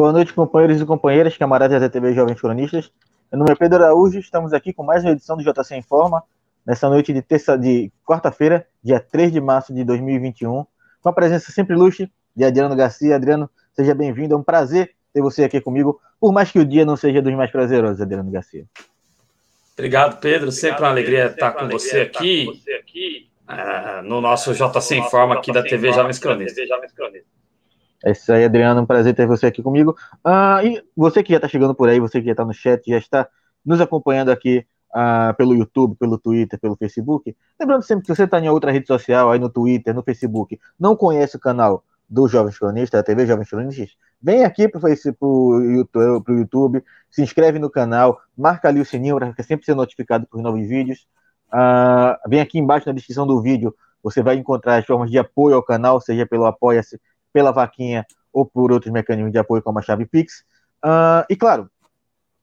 [0.00, 2.92] Boa noite, companheiros e companheiras, camaradas da TV Jovens Cronistas.
[3.32, 6.22] Meu nome é Pedro Araújo, estamos aqui com mais uma edição do JC Informa,
[6.64, 10.64] nessa noite de terça de quarta-feira, dia 3 de março de 2021,
[11.02, 13.16] com a presença sempre ilustre de Adriano Garcia.
[13.16, 16.84] Adriano, seja bem-vindo, é um prazer ter você aqui comigo, por mais que o dia
[16.84, 18.64] não seja dos mais prazerosos, Adriano Garcia.
[19.74, 20.52] Obrigado, Pedro.
[20.52, 22.46] Sempre uma alegria estar com você aqui,
[23.50, 26.68] uh, no nosso JC Informa aqui da TV Jovens Cronistas.
[28.04, 28.80] É isso aí, Adriano.
[28.80, 29.94] Um prazer ter você aqui comigo.
[30.24, 32.82] Uh, e você que já está chegando por aí, você que já está no chat,
[32.88, 33.28] já está
[33.64, 34.64] nos acompanhando aqui
[34.94, 37.36] uh, pelo YouTube, pelo Twitter, pelo Facebook.
[37.58, 40.96] Lembrando sempre que você está em outra rede social, aí no Twitter, no Facebook, não
[40.96, 44.80] conhece o canal do Jovens Cronistas, da TV Jovens Cronistas, vem aqui para
[45.20, 50.26] o YouTube, YouTube, se inscreve no canal, marca ali o sininho para sempre ser notificado
[50.26, 51.06] por novos vídeos.
[51.52, 55.56] Uh, vem aqui embaixo na descrição do vídeo, você vai encontrar as formas de apoio
[55.56, 57.00] ao canal, seja pelo Apoia-se,
[57.32, 60.44] pela vaquinha ou por outros mecanismos de apoio como a chave Pix.
[60.84, 61.70] Uh, e claro,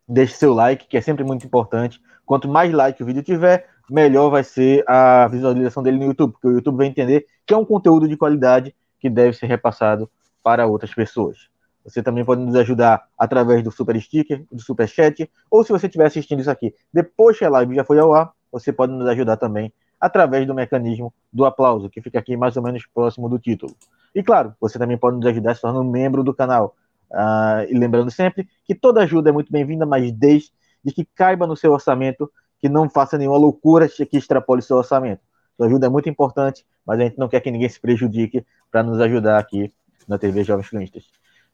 [0.08, 2.02] deixe seu like, que é sempre muito importante.
[2.26, 6.48] Quanto mais like o vídeo tiver, melhor vai ser a visualização dele no YouTube, porque
[6.48, 10.10] o YouTube vai entender que é um conteúdo de qualidade que deve ser repassado
[10.44, 11.50] para outras pessoas.
[11.84, 15.88] Você também pode nos ajudar através do Super Sticker, do Super Chat, ou se você
[15.88, 19.08] estiver assistindo isso aqui depois que a live já foi ao ar, você pode nos
[19.08, 23.40] ajudar também através do mecanismo do aplauso, que fica aqui mais ou menos próximo do
[23.40, 23.76] título.
[24.14, 26.76] E claro, você também pode nos ajudar se tornando membro do canal.
[27.12, 30.52] Uh, e lembrando sempre que toda ajuda é muito bem-vinda, mas desde
[30.94, 35.22] que caiba no seu orçamento, que não faça nenhuma loucura que extrapole seu orçamento.
[35.56, 38.84] Sua ajuda é muito importante, mas a gente não quer que ninguém se prejudique para
[38.84, 39.74] nos ajudar aqui
[40.08, 41.06] na TV Jovens Cronistas.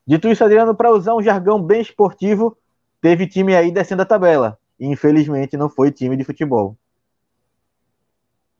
[0.06, 2.58] Dito isso, Adriano, para usar um jargão bem esportivo,
[3.02, 4.58] teve time aí descendo a tabela.
[4.80, 6.78] E infelizmente não foi time de futebol.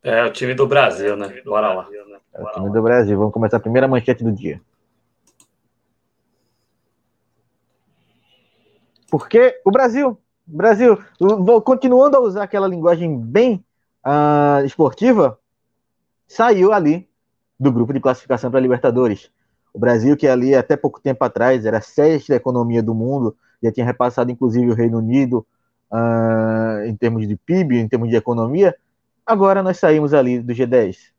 [0.04, 1.40] É o time do Brasil, né?
[1.46, 1.88] Bora lá.
[2.34, 3.16] É o time do Brasil.
[3.16, 4.60] Vamos começar a primeira manchete do dia.
[9.10, 10.98] Porque o Brasil, Brasil,
[11.64, 13.64] continuando a usar aquela linguagem bem
[14.04, 15.38] uh, esportiva,
[16.28, 17.08] saiu ali
[17.58, 19.30] do grupo de classificação para a Libertadores.
[19.72, 23.86] O Brasil, que ali até pouco tempo atrás era sexta economia do mundo, já tinha
[23.86, 25.46] repassado inclusive o Reino Unido
[25.90, 28.76] uh, em termos de PIB, em termos de economia,
[29.26, 31.12] agora nós saímos ali do G10.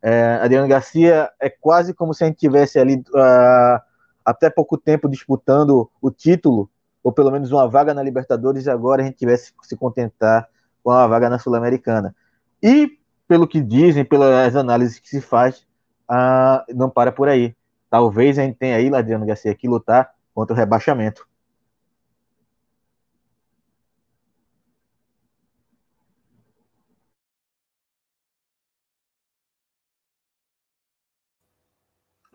[0.00, 3.80] É, Adriano Garcia é quase como se a gente tivesse ali uh,
[4.24, 6.70] até pouco tempo disputando o título,
[7.02, 10.48] ou pelo menos uma vaga na Libertadores, e agora a gente tivesse que se contentar
[10.82, 12.14] com a vaga na Sul-Americana.
[12.62, 15.66] E, pelo que dizem, pelas análises que se faz,
[16.10, 17.54] uh, não para por aí.
[17.90, 21.26] Talvez a gente tenha aí, Adriano Garcia, que lutar contra o rebaixamento.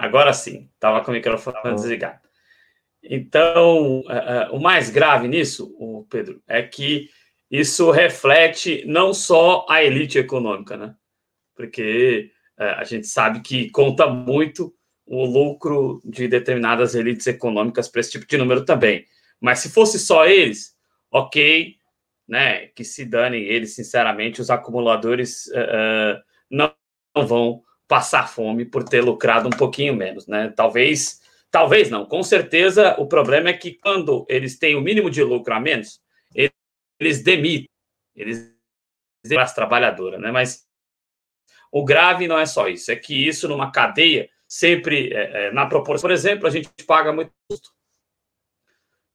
[0.03, 2.19] Agora sim, estava com o microfone tá desligado.
[3.01, 7.09] Então, uh, uh, o mais grave nisso, o Pedro, é que
[7.49, 10.93] isso reflete não só a elite econômica, né?
[11.55, 14.75] Porque uh, a gente sabe que conta muito
[15.05, 19.05] o lucro de determinadas elites econômicas para esse tipo de número também.
[19.39, 20.75] Mas se fosse só eles,
[21.09, 21.77] ok,
[22.27, 22.67] né?
[22.75, 25.45] Que se danem eles, sinceramente, os acumuladores
[26.51, 26.73] não,
[27.15, 30.51] não vão passar fome por ter lucrado um pouquinho menos, né?
[30.55, 31.21] Talvez,
[31.51, 32.05] talvez não.
[32.05, 36.01] Com certeza, o problema é que quando eles têm o mínimo de lucro a menos,
[36.99, 37.69] eles demitem,
[38.15, 38.53] eles
[39.23, 40.31] demitem a trabalhadora, né?
[40.31, 40.65] Mas
[41.71, 45.65] o grave não é só isso, é que isso numa cadeia sempre é, é, na
[45.65, 46.07] proporção.
[46.07, 47.31] Por exemplo, a gente paga muito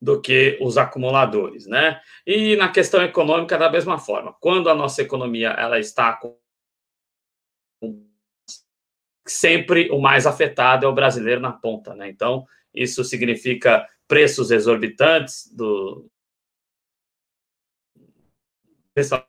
[0.00, 2.00] do que os acumuladores, né?
[2.27, 4.35] E na questão econômica da mesma forma.
[4.41, 6.19] Quando a nossa economia ela está
[9.32, 12.08] sempre o mais afetado é o brasileiro na ponta, né?
[12.08, 16.08] Então, isso significa preços exorbitantes do
[18.94, 19.28] principalmente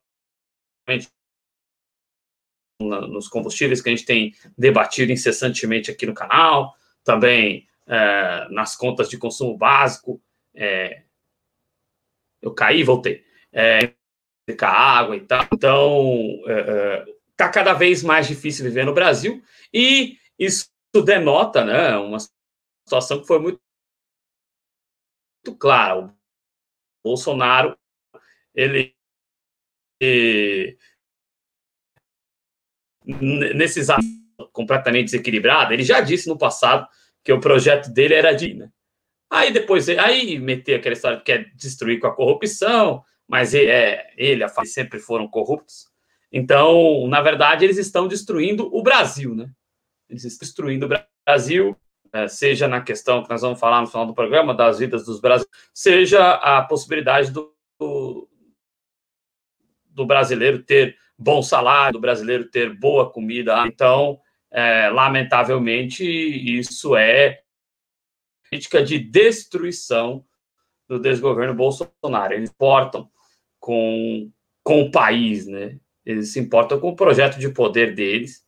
[2.81, 6.73] nos combustíveis que a gente tem debatido incessantemente aqui no canal,
[7.03, 10.21] também é, nas contas de consumo básico.
[10.55, 11.03] É,
[12.41, 13.23] eu caí, voltei.
[13.51, 13.93] É,
[14.61, 15.45] água e tal.
[15.53, 19.41] Então, é, é está cada vez mais difícil viver no Brasil
[19.73, 20.69] e isso
[21.05, 22.17] denota né, uma
[22.85, 23.61] situação que foi muito,
[25.45, 26.07] muito clara.
[26.07, 26.13] O
[27.01, 27.77] Bolsonaro,
[28.53, 28.93] ele,
[30.01, 30.77] ele
[33.55, 34.05] nesses anos
[34.51, 36.85] completamente desequilibrado, ele já disse no passado
[37.23, 38.69] que o projeto dele era de, né?
[39.31, 44.11] Aí depois, aí meter aquela história que quer destruir com a corrupção, mas ele, é,
[44.17, 45.88] ele a sempre foram corruptos.
[46.31, 49.49] Então, na verdade, eles estão destruindo o Brasil, né?
[50.09, 50.89] Eles estão destruindo o
[51.25, 51.75] Brasil,
[52.11, 55.19] é, seja na questão que nós vamos falar no final do programa, das vidas dos
[55.19, 57.53] brasileiros, seja a possibilidade do,
[59.89, 63.67] do brasileiro ter bom salário, do brasileiro ter boa comida.
[63.67, 64.19] Então,
[64.51, 67.41] é, lamentavelmente, isso é
[68.49, 70.25] política de destruição
[70.87, 72.33] do desgoverno Bolsonaro.
[72.33, 73.11] Eles importam
[73.59, 74.31] com,
[74.63, 75.77] com o país, né?
[76.05, 78.43] Eles se importam com o projeto de poder deles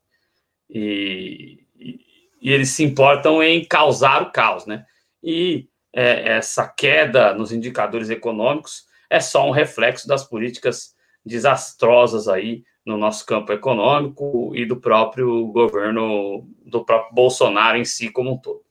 [0.70, 2.00] e, e,
[2.42, 4.86] e eles se importam em causar o caos, né?
[5.24, 10.96] E é, essa queda nos indicadores econômicos é só um reflexo das políticas
[11.26, 18.10] desastrosas aí no nosso campo econômico e do próprio governo, do próprio Bolsonaro em si
[18.10, 18.62] como um todo.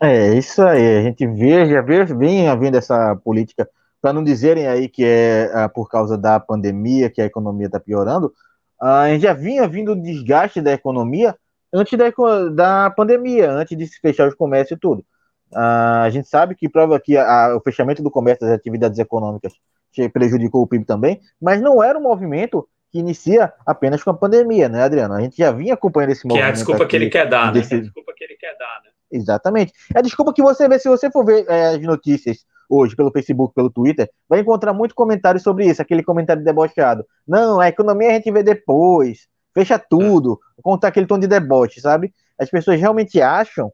[0.00, 3.68] É, isso aí, a gente vê, já vê, vem havendo essa política,
[4.00, 7.80] para não dizerem aí que é ah, por causa da pandemia que a economia está
[7.80, 8.32] piorando,
[8.80, 11.36] ah, a gente já vinha vindo o desgaste da economia
[11.72, 12.10] antes da,
[12.50, 15.04] da pandemia, antes de se fechar os comércios e tudo.
[15.50, 19.54] Uh, a gente sabe que prova que a, o fechamento do comércio das atividades econômicas
[20.12, 24.68] prejudicou o PIB também, mas não era um movimento que inicia apenas com a pandemia,
[24.68, 25.14] né, Adriano?
[25.14, 26.44] A gente já vinha acompanhando esse movimento.
[26.44, 27.74] Que é a desculpa aqui, que ele quer dar, desse...
[27.74, 27.76] né?
[27.76, 28.90] É a desculpa que ele quer dar, né?
[29.10, 29.72] Exatamente.
[29.94, 33.10] É a desculpa que você vê, se você for ver é, as notícias hoje pelo
[33.10, 37.04] Facebook, pelo Twitter, vai encontrar muito comentário sobre isso, aquele comentário debochado.
[37.26, 42.12] Não, a economia a gente vê depois, fecha tudo, contar aquele tom de deboche, sabe?
[42.38, 43.72] As pessoas realmente acham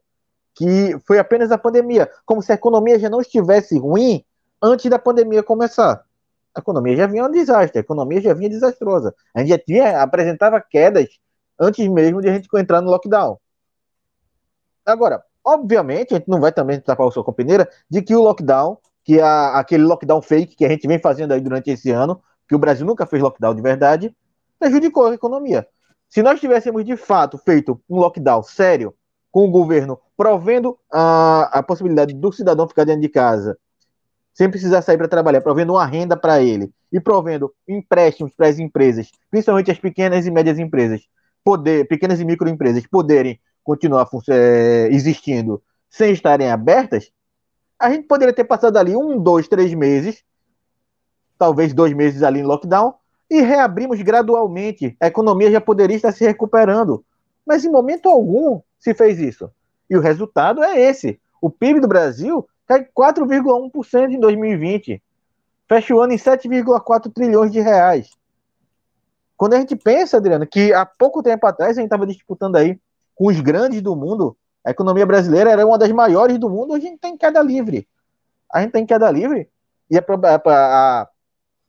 [0.55, 4.23] que foi apenas a pandemia, como se a economia já não estivesse ruim
[4.61, 6.01] antes da pandemia começar.
[6.55, 9.13] A economia já vinha um desastre, a economia já vinha desastrosa.
[9.33, 11.09] A gente já tinha, apresentava quedas
[11.59, 13.37] antes mesmo de a gente entrar no lockdown.
[14.85, 18.21] Agora, obviamente, a gente não vai também tapar o sol com peneira de que o
[18.21, 22.55] lockdown, que aquele lockdown fake que a gente vem fazendo aí durante esse ano, que
[22.55, 24.15] o Brasil nunca fez lockdown de verdade,
[24.59, 25.67] prejudicou a economia.
[26.09, 28.95] Se nós tivéssemos de fato feito um lockdown sério,
[29.31, 33.57] com o governo provendo a, a possibilidade do cidadão ficar dentro de casa,
[34.33, 38.59] sem precisar sair para trabalhar, provendo uma renda para ele e provendo empréstimos para as
[38.59, 41.01] empresas, principalmente as pequenas e médias empresas,
[41.43, 47.11] poder, pequenas e microempresas poderem continuar é, existindo sem estarem abertas,
[47.79, 50.23] a gente poderia ter passado ali um, dois, três meses,
[51.37, 52.93] talvez dois meses ali em lockdown,
[53.29, 54.95] e reabrimos gradualmente.
[55.01, 57.03] A economia já poderia estar se recuperando.
[57.45, 59.49] Mas em momento algum se fez isso.
[59.89, 61.19] E o resultado é esse.
[61.41, 65.01] O PIB do Brasil cai 4,1% em 2020.
[65.67, 68.09] Fecha o ano em 7,4 trilhões de reais.
[69.35, 72.79] Quando a gente pensa, Adriano, que há pouco tempo atrás a gente estava disputando aí
[73.15, 76.79] com os grandes do mundo, a economia brasileira era uma das maiores do mundo, a
[76.79, 77.87] gente tem queda livre.
[78.51, 79.49] A gente tem queda livre.
[79.89, 81.07] E a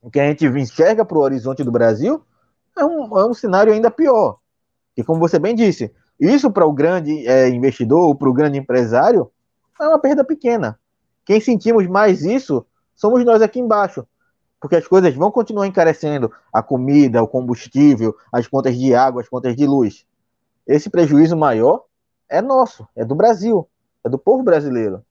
[0.03, 2.23] o que a gente enxerga para o horizonte do Brasil
[2.79, 4.39] é um, é um cenário ainda pior.
[4.97, 9.31] E como você bem disse, isso para o grande é, investidor, para o grande empresário,
[9.81, 10.79] é uma perda pequena.
[11.25, 12.65] Quem sentimos mais isso
[12.95, 14.07] somos nós aqui embaixo.
[14.61, 19.29] Porque as coisas vão continuar encarecendo a comida, o combustível, as contas de água, as
[19.29, 20.07] contas de luz.
[20.67, 21.85] Esse prejuízo maior
[22.29, 23.69] é nosso, é do Brasil,
[24.05, 25.03] é do povo brasileiro.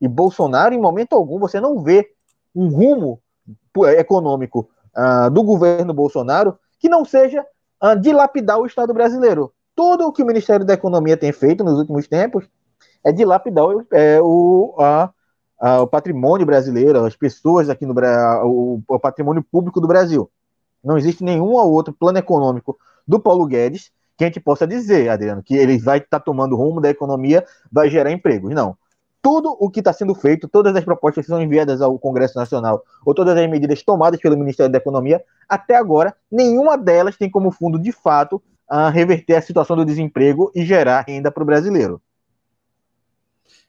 [0.00, 2.10] E Bolsonaro, em momento algum, você não vê
[2.54, 3.20] um rumo
[3.96, 7.44] econômico uh, do governo Bolsonaro que não seja
[7.82, 9.52] uh, dilapidar o Estado brasileiro.
[9.74, 12.48] Tudo o que o Ministério da Economia tem feito nos últimos tempos
[13.04, 15.10] é dilapidar é, o, a,
[15.58, 17.94] a, o patrimônio brasileiro, as pessoas aqui no
[18.44, 20.30] o, o patrimônio público do Brasil.
[20.84, 25.08] Não existe nenhum ou outro plano econômico do Paulo Guedes que a gente possa dizer,
[25.08, 28.52] Adriano, que ele vai estar tá tomando rumo da economia, vai gerar empregos.
[28.54, 28.76] Não
[29.22, 32.82] tudo o que está sendo feito, todas as propostas que são enviadas ao Congresso Nacional,
[33.04, 37.50] ou todas as medidas tomadas pelo Ministério da Economia, até agora, nenhuma delas tem como
[37.50, 42.00] fundo, de fato, a reverter a situação do desemprego e gerar renda para o brasileiro.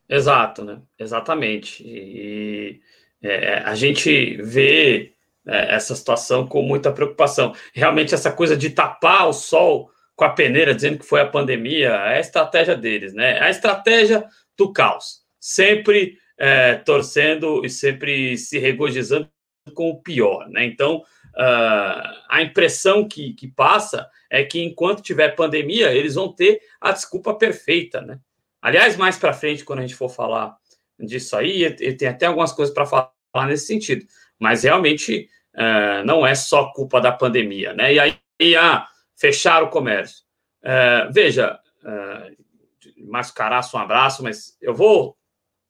[0.08, 0.80] Exato, né?
[0.98, 1.84] Exatamente.
[1.86, 2.80] E
[3.22, 5.12] é, a gente vê
[5.46, 7.54] é, essa situação com muita preocupação.
[7.74, 9.91] Realmente, essa coisa de tapar o sol
[10.22, 13.40] com a peneira, dizendo que foi a pandemia, é a estratégia deles, né?
[13.40, 14.24] É a estratégia
[14.56, 19.28] do caos sempre é, torcendo e sempre se regozijando
[19.74, 20.64] com o pior, né?
[20.64, 26.62] Então, uh, a impressão que, que passa é que enquanto tiver pandemia, eles vão ter
[26.80, 28.20] a desculpa perfeita, né?
[28.62, 30.56] Aliás, mais para frente, quando a gente for falar
[31.00, 33.12] disso aí, tem até algumas coisas para falar
[33.48, 34.06] nesse sentido,
[34.38, 37.96] mas realmente uh, não é só culpa da pandemia, né?
[37.96, 38.88] E aí, e, ah,
[39.22, 40.24] fechar o comércio.
[40.64, 45.16] Uh, veja, uh, Márcio Caraço, um abraço, mas eu vou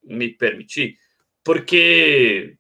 [0.02, 0.96] me permitir,
[1.44, 2.56] porque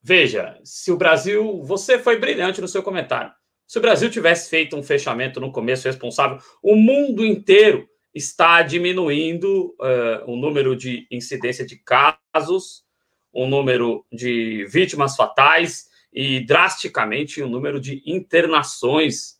[0.00, 3.32] veja, se o Brasil, você foi brilhante no seu comentário.
[3.66, 9.74] Se o Brasil tivesse feito um fechamento no começo responsável, o mundo inteiro está diminuindo
[9.80, 12.84] uh, o número de incidência de casos,
[13.32, 19.37] o número de vítimas fatais e drasticamente o número de internações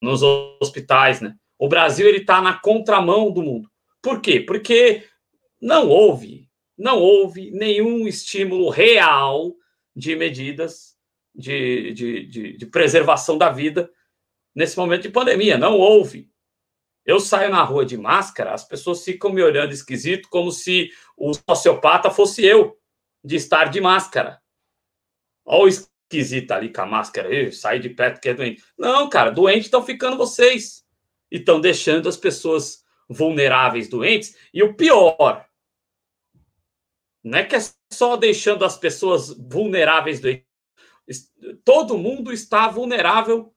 [0.00, 1.34] nos hospitais, né?
[1.58, 3.70] O Brasil ele está na contramão do mundo.
[4.02, 4.40] Por quê?
[4.40, 5.04] Porque
[5.60, 9.54] não houve, não houve nenhum estímulo real
[9.94, 10.96] de medidas
[11.34, 13.90] de, de, de, de preservação da vida
[14.54, 15.58] nesse momento de pandemia.
[15.58, 16.30] Não houve.
[17.04, 21.32] Eu saio na rua de máscara, as pessoas ficam me olhando esquisito, como se o
[21.34, 22.78] sociopata fosse eu,
[23.22, 24.40] de estar de máscara.
[25.44, 28.64] Olha o esquisito ali com a máscara, sai de perto que é doente.
[28.76, 30.84] Não, cara, doente estão ficando vocês.
[31.30, 34.36] E estão deixando as pessoas vulneráveis doentes.
[34.52, 35.46] E o pior,
[37.22, 37.60] não é que é
[37.92, 40.44] só deixando as pessoas vulneráveis doentes.
[41.64, 43.54] Todo mundo está vulnerável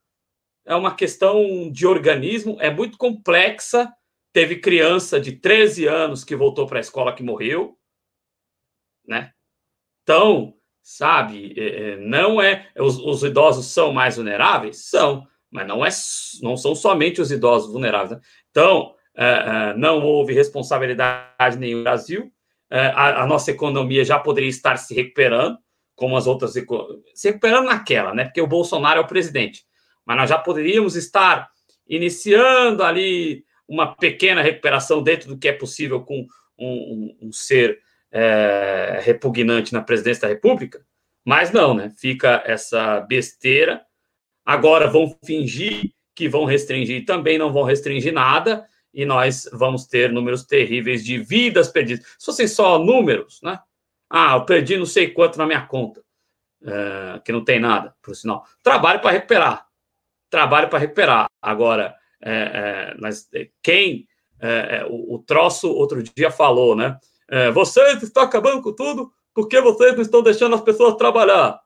[0.66, 3.92] é uma questão de organismo, é muito complexa.
[4.32, 7.78] Teve criança de 13 anos que voltou para a escola que morreu,
[9.06, 9.32] né?
[10.02, 12.68] Então, sabe, é, é, não é.
[12.78, 14.88] Os, os, idosos são mais vulneráveis?
[14.88, 15.88] São, mas não, é,
[16.42, 18.12] não são somente os idosos vulneráveis.
[18.12, 18.20] Né?
[18.50, 22.30] Então, é, não houve responsabilidade nenhuma no Brasil.
[22.70, 25.56] A, a, nossa economia já poderia estar se recuperando,
[25.94, 26.54] como as outras.
[27.14, 28.24] Se recuperando naquela, né?
[28.24, 29.64] Porque o Bolsonaro é o presidente
[30.04, 31.48] mas nós já poderíamos estar
[31.88, 36.26] iniciando ali uma pequena recuperação dentro do que é possível com
[36.58, 37.80] um, um, um ser
[38.14, 40.80] é, repugnante na presidência da República,
[41.24, 41.92] mas não, né?
[41.98, 43.82] Fica essa besteira.
[44.44, 50.12] Agora vão fingir que vão restringir, também não vão restringir nada, e nós vamos ter
[50.12, 52.06] números terríveis de vidas perdidas.
[52.18, 53.58] Se fossem só números, né?
[54.08, 56.02] Ah, eu perdi não sei quanto na minha conta,
[56.64, 58.44] é, que não tem nada, por sinal.
[58.62, 59.66] Trabalho para recuperar
[60.34, 61.26] trabalho para recuperar.
[61.40, 63.28] Agora, é, é, mas
[63.62, 64.08] quem
[64.40, 66.98] é, é, o, o, troço outro dia falou, né?
[67.28, 71.60] É, vocês estão acabando com tudo porque vocês não estão deixando as pessoas trabalhar.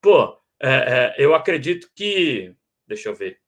[0.00, 2.54] Pô, é, eu acredito que.
[2.86, 3.40] Deixa eu ver.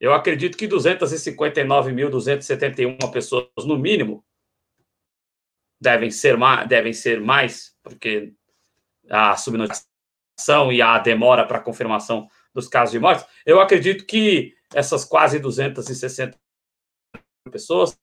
[0.00, 4.24] Eu acredito que 259.271 pessoas, no mínimo,
[5.80, 8.32] devem ser mais, devem ser mais, porque
[9.10, 15.04] a subnotificação e a demora para confirmação dos casos de mortes, eu acredito que essas
[15.04, 16.38] quase 260
[17.50, 17.98] pessoas,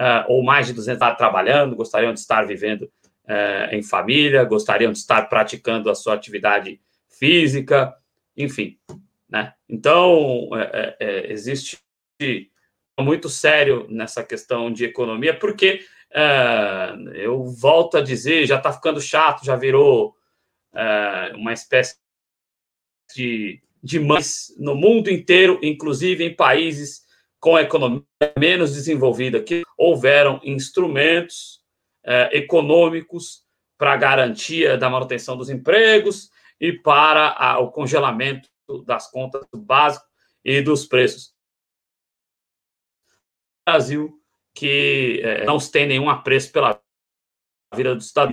[0.00, 4.92] uh, ou mais de 200, estar trabalhando, gostariam de estar vivendo uh, em família, gostariam
[4.92, 7.94] de estar praticando a sua atividade física,
[8.36, 8.78] enfim.
[9.28, 9.52] Né?
[9.68, 11.78] Então, é, é, existe
[12.98, 15.80] muito sério nessa questão de economia, porque
[17.14, 20.14] eu volto a dizer, já está ficando chato, já virou
[21.34, 21.96] uma espécie
[23.14, 27.05] de, de mães no mundo inteiro, inclusive em países
[27.40, 28.02] com a economia
[28.38, 31.60] menos desenvolvida, que houveram instrumentos
[32.04, 33.44] eh, econômicos
[33.78, 38.48] para garantia da manutenção dos empregos e para a, o congelamento
[38.84, 40.08] das contas básicas
[40.44, 41.34] e dos preços.
[43.66, 44.20] Brasil,
[44.54, 46.80] que eh, não tem nenhum apreço pela
[47.74, 48.32] vida do Estado,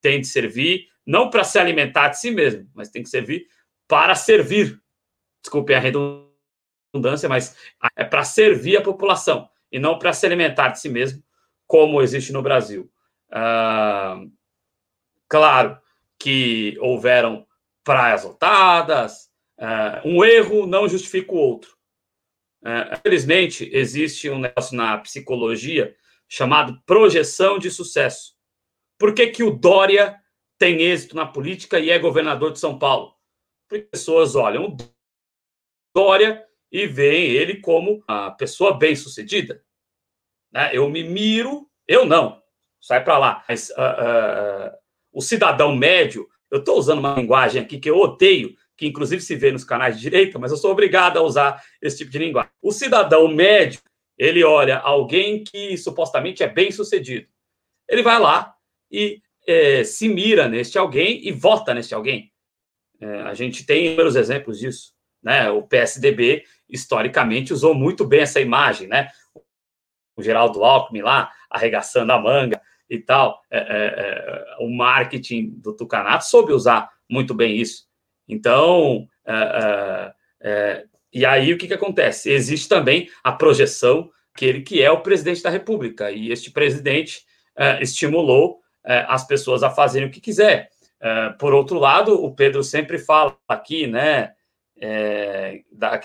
[0.00, 3.48] tem de servir, não para se alimentar de si mesmo, mas tem que servir
[3.88, 4.80] para servir.
[5.42, 6.25] Desculpe a redundância,
[7.28, 7.56] mas
[7.96, 11.22] é para servir a população e não para se alimentar de si mesmo,
[11.66, 12.90] como existe no Brasil.
[13.30, 14.20] Ah,
[15.28, 15.78] claro
[16.18, 17.46] que houveram
[17.84, 21.76] praias lotadas, ah, um erro não justifica o outro.
[22.64, 25.94] Ah, infelizmente, existe um negócio na psicologia
[26.28, 28.34] chamado projeção de sucesso.
[28.98, 30.18] Por que, que o Dória
[30.58, 33.14] tem êxito na política e é governador de São Paulo?
[33.68, 34.76] pessoas olham
[35.94, 36.44] Dória
[36.76, 39.62] e veem ele como a pessoa bem-sucedida.
[40.52, 40.72] Né?
[40.74, 42.42] Eu me miro, eu não,
[42.78, 43.42] sai para lá.
[43.48, 44.76] Mas uh, uh,
[45.10, 49.34] o cidadão médio, eu estou usando uma linguagem aqui que eu odeio, que inclusive se
[49.34, 52.52] vê nos canais de direita, mas eu sou obrigado a usar esse tipo de linguagem.
[52.60, 53.80] O cidadão médio,
[54.18, 57.26] ele olha alguém que supostamente é bem-sucedido.
[57.88, 58.54] Ele vai lá
[58.92, 62.30] e é, se mira neste alguém e vota neste alguém.
[63.00, 64.94] É, a gente tem inúmeros exemplos disso.
[65.22, 65.50] Né?
[65.50, 68.88] O PSDB, historicamente, usou muito bem essa imagem.
[68.88, 69.08] Né?
[70.16, 73.40] O Geraldo Alckmin lá, arregaçando a manga e tal.
[73.50, 77.86] É, é, é o marketing do Tucanato soube usar muito bem isso.
[78.28, 82.30] Então, é, é, e aí o que, que acontece?
[82.30, 87.24] Existe também a projeção que ele que é o presidente da República, e este presidente
[87.80, 90.68] estimulou as pessoas a fazerem o que quiser.
[91.38, 94.34] Por outro lado, o Pedro sempre fala aqui, né?
[94.78, 96.00] É, da,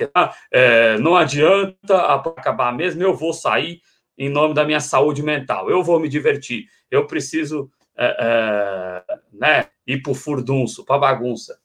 [0.51, 3.81] é, não adianta acabar mesmo, eu vou sair
[4.17, 9.69] em nome da minha saúde mental, eu vou me divertir, eu preciso é, é, né,
[9.85, 11.59] ir para o furdunço, para bagunça.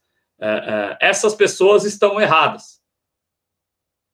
[1.01, 2.83] essas pessoas estão erradas.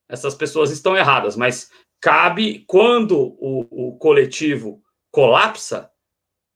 [0.08, 5.90] Essas pessoas estão erradas, mas cabe quando o, o coletivo colapsa,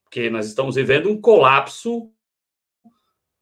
[0.05, 2.13] porque nós estamos vivendo um colapso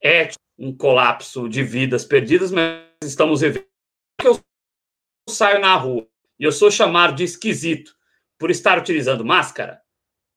[0.00, 3.66] ético, um colapso de vidas perdidas, mas estamos vivendo
[4.18, 4.40] que eu
[5.28, 7.94] saio na rua e eu sou chamado de esquisito
[8.38, 9.83] por estar utilizando máscara,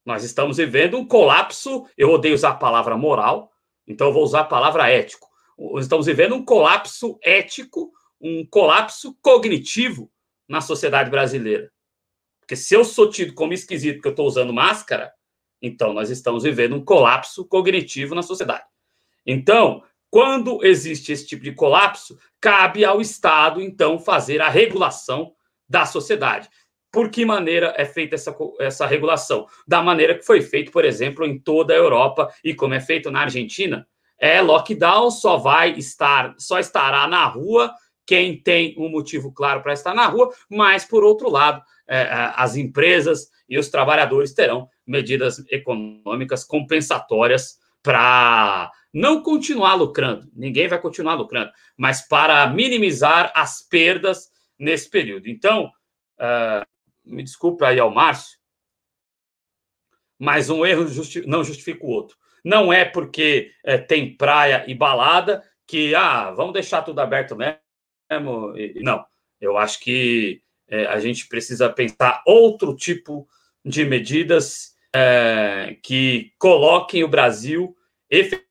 [0.05, 1.87] nós estamos vivendo um colapso.
[1.97, 3.51] Eu odeio usar a palavra moral,
[3.87, 5.29] então eu vou usar a palavra ético.
[5.79, 10.11] Estamos vivendo um colapso ético, um colapso cognitivo
[10.47, 11.71] na sociedade brasileira.
[12.41, 15.13] Porque se eu sou tido como esquisito porque eu estou usando máscara,
[15.61, 18.65] então nós estamos vivendo um colapso cognitivo na sociedade.
[19.25, 25.33] Então, quando existe esse tipo de colapso, cabe ao Estado, então, fazer a regulação
[25.67, 26.49] da sociedade.
[26.91, 29.45] Por que maneira é feita essa, essa regulação?
[29.67, 33.11] Da maneira que foi feito, por exemplo, em toda a Europa e como é feito
[33.11, 33.87] na Argentina.
[34.17, 37.71] É lockdown, só vai estar, só estará na rua
[38.05, 42.33] quem tem um motivo claro para estar na rua, mas, por outro lado, é, é,
[42.35, 50.79] as empresas e os trabalhadores terão medidas econômicas compensatórias para não continuar lucrando, ninguém vai
[50.79, 55.27] continuar lucrando, mas para minimizar as perdas nesse período.
[55.27, 55.71] Então,
[56.19, 56.65] uh,
[57.05, 58.37] me desculpe aí ao Márcio,
[60.19, 62.17] mas um erro justi não justifica o outro.
[62.43, 68.53] Não é porque é, tem praia e balada que, ah, vamos deixar tudo aberto mesmo.
[68.75, 69.05] Não,
[69.39, 73.27] eu acho que é, a gente precisa pensar outro tipo
[73.63, 77.75] de medidas é, que coloquem o Brasil
[78.09, 78.46] efetivamente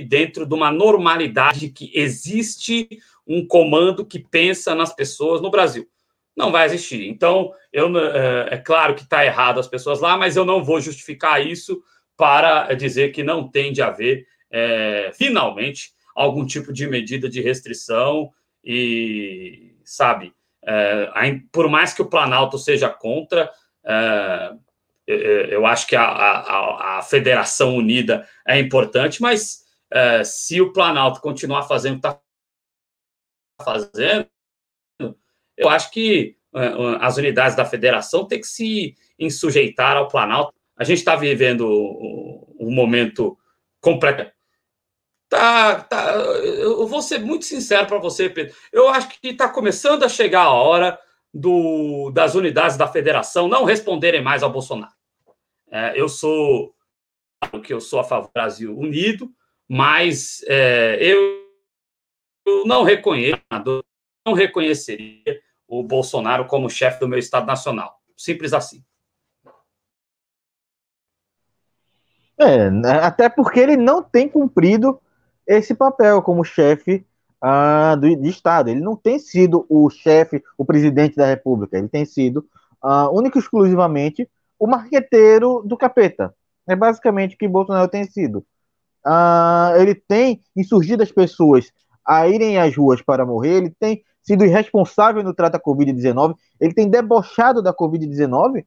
[0.00, 2.88] dentro de uma normalidade que existe
[3.26, 5.88] um comando que pensa nas pessoas no Brasil.
[6.36, 7.08] Não vai existir.
[7.08, 10.80] Então, eu, é, é claro que está errado as pessoas lá, mas eu não vou
[10.80, 11.82] justificar isso
[12.16, 18.30] para dizer que não tem de haver, é, finalmente, algum tipo de medida de restrição
[18.64, 21.10] e, sabe, é,
[21.50, 23.50] por mais que o Planalto seja contra,
[23.84, 24.52] é,
[25.06, 31.20] eu acho que a, a, a, Federação Unida é importante, mas é, se o Planalto
[31.20, 32.20] continuar fazendo o que está
[33.62, 34.28] fazendo,
[35.56, 36.36] eu acho que
[37.00, 40.54] as unidades da federação têm que se insujeitar ao Planalto.
[40.76, 41.66] A gente está vivendo
[42.58, 43.38] um momento
[43.80, 44.30] completo
[45.30, 48.52] Tá, tá, eu vou ser muito sincero para você, Pedro.
[48.72, 50.98] Eu acho que está começando a chegar a hora
[51.32, 54.92] do, das unidades da federação não responderem mais ao Bolsonaro.
[55.70, 56.74] É, eu sou
[57.64, 59.32] que eu sou a favor do Brasil unido,
[59.68, 61.40] mas é, eu,
[62.66, 63.40] não reconheço,
[64.26, 68.00] não reconheceria o Bolsonaro como chefe do meu Estado Nacional.
[68.16, 68.84] Simples assim.
[72.38, 72.68] É,
[73.02, 75.00] até porque ele não tem cumprido
[75.46, 77.06] esse papel como chefe
[77.42, 78.70] uh, do, de Estado.
[78.70, 82.46] Ele não tem sido o chefe, o presidente da República, ele tem sido
[82.82, 86.34] uh, único e exclusivamente o marqueteiro do capeta.
[86.68, 88.44] É basicamente o que Bolsonaro tem sido.
[89.06, 91.72] Uh, ele tem insurgido as pessoas
[92.04, 96.74] a irem às ruas para morrer, ele tem sido irresponsável no trato à Covid-19, ele
[96.74, 98.64] tem debochado da Covid-19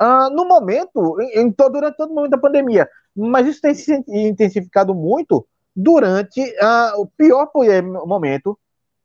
[0.00, 2.88] uh, no momento, em, em, durante todo o momento da pandemia.
[3.14, 5.46] Mas isso tem se intensificado muito
[5.80, 7.46] durante uh, o pior
[8.04, 8.58] momento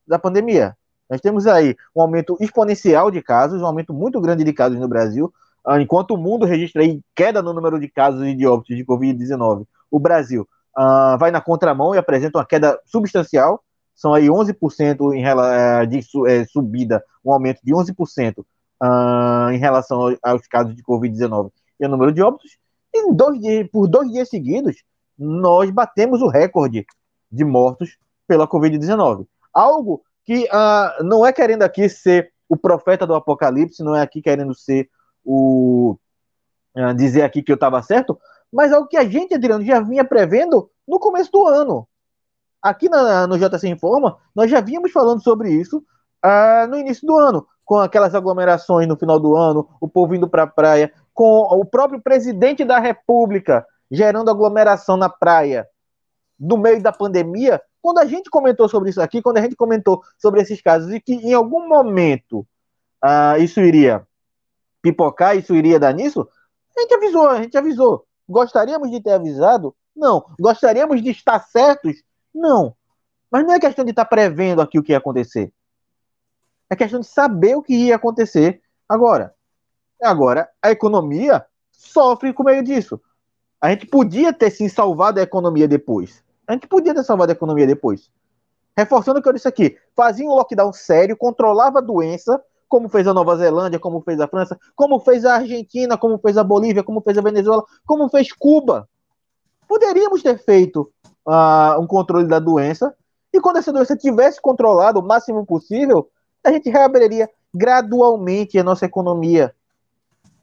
[0.07, 0.75] da pandemia.
[1.07, 4.87] Nós temos aí um aumento exponencial de casos, um aumento muito grande de casos no
[4.87, 5.31] Brasil,
[5.67, 8.83] uh, enquanto o mundo registra aí queda no número de casos e de óbitos de
[8.83, 9.67] Covid-19.
[9.91, 15.21] O Brasil uh, vai na contramão e apresenta uma queda substancial, são aí 11% em
[15.21, 21.51] relação de é, subida, um aumento de 11% uh, em relação aos casos de Covid-19
[21.79, 22.57] e o número de óbitos.
[22.91, 24.83] E dois dias, por dois dias seguidos,
[25.17, 26.85] nós batemos o recorde
[27.31, 27.97] de mortos
[28.27, 29.27] pela Covid-19.
[29.53, 34.21] Algo que uh, não é querendo aqui ser o profeta do apocalipse, não é aqui
[34.21, 34.89] querendo ser
[35.23, 35.97] o.
[36.75, 38.19] Uh, dizer aqui que eu estava certo,
[38.51, 41.87] mas algo que a gente, Adriano, já vinha prevendo no começo do ano.
[42.61, 45.83] Aqui na, no JC Informa, nós já vínhamos falando sobre isso
[46.23, 50.27] uh, no início do ano, com aquelas aglomerações no final do ano, o povo indo
[50.27, 55.67] para a praia, com o próprio presidente da República gerando aglomeração na praia
[56.39, 60.01] no meio da pandemia, quando a gente comentou sobre isso aqui, quando a gente comentou
[60.17, 62.39] sobre esses casos e que em algum momento
[63.03, 64.05] uh, isso iria
[64.81, 66.27] pipocar, isso iria dar nisso,
[66.75, 68.05] a gente avisou, a gente avisou.
[68.27, 69.75] Gostaríamos de ter avisado?
[69.95, 70.25] Não.
[70.39, 72.03] Gostaríamos de estar certos?
[72.33, 72.75] Não.
[73.29, 75.53] Mas não é questão de estar prevendo aqui o que ia acontecer.
[76.67, 79.35] É questão de saber o que ia acontecer agora.
[80.01, 82.99] Agora, a economia sofre com meio disso.
[83.63, 86.21] A gente podia ter sim salvado a economia depois.
[86.45, 88.11] A gente podia ter salvado a economia depois.
[88.75, 93.07] Reforçando o que eu disse aqui, fazia um lockdown sério, controlava a doença, como fez
[93.07, 96.83] a Nova Zelândia, como fez a França, como fez a Argentina, como fez a Bolívia,
[96.83, 98.85] como fez a Venezuela, como fez Cuba.
[99.65, 100.91] Poderíamos ter feito
[101.25, 102.93] uh, um controle da doença,
[103.31, 106.09] e quando essa doença tivesse controlado o máximo possível,
[106.43, 109.55] a gente reabriria gradualmente a nossa economia.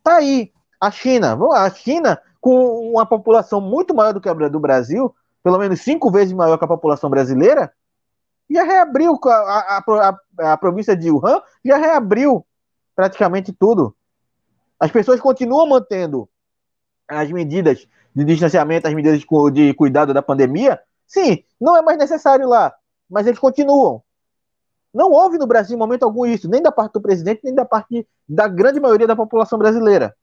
[0.02, 0.50] Tá aí.
[0.80, 5.58] A China, a China, com uma população muito maior do que a do Brasil, pelo
[5.58, 7.72] menos cinco vezes maior que a população brasileira,
[8.50, 9.84] já reabriu a, a,
[10.38, 12.44] a, a província de Wuhan, já reabriu
[12.96, 13.94] praticamente tudo.
[14.78, 16.28] As pessoas continuam mantendo
[17.06, 20.80] as medidas de distanciamento, as medidas de, cuidado da pandemia.
[21.06, 22.74] Sim, não é mais necessário lá,
[23.08, 24.02] mas eles continuam.
[24.92, 27.64] Não houve no Brasil em momento algum isso, nem da parte do presidente, nem da
[27.64, 30.16] parte da grande maioria da população brasileira.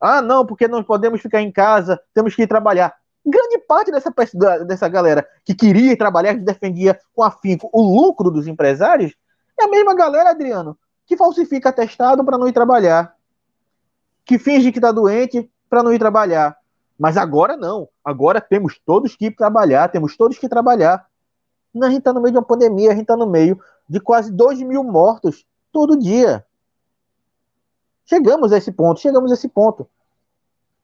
[0.00, 2.94] Ah, não, porque não podemos ficar em casa, temos que ir trabalhar.
[3.24, 4.12] Grande parte dessa,
[4.64, 9.14] dessa galera que queria trabalhar, que defendia com afinco o lucro dos empresários,
[9.60, 13.14] é a mesma galera, Adriano, que falsifica atestado para não ir trabalhar,
[14.24, 16.56] que finge que está doente para não ir trabalhar.
[16.98, 17.88] Mas agora não.
[18.04, 21.06] Agora temos todos que ir trabalhar, temos todos que trabalhar.
[21.74, 23.58] A gente está no meio de uma pandemia, a gente está no meio
[23.88, 26.44] de quase 2 mil mortos todo dia.
[28.10, 29.88] Chegamos a esse ponto, chegamos a esse ponto.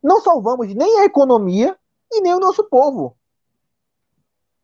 [0.00, 1.76] Não salvamos nem a economia
[2.08, 3.16] e nem o nosso povo.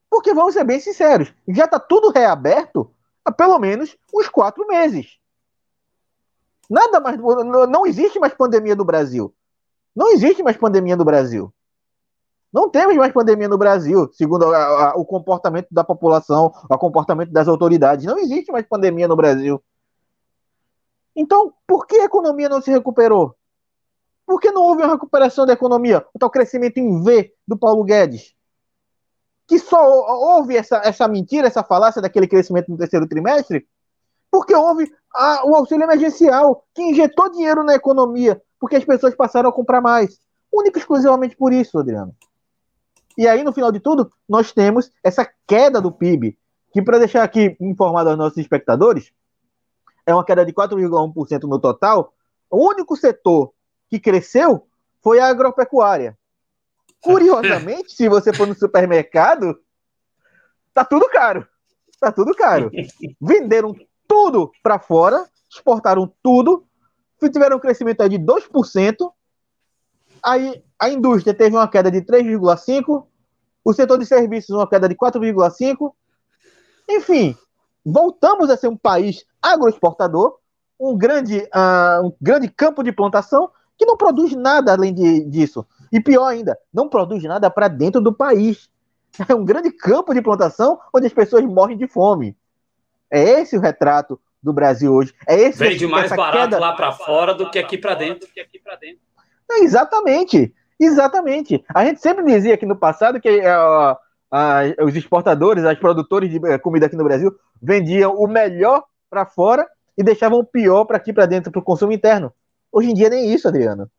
[0.09, 2.89] Porque vamos ser bem sinceros, já está tudo reaberto
[3.25, 5.19] há pelo menos uns quatro meses.
[6.71, 7.19] Nada mais.
[7.69, 9.35] Não existe mais pandemia no Brasil.
[9.95, 11.53] Não existe mais pandemia no Brasil.
[12.53, 17.33] Não temos mais pandemia no Brasil, segundo a, a, o comportamento da população, o comportamento
[17.33, 18.07] das autoridades.
[18.07, 19.61] Não existe mais pandemia no Brasil.
[21.15, 23.35] Então, por que a economia não se recuperou?
[24.27, 26.05] Por que não houve uma recuperação da economia?
[26.15, 28.35] O tal crescimento em V do Paulo Guedes.
[29.47, 33.67] Que só houve essa, essa mentira, essa falácia daquele crescimento no terceiro trimestre,
[34.31, 39.51] porque houve a, o auxílio emergencial, que injetou dinheiro na economia, porque as pessoas passaram
[39.51, 40.19] a comprar mais.
[40.51, 42.15] Único exclusivamente por isso, Adriano.
[43.19, 46.39] E aí, no final de tudo, nós temos essa queda do PIB,
[46.73, 49.13] que, para deixar aqui informado aos nossos espectadores,
[50.07, 52.15] é uma queda de 4,1% no total.
[52.51, 53.53] O único setor
[53.89, 54.67] que cresceu
[55.03, 56.17] foi a agropecuária.
[57.03, 59.59] Curiosamente, se você for no supermercado,
[60.73, 61.47] tá tudo caro.
[61.99, 62.71] Tá tudo caro.
[63.21, 63.75] Venderam
[64.07, 66.67] tudo para fora, exportaram tudo,
[67.33, 69.13] tiveram um crescimento de 2%,
[70.25, 73.05] Aí a indústria teve uma queda de 3,5%,
[73.65, 75.93] o setor de serviços uma queda de 4,5%.
[76.89, 77.37] Enfim,
[77.85, 80.39] voltamos a ser um país agroexportador,
[80.79, 85.67] um grande, uh, um grande campo de plantação que não produz nada além de, disso.
[85.93, 88.71] E pior ainda, não produz nada para dentro do país.
[89.29, 92.35] É um grande campo de plantação onde as pessoas morrem de fome.
[93.11, 95.15] É esse o retrato do Brasil hoje.
[95.29, 96.59] É esse Vende mais barato queda...
[96.59, 98.27] lá para fora do que aqui para dentro.
[99.51, 101.63] É, exatamente, exatamente.
[101.75, 103.97] A gente sempre dizia aqui no passado que uh,
[104.83, 109.69] os exportadores, os produtores de eh, comida aqui no Brasil vendiam o melhor para fora
[109.97, 112.33] e deixavam o pior para aqui para dentro para o consumo interno.
[112.71, 113.91] Hoje em dia nem isso, Adriano.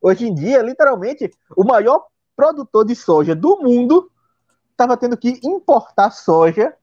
[0.00, 4.10] Hoje em dia, literalmente, o maior produtor de soja do mundo
[4.70, 6.74] estava tendo que importar soja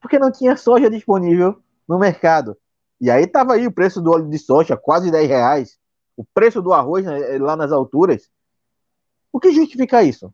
[0.00, 2.56] porque não tinha soja disponível no mercado.
[3.00, 5.80] E aí estava aí o preço do óleo de soja, quase 10 reais
[6.20, 8.30] o preço do arroz né, lá nas alturas.
[9.32, 10.30] O que justifica isso?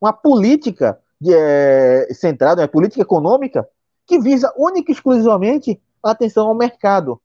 [0.00, 3.68] Uma política de, é, centrada, uma política econômica
[4.06, 7.20] que visa única e exclusivamente a atenção ao mercado.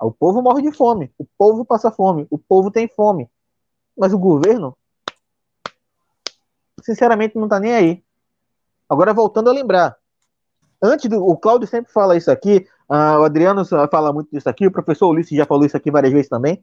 [0.00, 3.28] O povo morre de fome, o povo passa fome, o povo tem fome.
[3.96, 4.76] Mas o governo,
[6.82, 8.04] sinceramente, não está nem aí.
[8.88, 9.96] Agora, voltando a lembrar,
[10.80, 11.26] antes do.
[11.26, 15.08] O Cláudio sempre fala isso aqui, uh, o Adriano fala muito disso aqui, o professor
[15.08, 16.62] Ulisses já falou isso aqui várias vezes também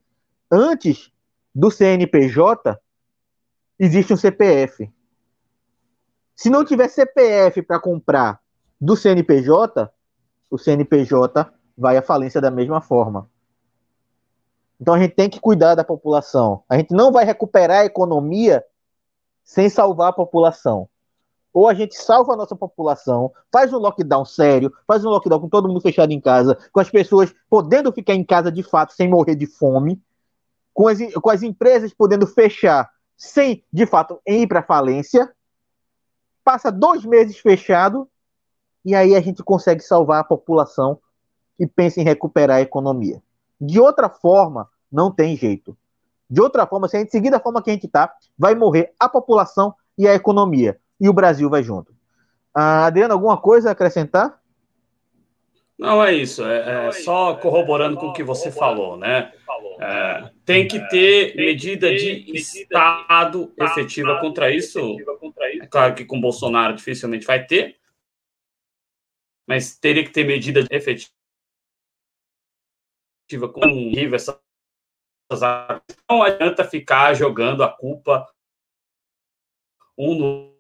[0.52, 1.12] antes
[1.54, 2.80] do CNPJ,
[3.80, 4.92] existe um CPF.
[6.36, 8.40] Se não tiver CPF para comprar
[8.80, 9.90] do CNPJ,
[10.50, 13.30] o CNPJ vai à falência da mesma forma.
[14.80, 16.64] Então a gente tem que cuidar da população.
[16.70, 18.64] A gente não vai recuperar a economia
[19.44, 20.90] sem salvar a população.
[21.54, 25.48] Ou a gente salva a nossa população, faz um lockdown sério, faz um lockdown com
[25.48, 29.08] todo mundo fechado em casa, com as pessoas podendo ficar em casa de fato sem
[29.08, 30.02] morrer de fome,
[30.74, 35.34] com as, com as empresas podendo fechar sem, de fato, ir para falência,
[36.46, 38.08] passa dois meses fechado,
[38.86, 41.00] e aí a gente consegue salvar a população
[41.60, 43.22] e pensa em recuperar a economia.
[43.60, 45.76] De outra forma, não tem jeito.
[46.30, 48.94] De outra forma, se a gente seguir da forma que a gente está, vai morrer
[49.00, 50.80] a população e a economia.
[51.02, 51.94] E o Brasil vai junto.
[52.54, 54.40] Ah, Adriano, alguma coisa a acrescentar?
[55.78, 56.44] Não, é isso.
[56.44, 59.34] É, é só corroborando com o que você falou, né?
[59.80, 64.96] É, tem que ter medida de Estado efetiva contra isso.
[65.60, 67.80] É claro que com Bolsonaro dificilmente vai ter,
[69.48, 71.12] mas teria que ter medida efetiva
[73.52, 74.40] com nível essas
[76.08, 78.32] não adianta ficar jogando a culpa
[79.98, 80.56] um no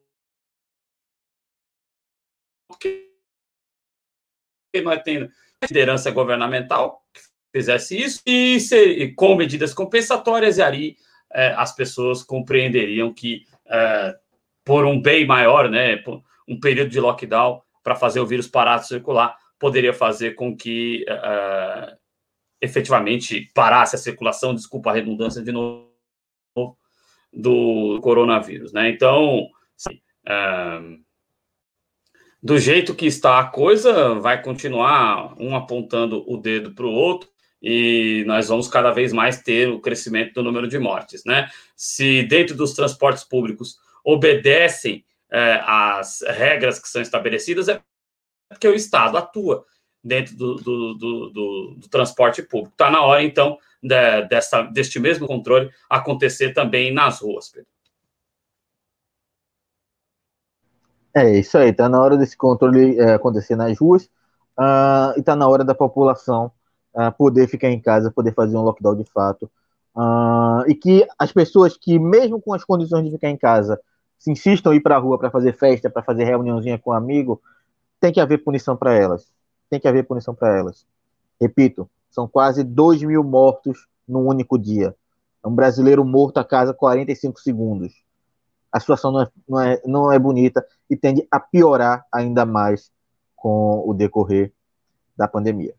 [2.67, 3.13] porque
[4.84, 7.21] não é tendo liderança governamental que
[7.56, 10.98] fizesse isso e, se, com medidas compensatórias e aí
[11.32, 14.13] é, as pessoas compreenderiam que é,
[14.65, 16.04] por um bem maior, né,
[16.46, 21.06] um período de lockdown para fazer o vírus parar de circular poderia fazer com que
[21.08, 21.96] é,
[22.60, 25.88] efetivamente parasse a circulação, desculpa a redundância de novo,
[27.32, 28.89] do coronavírus, né?
[28.89, 30.02] Então, assim,
[32.44, 37.34] do jeito que está a coisa, vai continuar um apontando o dedo para o outro
[37.62, 41.50] e nós vamos cada vez mais ter o crescimento do número de mortes, né?
[41.76, 47.82] Se dentro dos transportes públicos obedecem é, às regras que são estabelecidas, é
[48.50, 49.65] porque o Estado atua
[50.04, 52.74] dentro do, do, do, do, do transporte público.
[52.74, 57.68] Está na hora, então, de, dessa, deste mesmo controle acontecer também nas ruas, Pedro.
[61.18, 64.04] É isso aí, tá na hora desse controle é, acontecer nas ruas
[64.60, 66.52] uh, e tá na hora da população
[66.95, 69.49] uh, poder ficar em casa, poder fazer um lockdown de fato.
[69.95, 73.79] Uh, e que as pessoas que, mesmo com as condições de ficar em casa,
[74.17, 76.93] se insistam em ir para a rua para fazer festa, para fazer reuniãozinha com um
[76.93, 77.41] amigo,
[77.99, 79.27] tem que haver punição para elas.
[79.69, 80.86] Tem que haver punição para elas.
[81.39, 84.95] Repito, são quase 2 mil mortos num único dia.
[85.43, 88.05] Um brasileiro morto a cada 45 segundos
[88.75, 92.91] a situação não é, não é, não é bonita e tende a piorar ainda mais
[93.34, 94.51] com o decorrer
[95.15, 95.73] da pandemia.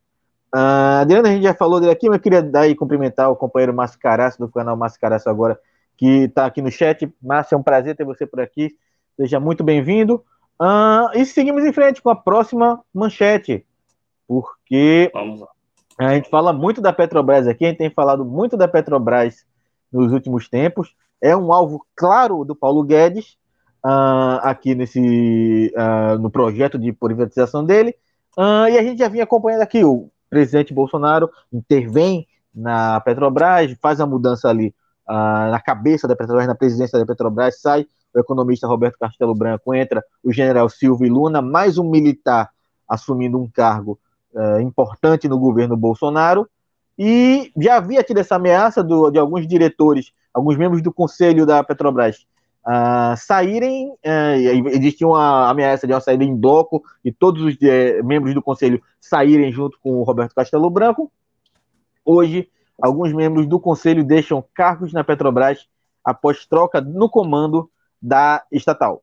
[0.56, 3.36] Uh, Adriana, a gente já falou dele aqui, mas eu queria dar e cumprimentar o
[3.36, 5.60] companheiro Márcio Caraço, do canal Márcio Caraço agora,
[5.98, 7.12] que está aqui no chat.
[7.22, 8.74] Márcio, é um prazer ter você por aqui.
[9.18, 10.24] Seja muito bem-vindo.
[10.58, 13.66] Uh, e seguimos em frente com a próxima manchete,
[14.26, 15.12] porque
[15.98, 19.44] a gente fala muito da Petrobras aqui, a gente tem falado muito da Petrobras
[19.92, 23.36] nos últimos tempos é um alvo claro do Paulo Guedes
[23.84, 25.70] uh, aqui nesse
[26.18, 27.94] no projeto de privatização dele.
[28.38, 34.06] E a gente já vinha acompanhando aqui o presidente Bolsonaro intervém na Petrobras, faz a
[34.06, 34.74] mudança ali
[35.08, 40.04] na cabeça da Petrobras, na presidência da Petrobras, sai o economista Roberto Castelo Branco, entra
[40.22, 42.50] o general Silvio Luna, mais um militar
[42.86, 43.98] assumindo um cargo
[44.60, 46.46] importante no governo Bolsonaro.
[46.98, 51.64] E já havia tido essa ameaça do, de alguns diretores alguns membros do conselho da
[51.64, 52.26] Petrobras
[52.66, 58.04] uh, saírem, uh, existia uma ameaça de uma saída em bloco e todos os uh,
[58.04, 61.10] membros do conselho saírem junto com o Roberto Castelo Branco.
[62.04, 62.50] Hoje,
[62.82, 65.68] alguns membros do conselho deixam cargos na Petrobras
[66.04, 67.70] após troca no comando
[68.02, 69.02] da estatal.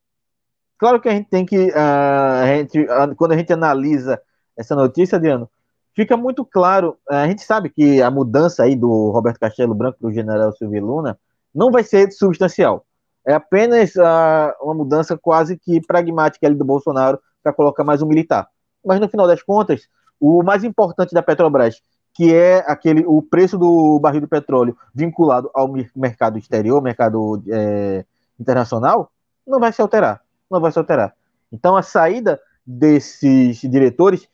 [0.77, 4.21] Claro que a gente tem que, a gente, quando a gente analisa
[4.57, 5.49] essa notícia, Adriano,
[5.93, 6.97] fica muito claro.
[7.09, 10.85] A gente sabe que a mudança aí do Roberto Castelo Branco para o general Silvio
[10.85, 11.17] Luna
[11.53, 12.85] não vai ser substancial.
[13.25, 18.07] É apenas uh, uma mudança quase que pragmática ali do Bolsonaro para colocar mais um
[18.07, 18.47] militar.
[18.85, 19.87] Mas no final das contas,
[20.19, 21.81] o mais importante da Petrobras,
[22.13, 28.05] que é aquele o preço do barril de petróleo vinculado ao mercado exterior, mercado é,
[28.39, 29.11] internacional,
[29.47, 30.21] não vai se alterar.
[30.51, 31.13] Não vai se alterar.
[31.51, 34.27] Então a saída desses diretores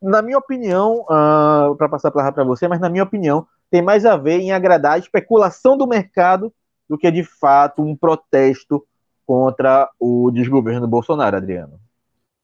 [0.00, 4.16] na minha opinião, uh, para passar para você, mas na minha opinião, tem mais a
[4.16, 6.52] ver em agradar a especulação do mercado
[6.88, 8.86] do que de fato um protesto
[9.26, 11.78] contra o desgoverno Bolsonaro, Adriano.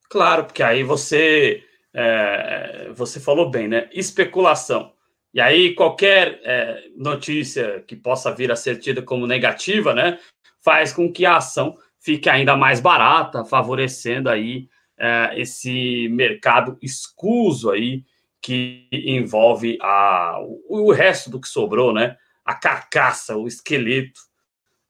[0.09, 3.89] Claro, porque aí você é, você falou bem, né?
[3.91, 4.91] Especulação.
[5.33, 10.17] E aí qualquer é, notícia que possa vir a ser tida como negativa, né,
[10.63, 17.71] faz com que a ação fique ainda mais barata, favorecendo aí é, esse mercado escuso
[17.71, 18.03] aí
[18.41, 22.15] que envolve a, o, o resto do que sobrou, né?
[22.45, 24.21] A carcaça, o esqueleto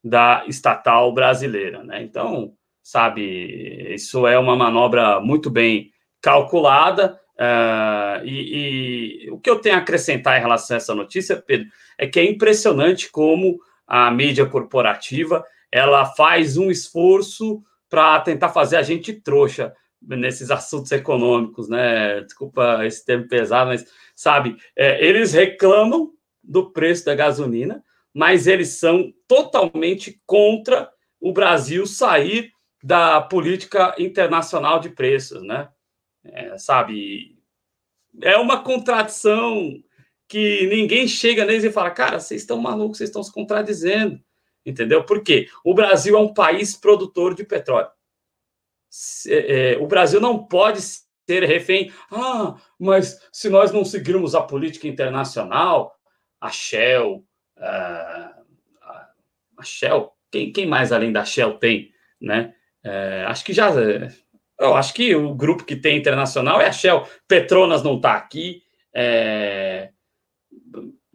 [0.06, 2.04] da estatal brasileira, né?
[2.04, 5.92] Então, sabe, isso é uma manobra muito bem
[6.22, 11.36] calculada Uh, e, e, o que eu tenho a acrescentar em relação a essa notícia,
[11.36, 18.50] Pedro, é que é impressionante como a mídia corporativa ela faz um esforço para tentar
[18.50, 22.22] fazer a gente trouxa nesses assuntos econômicos, né?
[22.22, 27.84] Desculpa esse termo pesado, mas sabe, é, eles reclamam do preço da gasolina,
[28.16, 35.68] mas eles são totalmente contra o Brasil sair da política internacional de preços, né?
[36.24, 37.38] É, sabe,
[38.22, 39.74] é uma contradição
[40.30, 44.20] que ninguém chega neles e fala, cara, vocês estão malucos, vocês estão se contradizendo,
[44.66, 45.04] entendeu?
[45.04, 45.50] Por quê?
[45.64, 47.90] O Brasil é um país produtor de petróleo.
[49.28, 51.92] É, é, o Brasil não pode ser refém.
[52.10, 55.94] Ah, mas se nós não seguirmos a política internacional,
[56.40, 57.26] a Shell,
[57.58, 58.36] a,
[59.58, 62.54] a Shell, quem, quem, mais além da Shell tem, né?
[62.84, 63.72] É, acho que já,
[64.60, 67.08] eu acho que o grupo que tem internacional é a Shell.
[67.28, 68.62] Petronas não está aqui.
[68.94, 69.90] É,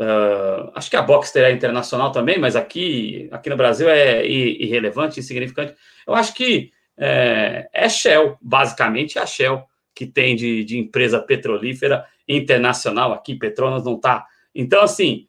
[0.01, 5.21] uh, acho que a Boxster é internacional também, mas aqui, aqui no Brasil é irrelevante,
[5.21, 5.75] insignificante.
[6.07, 11.21] Eu acho que é, é Shell, basicamente é a Shell que tem de, de empresa
[11.21, 14.27] petrolífera internacional aqui, Petronas não está.
[14.55, 15.27] Então, assim,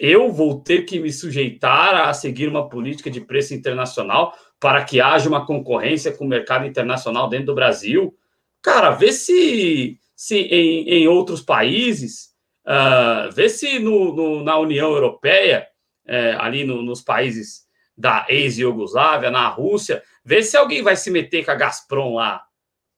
[0.00, 5.00] eu vou ter que me sujeitar a seguir uma política de preço internacional para que
[5.00, 8.16] haja uma concorrência com o mercado internacional dentro do Brasil.
[8.62, 12.30] Cara, vê se, se em, em outros países,
[12.66, 15.66] uh, vê se no, no, na União Europeia,
[16.06, 17.64] é, ali no, nos países
[17.96, 22.42] da ex-Yugoslávia, na Rússia, vê se alguém vai se meter com a Gazprom lá,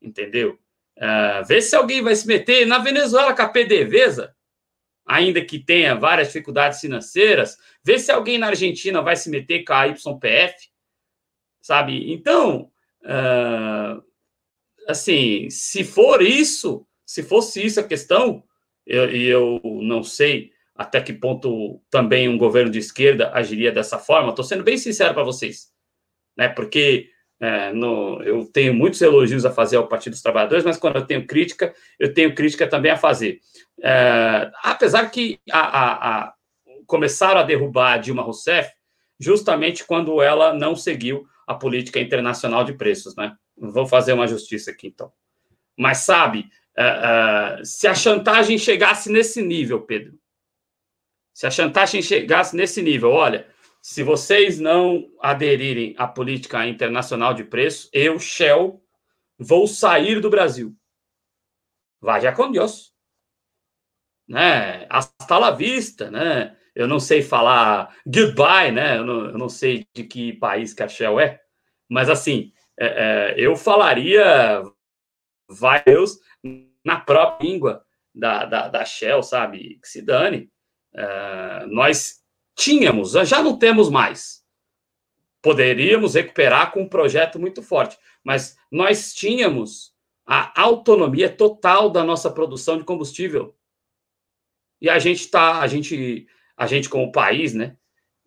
[0.03, 0.59] entendeu?
[0.97, 4.35] Uh, vê se alguém vai se meter na Venezuela com a PDVSA,
[5.07, 9.73] ainda que tenha várias dificuldades financeiras, vê se alguém na Argentina vai se meter com
[9.73, 10.69] a YPF,
[11.63, 12.13] sabe?
[12.13, 12.71] Então,
[13.03, 14.03] uh,
[14.89, 18.43] assim, se for isso, se fosse isso a questão,
[18.87, 23.99] e eu, eu não sei até que ponto também um governo de esquerda agiria dessa
[23.99, 25.73] forma, estou sendo bem sincero para vocês,
[26.37, 26.49] né?
[26.49, 30.97] Porque é, no, eu tenho muitos elogios a fazer ao Partido dos Trabalhadores, mas quando
[30.97, 33.41] eu tenho crítica, eu tenho crítica também a fazer.
[33.83, 36.35] É, apesar que a, a, a,
[36.87, 38.71] começaram a derrubar a Dilma Rousseff
[39.19, 43.35] justamente quando ela não seguiu a política internacional de preços, né?
[43.57, 45.13] Vou fazer uma justiça aqui, então.
[45.79, 46.47] Mas sabe,
[46.77, 50.19] é, é se a chantagem chegasse nesse nível, Pedro,
[51.33, 53.47] se a chantagem chegasse nesse nível, olha,
[53.87, 58.83] se vocês não aderirem à política internacional de preço, eu, Shell,
[59.39, 60.77] vou sair do Brasil.
[62.01, 62.93] Vaja com Deus.
[64.29, 64.89] Né?
[64.91, 66.57] Hasta la vista, né?
[66.75, 68.99] Eu não sei falar goodbye, né?
[68.99, 71.41] Eu não, eu não sei de que país que a Shell é,
[71.89, 74.65] mas assim, é, é, eu falaria
[75.49, 76.19] vai Deus
[76.85, 79.79] na própria língua da, da, da Shell, sabe?
[79.81, 80.51] Que se dane.
[80.93, 82.26] Uh, nós
[82.57, 84.43] tínhamos, já não temos mais.
[85.43, 89.95] Poderíamos recuperar com um projeto muito forte, mas nós tínhamos
[90.27, 93.55] a autonomia total da nossa produção de combustível.
[94.81, 97.77] E a gente está, a gente, a gente como país, né,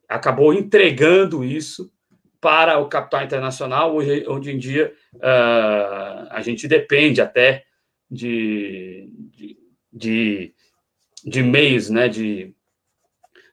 [0.08, 1.92] acabou entregando isso
[2.40, 7.66] para o capital internacional, hoje, onde em dia uh, a gente depende até
[8.10, 9.58] de, de,
[9.92, 10.54] de,
[11.26, 12.56] de meios, né, de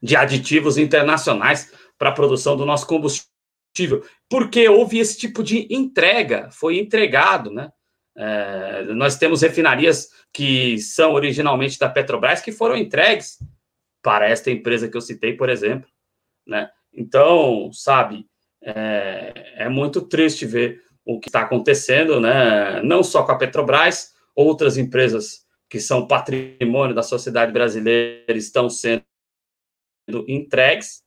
[0.06, 6.48] de aditivos internacionais para a produção do nosso combustível, porque houve esse tipo de entrega,
[6.52, 7.70] foi entregado, né?
[8.16, 13.38] É, nós temos refinarias que são originalmente da Petrobras que foram entregues
[14.00, 15.90] para esta empresa que eu citei, por exemplo,
[16.46, 16.70] né?
[16.94, 18.26] Então, sabe,
[18.62, 22.80] é, é muito triste ver o que está acontecendo, né?
[22.82, 29.02] Não só com a Petrobras, outras empresas que são patrimônio da sociedade brasileira estão sendo
[30.28, 31.02] entregues.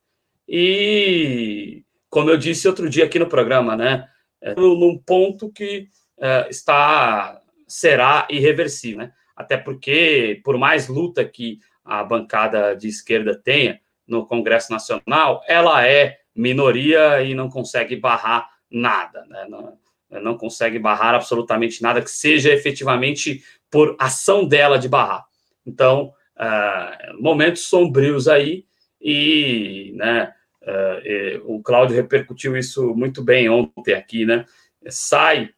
[0.47, 4.07] E, como eu disse outro dia aqui no programa, né,
[4.41, 5.88] é, num ponto que
[6.19, 9.13] é, está será irreversível, né?
[9.36, 15.86] Até porque, por mais luta que a bancada de esquerda tenha no Congresso Nacional, ela
[15.88, 19.45] é minoria e não consegue barrar nada, né?
[19.47, 19.78] Não,
[20.21, 25.26] não consegue barrar absolutamente nada que seja efetivamente por ação dela de barrar.
[25.65, 28.65] Então, uh, momentos sombrios aí,
[29.01, 30.33] e né,
[30.63, 34.45] uh, o Cláudio repercutiu isso muito bem ontem aqui, né?
[34.89, 35.51] Sai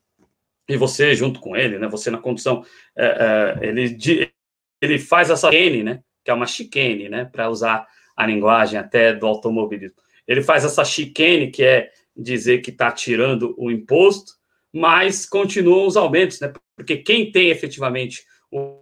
[0.67, 1.87] e você junto com ele, né?
[1.87, 3.97] Você na condução, uh, uh, ele
[4.81, 6.03] ele faz essa chicane, né?
[6.23, 7.25] Que é uma chicane, né?
[7.25, 9.97] Para usar a linguagem até do automobilismo.
[10.27, 14.33] Ele faz essa chicane que é dizer que está tirando o imposto,
[14.73, 16.53] mas continuam os aumentos, né?
[16.75, 18.79] Porque quem tem efetivamente o,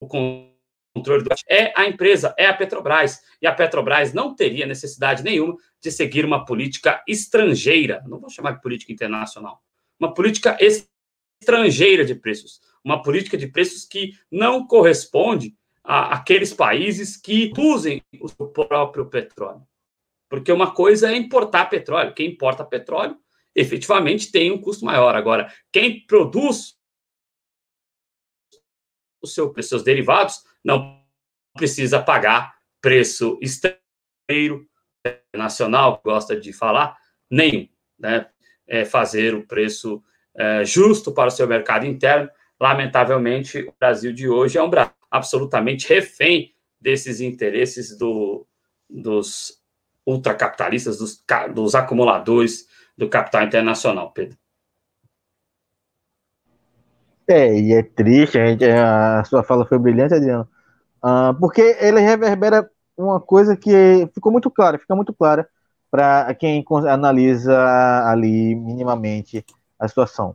[0.00, 0.53] o
[0.94, 3.20] controle do é a empresa, é a Petrobras.
[3.42, 8.52] E a Petrobras não teria necessidade nenhuma de seguir uma política estrangeira, não vou chamar
[8.52, 9.62] de política internacional,
[9.98, 10.56] uma política
[11.40, 18.46] estrangeira de preços, uma política de preços que não corresponde àqueles países que usem o
[18.46, 19.66] próprio petróleo.
[20.28, 23.18] Porque uma coisa é importar petróleo, quem importa petróleo
[23.54, 25.14] efetivamente tem um custo maior.
[25.14, 26.76] Agora, quem produz
[29.22, 31.00] os seus derivados não
[31.54, 34.66] precisa pagar preço estrangeiro,
[35.34, 36.96] nacional, gosta de falar,
[37.30, 37.68] nenhum.
[37.98, 38.26] Né?
[38.66, 40.02] É fazer o preço
[40.34, 42.28] é, justo para o seu mercado interno.
[42.60, 48.46] Lamentavelmente, o Brasil de hoje é um Brasil absolutamente refém desses interesses do,
[48.88, 49.62] dos
[50.06, 51.22] ultracapitalistas, dos,
[51.54, 54.36] dos acumuladores do capital internacional, Pedro.
[57.26, 60.46] É, e é triste, a, gente, a sua fala foi brilhante, Adriano,
[61.04, 65.46] uh, porque ele reverbera uma coisa que ficou muito clara, fica muito clara
[65.90, 67.56] para quem analisa
[68.08, 69.44] ali minimamente
[69.78, 70.34] a situação.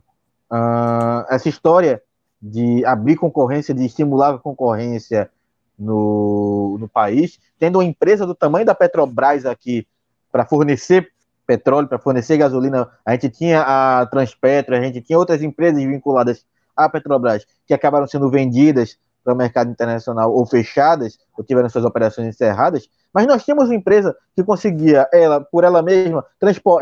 [0.50, 2.02] Uh, essa história
[2.40, 5.30] de abrir concorrência, de estimular a concorrência
[5.78, 9.86] no, no país, tendo uma empresa do tamanho da Petrobras aqui
[10.32, 11.10] para fornecer
[11.46, 16.46] petróleo, para fornecer gasolina, a gente tinha a Transpetro, a gente tinha outras empresas vinculadas
[16.76, 21.84] à Petrobras que acabaram sendo vendidas para o mercado internacional ou fechadas, ou tiveram suas
[21.84, 26.24] operações encerradas, mas nós tínhamos uma empresa que conseguia, ela por ela mesma,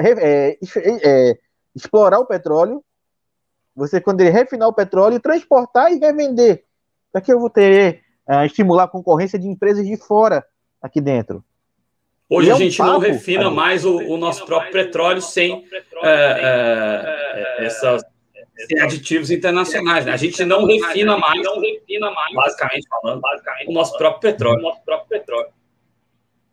[0.00, 1.38] é, é,
[1.74, 2.84] explorar o petróleo,
[3.74, 6.64] você quando ele refinar o petróleo, transportar e revender.
[7.12, 10.44] Para que eu vou ter, uh, estimular a concorrência de empresas de fora
[10.82, 11.44] aqui dentro?
[12.28, 15.64] Hoje é a gente não refina mais o, o nosso próprio petróleo sem
[16.02, 18.02] é, é, essas
[18.66, 20.06] sem aditivos internacionais.
[20.06, 20.12] Né?
[20.12, 24.62] A gente não refina mais, não refina mais, basicamente falando, basicamente, o nosso próprio petróleo.
[24.62, 25.48] Nosso próprio petróleo.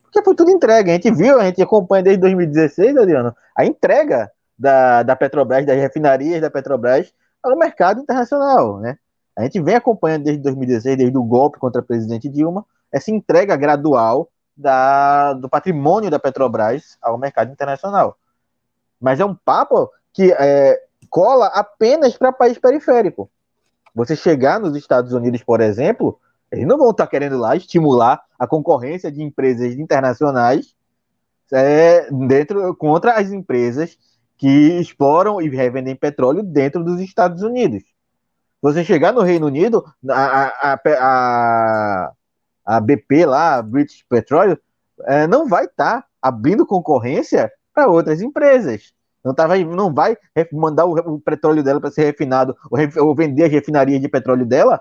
[0.02, 0.90] Porque foi tudo entregue.
[0.90, 5.76] A gente viu, a gente acompanha desde 2016, Adriano, a entrega da, da Petrobras, das
[5.76, 8.98] refinarias da Petrobras ao mercado internacional, né?
[9.36, 13.54] A gente vem acompanhando desde 2016, desde o golpe contra a presidente Dilma, essa entrega
[13.54, 18.16] gradual da, do patrimônio da Petrobras ao mercado internacional.
[18.98, 20.80] Mas é um papo que é,
[21.16, 23.30] cola apenas para país periférico.
[23.94, 26.20] Você chegar nos Estados Unidos, por exemplo,
[26.52, 30.76] eles não vão estar querendo lá estimular a concorrência de empresas internacionais
[31.50, 33.96] é, dentro contra as empresas
[34.36, 37.82] que exploram e revendem petróleo dentro dos Estados Unidos.
[38.60, 42.12] Você chegar no Reino Unido, a, a, a,
[42.66, 44.58] a BP lá, a British Petroleum,
[45.06, 48.92] é, não vai estar tá abrindo concorrência para outras empresas.
[49.26, 50.16] Não, vai, não vai
[50.52, 54.46] mandar o, o petróleo dela para ser refinado ou, ou, vender as refinarias de petróleo
[54.46, 54.80] dela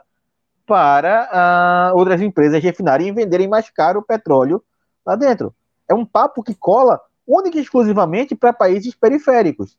[0.65, 4.63] para uh, outras empresas refinarem e venderem mais caro o petróleo
[5.05, 5.53] lá dentro.
[5.89, 9.77] É um papo que cola única e exclusivamente para países periféricos.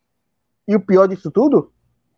[0.66, 1.72] E o pior disso tudo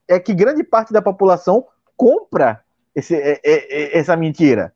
[0.06, 2.62] é que grande parte da população compra
[2.94, 4.72] esse, é, é, é essa mentira.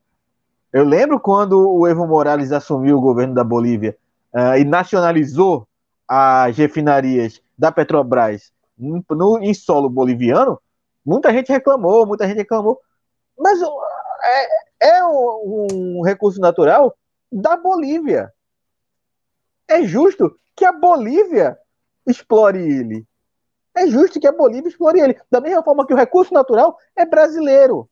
[0.72, 3.96] Eu lembro quando o Evo Morales assumiu o governo da Bolívia
[4.34, 5.66] uh, e nacionalizou
[6.08, 10.60] as refinarias da Petrobras no, em solo boliviano,
[11.04, 12.80] muita gente reclamou, muita gente reclamou.
[13.38, 13.60] Mas
[14.22, 16.96] é, é um, um recurso natural
[17.30, 18.32] da Bolívia.
[19.68, 21.56] É justo que a Bolívia
[22.06, 23.06] explore ele.
[23.74, 25.18] É justo que a Bolívia explore ele.
[25.30, 27.88] Da mesma forma que o recurso natural é brasileiro.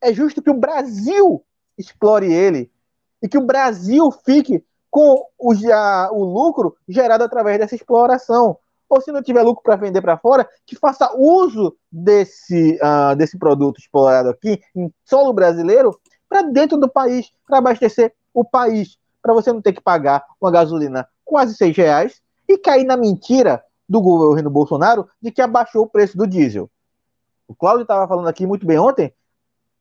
[0.00, 1.44] É justo que o Brasil
[1.76, 2.70] explore ele
[3.22, 4.64] e que o Brasil fique
[4.94, 8.56] com o, já, o lucro gerado através dessa exploração.
[8.88, 13.36] Ou se não tiver lucro para vender para fora, que faça uso desse, uh, desse
[13.36, 19.34] produto explorado aqui em solo brasileiro para dentro do país, para abastecer o país, para
[19.34, 24.00] você não ter que pagar uma gasolina quase seis reais e cair na mentira do
[24.00, 26.70] governo Bolsonaro de que abaixou o preço do diesel.
[27.48, 29.12] O Cláudio estava falando aqui muito bem ontem,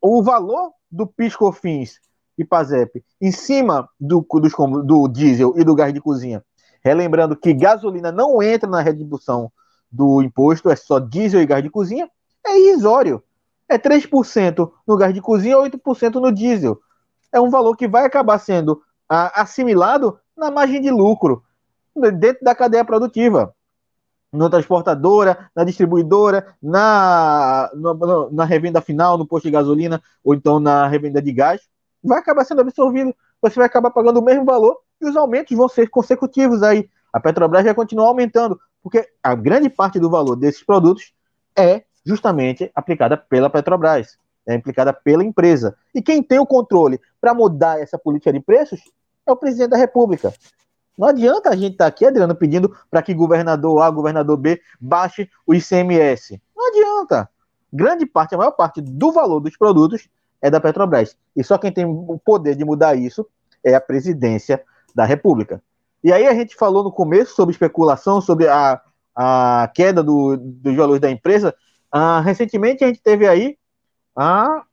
[0.02, 2.00] o valor do PIS/COFINS
[2.38, 6.44] e PASEP em cima do, do, do diesel e do gás de cozinha.
[6.84, 9.52] Relembrando que gasolina não entra na retribuição
[9.92, 12.10] do imposto, é só diesel e gás de cozinha,
[12.46, 13.24] é irrisório.
[13.70, 16.80] É 3% no gás de cozinha e 8% no diesel.
[17.32, 21.44] É um valor que vai acabar sendo a, assimilado na margem de lucro,
[21.96, 23.54] dentro da cadeia produtiva
[24.34, 27.94] na transportadora, na distribuidora, na, na,
[28.32, 31.62] na, revenda final, no posto de gasolina, ou então na revenda de gás,
[32.04, 33.16] vai acabar sendo absorvido.
[33.42, 36.90] Você vai acabar pagando o mesmo valor e os aumentos vão ser consecutivos aí.
[37.12, 41.14] A Petrobras vai continuar aumentando, porque a grande parte do valor desses produtos
[41.56, 44.18] é justamente aplicada pela Petrobras.
[44.46, 45.76] é implicada pela empresa.
[45.96, 48.82] E quem tem o controle para mudar essa política de preços
[49.26, 50.34] é o presidente da República.
[50.98, 54.62] Não adianta a gente estar tá aqui, Adriano, pedindo para que governador A, governador B
[54.80, 56.42] baixe o ICMS.
[56.56, 57.30] Não adianta.
[57.72, 60.08] Grande parte, a maior parte do valor dos produtos
[60.44, 61.16] é da Petrobras.
[61.34, 63.26] E só quem tem o poder de mudar isso
[63.64, 64.62] é a presidência
[64.94, 65.64] da República.
[66.04, 68.82] E aí a gente falou no começo sobre especulação, sobre a,
[69.16, 71.56] a queda do, dos valores da empresa.
[71.90, 73.58] Ah, recentemente a gente teve aí
[74.14, 74.64] a,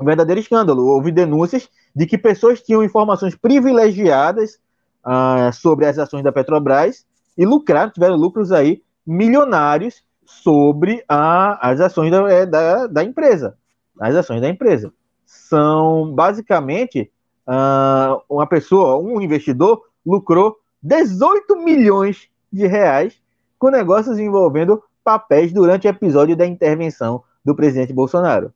[0.00, 0.86] um verdadeiro escândalo.
[0.86, 4.58] Houve denúncias de que pessoas tinham informações privilegiadas
[5.04, 7.04] ah, sobre as ações da Petrobras
[7.36, 13.58] e lucraram, tiveram lucros aí milionários sobre a, as ações da, é, da, da empresa.
[14.00, 14.92] As ações da empresa.
[15.24, 17.10] São basicamente
[17.46, 23.20] uh, uma pessoa, um investidor, lucrou 18 milhões de reais
[23.58, 28.52] com negócios envolvendo papéis durante o episódio da intervenção do presidente Bolsonaro.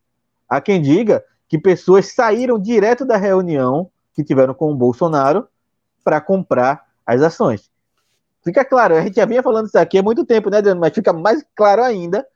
[0.49, 5.49] Há quem diga que pessoas saíram direto da reunião que tiveram com o Bolsonaro
[6.05, 7.70] para comprar as ações.
[8.43, 10.80] Fica claro, a gente já vinha falando isso aqui há muito tempo, né, Adriano?
[10.80, 12.26] Mas fica mais claro ainda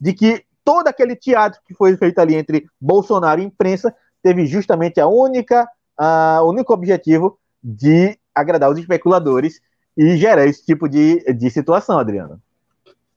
[0.00, 5.00] de que todo aquele teatro que foi feito ali entre Bolsonaro e imprensa teve justamente
[5.00, 5.68] a única
[6.00, 9.60] uh, o único objetivo de agradar os especuladores
[9.96, 12.40] e gerar esse tipo de, de situação, Adriano.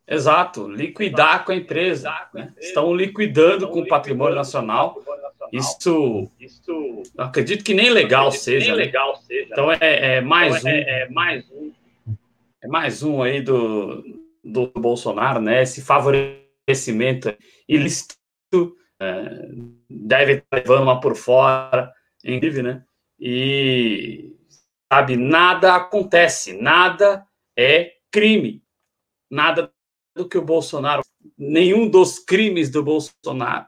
[0.07, 2.13] Exato, liquidar com a empresa.
[2.33, 2.53] Né?
[2.59, 5.01] Estão liquidando com o patrimônio nacional.
[5.51, 8.67] Isso, isso acredito que nem legal seja.
[8.67, 8.85] Nem né?
[8.85, 9.47] legal seja.
[9.51, 9.77] Então é,
[10.17, 10.75] é mais então, um.
[10.75, 11.71] É, é, mais um.
[12.61, 14.03] É mais um aí do,
[14.43, 15.61] do Bolsonaro, né?
[15.61, 15.81] Esse
[16.67, 17.35] favorecimento
[17.67, 18.17] ilícito
[18.99, 19.49] é,
[19.89, 21.93] deve estar levando uma por fora
[22.23, 22.83] inclusive, né?
[23.19, 24.35] E
[24.91, 27.25] sabe, nada acontece, nada
[27.57, 28.63] é crime.
[29.29, 29.71] Nada
[30.15, 31.03] do que o Bolsonaro,
[31.37, 33.67] nenhum dos crimes do Bolsonaro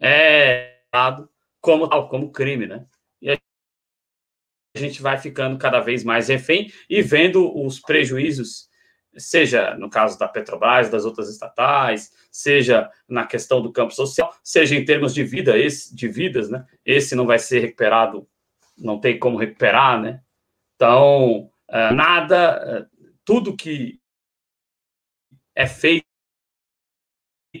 [0.00, 2.86] é dado como como crime, né?
[3.20, 3.38] E a
[4.76, 8.69] gente vai ficando cada vez mais refém e vendo os prejuízos
[9.16, 14.76] seja no caso da Petrobras, das outras estatais, seja na questão do campo social, seja
[14.76, 16.64] em termos de vida, esse, de vidas, né?
[16.84, 18.28] Esse não vai ser recuperado,
[18.78, 20.22] não tem como recuperar, né?
[20.76, 24.00] Então, uh, nada, uh, tudo que
[25.54, 26.04] é feito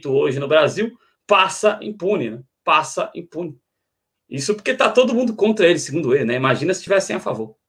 [0.06, 0.96] hoje no Brasil
[1.26, 2.42] passa impune, né?
[2.64, 3.60] Passa impune.
[4.28, 6.34] Isso porque está todo mundo contra ele, segundo ele, né?
[6.34, 7.59] Imagina se estivessem a favor.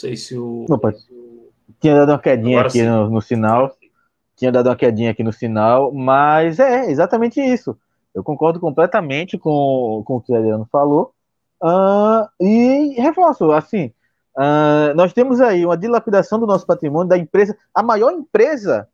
[0.00, 0.66] Sei se o.
[0.68, 0.92] Opa,
[1.80, 3.76] tinha dado uma quedinha Agora aqui no, no, sinal.
[4.36, 7.76] Tinha dado uma quedinha aqui no sinal, mas é exatamente isso.
[8.14, 11.12] Eu concordo completamente com, com o que o Adriano falou.
[11.62, 13.92] Uh, e reforço, assim,
[14.36, 18.88] uh, nós temos aí uma dilapidação do nosso patrimônio da empresa, a maior empresa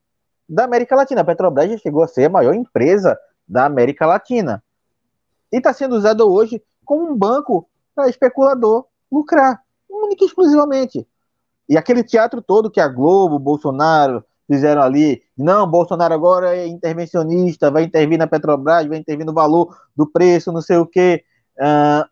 [0.48, 1.20] da América Latina.
[1.20, 3.16] A Petrobras já chegou a ser a maior empresa
[3.48, 4.62] da América Latina.
[5.52, 11.06] E está sendo usada hoje como um banco para especulador lucrar única e exclusivamente.
[11.68, 17.70] E aquele teatro todo que a Globo, Bolsonaro fizeram ali, não, Bolsonaro agora é intervencionista,
[17.70, 21.24] vai intervir na Petrobras, vai intervir no valor do preço, não sei o quê.
[21.58, 22.06] Uh,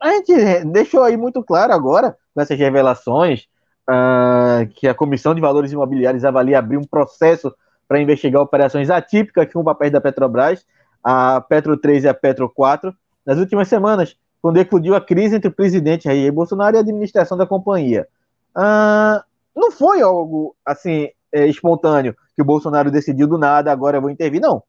[0.00, 3.46] a gente deixou aí muito claro agora, nessas revelações,
[3.88, 7.54] uh, que a Comissão de Valores Imobiliários avalia abrir um processo
[7.86, 10.64] para investigar operações atípicas com papéis da Petrobras,
[11.04, 12.94] a Petro 3 e a Petro 4.
[13.26, 17.38] Nas últimas semanas, quando eclodiu a crise entre o presidente Jair Bolsonaro e a administração
[17.38, 18.08] da companhia.
[18.52, 19.24] Ah,
[19.54, 24.10] não foi algo assim é, espontâneo que o Bolsonaro decidiu do nada, agora eu vou
[24.10, 24.40] intervir.
[24.40, 24.60] Não.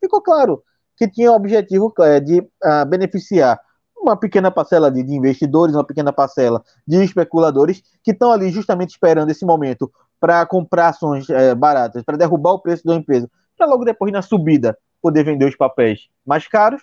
[0.00, 0.62] Ficou claro
[0.96, 3.60] que tinha o objetivo é, de ah, beneficiar
[3.94, 8.90] uma pequena parcela de, de, investidores, uma pequena parcela de especuladores que estão ali justamente
[8.90, 13.66] esperando esse momento para comprar ações é, baratas, para derrubar o preço da empresa, para
[13.66, 16.82] logo depois na subida poder vender os papéis mais caros.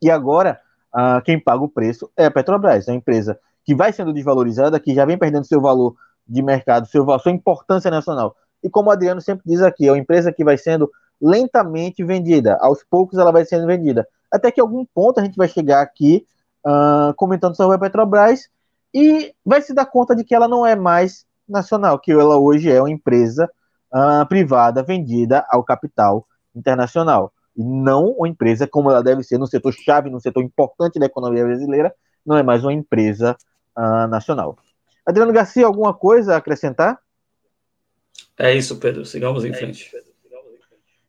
[0.00, 0.60] E agora
[0.94, 4.78] ah, quem paga o preço é a Petrobras, é uma empresa que vai sendo desvalorizada,
[4.78, 8.36] que já vem perdendo seu valor de mercado, seu, sua importância nacional.
[8.62, 10.88] E como o Adriano sempre diz aqui, é uma empresa que vai sendo
[11.20, 14.06] lentamente vendida, aos poucos ela vai sendo vendida.
[14.30, 16.24] Até que algum ponto a gente vai chegar aqui
[16.64, 18.48] uh, comentando sobre a Petrobras
[18.92, 22.70] e vai se dar conta de que ela não é mais nacional, que ela hoje
[22.70, 23.50] é uma empresa
[23.92, 26.24] uh, privada vendida ao capital
[26.54, 30.98] internacional e não uma empresa como ela deve ser no setor chave, no setor importante
[30.98, 31.94] da economia brasileira,
[32.24, 33.36] não é mais uma empresa
[33.76, 34.56] uh, nacional.
[35.06, 36.98] Adriano Garcia, alguma coisa a acrescentar?
[38.38, 39.04] É isso, Pedro.
[39.04, 39.90] Sigamos em é frente.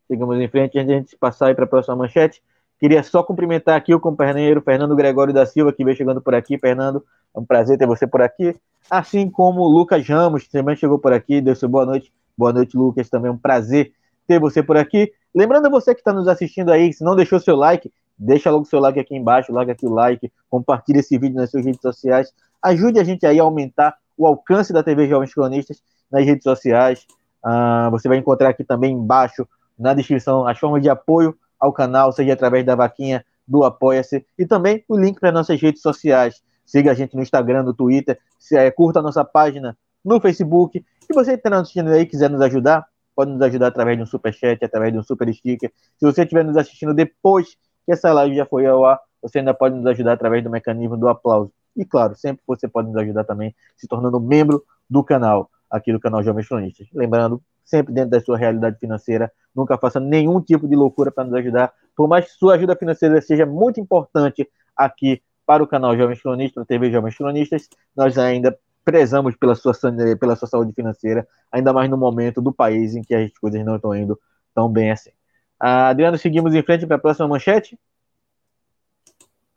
[0.06, 2.42] Sigamos em frente, antes de a gente passar para a próxima manchete.
[2.78, 6.58] Queria só cumprimentar aqui o companheiro Fernando Gregório da Silva, que veio chegando por aqui.
[6.58, 8.54] Fernando, é um prazer ter você por aqui.
[8.88, 11.40] Assim como o Lucas Ramos, que também chegou por aqui.
[11.40, 12.12] Deu seu boa noite.
[12.36, 13.08] Boa noite, Lucas.
[13.08, 13.92] Também é um prazer
[14.26, 15.12] ter você por aqui.
[15.34, 18.80] Lembrando você que está nos assistindo aí, se não deixou seu like, deixa logo seu
[18.80, 22.32] like aqui embaixo, larga aqui o like, compartilha esse vídeo nas suas redes sociais.
[22.62, 27.06] Ajude a gente aí a aumentar o alcance da TV Jovens Cronistas nas redes sociais.
[27.42, 29.46] Ah, você vai encontrar aqui também embaixo
[29.78, 34.44] na descrição as formas de apoio ao canal, seja através da vaquinha do Apoia-se e
[34.44, 36.42] também o link para nossas redes sociais.
[36.64, 38.18] Siga a gente no Instagram, no Twitter,
[38.52, 40.84] é, curta a nossa página no Facebook.
[41.08, 42.84] E você que está assistindo aí quiser nos ajudar,
[43.16, 45.72] pode nos ajudar através de um super chat, através de um super sticker.
[45.98, 47.56] Se você estiver nos assistindo depois
[47.86, 50.96] que essa live já foi ao ar, você ainda pode nos ajudar através do mecanismo
[50.96, 51.50] do aplauso.
[51.74, 55.98] E claro, sempre você pode nos ajudar também se tornando membro do canal, aqui do
[55.98, 56.86] canal Jovens Cronistas.
[56.92, 61.34] Lembrando, sempre dentro da sua realidade financeira, nunca faça nenhum tipo de loucura para nos
[61.34, 61.72] ajudar.
[61.96, 66.54] Por mais que sua ajuda financeira seja muito importante aqui para o canal Jovens Cronistas,
[66.54, 69.72] para a TV Jovens Cronistas, nós ainda prezamos pela sua,
[70.20, 73.74] pela sua saúde financeira, ainda mais no momento do país em que as coisas não
[73.74, 74.16] estão indo
[74.54, 75.10] tão bem assim.
[75.58, 77.76] Ah, Adriano, seguimos em frente para a próxima manchete?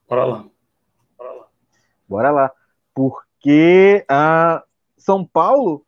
[0.10, 0.46] Bora lá.
[2.08, 2.52] Bora lá.
[2.96, 4.64] Porque a
[4.98, 5.86] São Paulo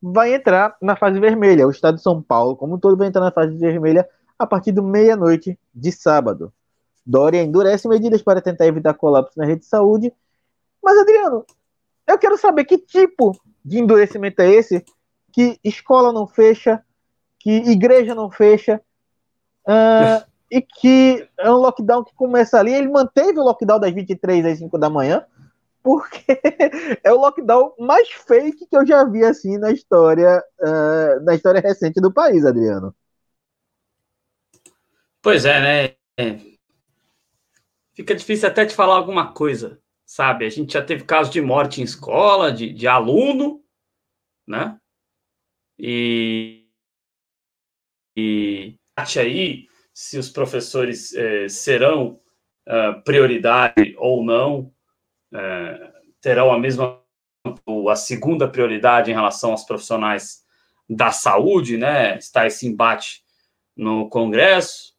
[0.00, 1.66] vai entrar na fase vermelha.
[1.66, 4.84] O estado de São Paulo, como todo, vai entrar na fase vermelha a partir do
[4.84, 6.52] meia-noite de sábado.
[7.04, 10.12] Dória endurece medidas para tentar evitar colapso na rede de saúde.
[10.80, 11.44] Mas, Adriano,
[12.06, 14.84] eu quero saber que tipo de endurecimento é esse
[15.32, 16.82] que escola não fecha,
[17.40, 18.80] que igreja não fecha,
[19.66, 22.72] uh, e que é um lockdown que começa ali.
[22.72, 25.26] Ele manteve o lockdown das 23 às 5 da manhã,
[25.82, 26.24] porque
[27.02, 31.60] é o lockdown mais fake que eu já vi assim na história, uh, na história
[31.60, 32.94] recente do país, Adriano.
[35.20, 36.44] Pois é, né?
[37.94, 39.80] Fica difícil até te falar alguma coisa,
[40.14, 40.46] sabe?
[40.46, 43.64] A gente já teve casos de morte em escola, de, de aluno,
[44.46, 44.78] né?
[45.76, 46.68] E,
[48.16, 48.78] e
[49.18, 52.20] aí se os professores eh, serão
[52.68, 54.72] uh, prioridade ou não
[55.32, 57.02] é, terão a mesma
[57.90, 60.44] a segunda prioridade em relação aos profissionais
[60.88, 62.16] da saúde, né?
[62.18, 63.24] Está esse embate
[63.76, 64.94] no Congresso.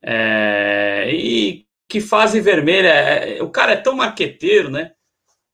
[0.00, 2.88] É, e que fase vermelha.
[2.88, 4.94] É, o cara é tão marqueteiro, né?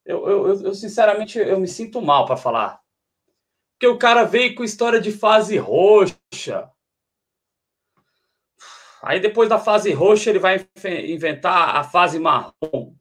[0.05, 2.81] Eu, eu, eu sinceramente eu me sinto mal para falar.
[3.73, 6.71] Porque o cara veio com história de fase roxa.
[9.03, 10.67] Aí depois da fase roxa ele vai
[11.07, 12.95] inventar a fase marrom.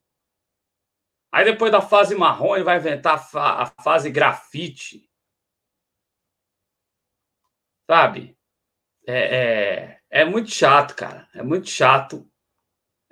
[1.33, 5.09] Aí depois da fase marrom, ele vai inventar a, fa a fase grafite.
[7.89, 8.37] Sabe?
[9.07, 11.27] É, é, é, muito chato, cara.
[11.33, 12.29] É muito chato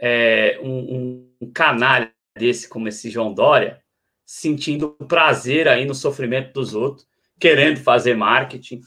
[0.02, 3.82] é, um, um canalha desse como esse João Dória
[4.26, 7.06] sentindo prazer aí no sofrimento dos outros,
[7.38, 8.82] querendo fazer marketing,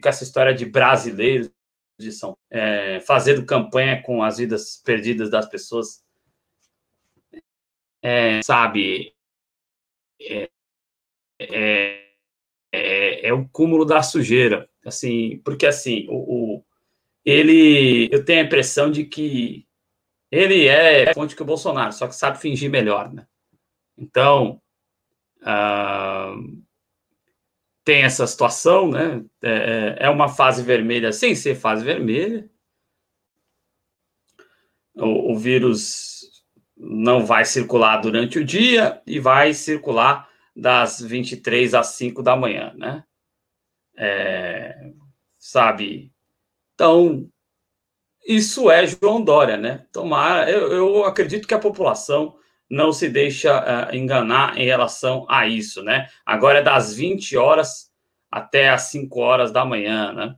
[0.00, 1.50] com essa história de brasileiros
[1.98, 6.02] de São, é, fazendo campanha com as vidas perdidas das pessoas.
[8.00, 9.12] É, sabe,
[10.20, 10.48] é,
[11.40, 12.04] é,
[12.72, 16.64] é, é, o cúmulo da sujeira, assim, porque assim, o, o,
[17.24, 19.66] ele, eu tenho a impressão de que
[20.34, 23.26] ele é fonte que o Bolsonaro, só que sabe fingir melhor, né?
[23.96, 24.60] Então,
[25.42, 26.34] ah,
[27.84, 29.24] tem essa situação, né?
[29.42, 32.50] É, é uma fase vermelha sem ser fase vermelha.
[34.94, 36.44] O, o vírus
[36.76, 42.72] não vai circular durante o dia e vai circular das 23 às 5 da manhã,
[42.76, 43.04] né?
[43.96, 44.92] É,
[45.38, 46.12] sabe?
[46.74, 47.28] Então,
[48.24, 49.86] isso é João Dória, né?
[49.92, 52.36] Tomara, eu, eu acredito que a população
[52.68, 56.08] não se deixa uh, enganar em relação a isso, né?
[56.24, 57.92] Agora é das 20 horas
[58.30, 60.36] até as 5 horas da manhã, né?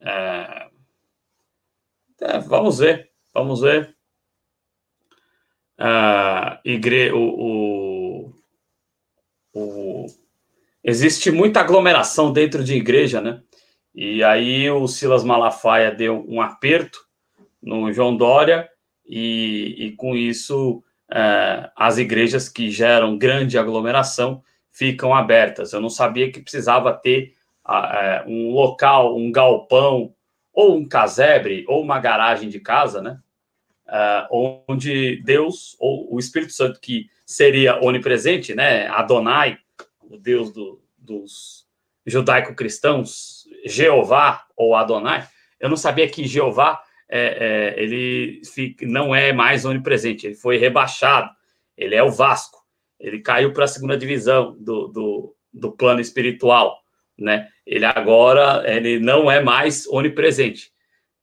[0.00, 0.66] É,
[2.22, 3.94] é, vamos ver, vamos ver
[5.80, 7.10] a igre...
[7.10, 8.34] o, o,
[9.54, 10.06] o,
[10.84, 13.42] existe muita aglomeração dentro de igreja, né?
[13.94, 17.09] E aí o Silas Malafaia deu um aperto
[17.62, 18.68] no João Dória
[19.06, 25.72] e, e com isso é, as igrejas que geram grande aglomeração ficam abertas.
[25.72, 27.34] Eu não sabia que precisava ter
[27.68, 30.14] é, um local, um galpão
[30.52, 33.18] ou um casebre ou uma garagem de casa, né?
[33.90, 38.86] uh, onde Deus, ou o Espírito Santo, que seria onipresente, né?
[38.86, 39.58] Adonai,
[40.00, 41.66] o Deus do, dos
[42.06, 45.28] judaico-cristãos, Jeová ou Adonai.
[45.58, 50.56] Eu não sabia que Jeová é, é, ele fica, não é mais onipresente, ele foi
[50.58, 51.28] rebaixado,
[51.76, 52.64] ele é o Vasco,
[53.00, 56.80] ele caiu para a segunda divisão do, do, do, plano espiritual,
[57.18, 57.50] né?
[57.66, 60.72] Ele agora ele não é mais onipresente.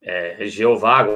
[0.02, 1.08] É, Jeová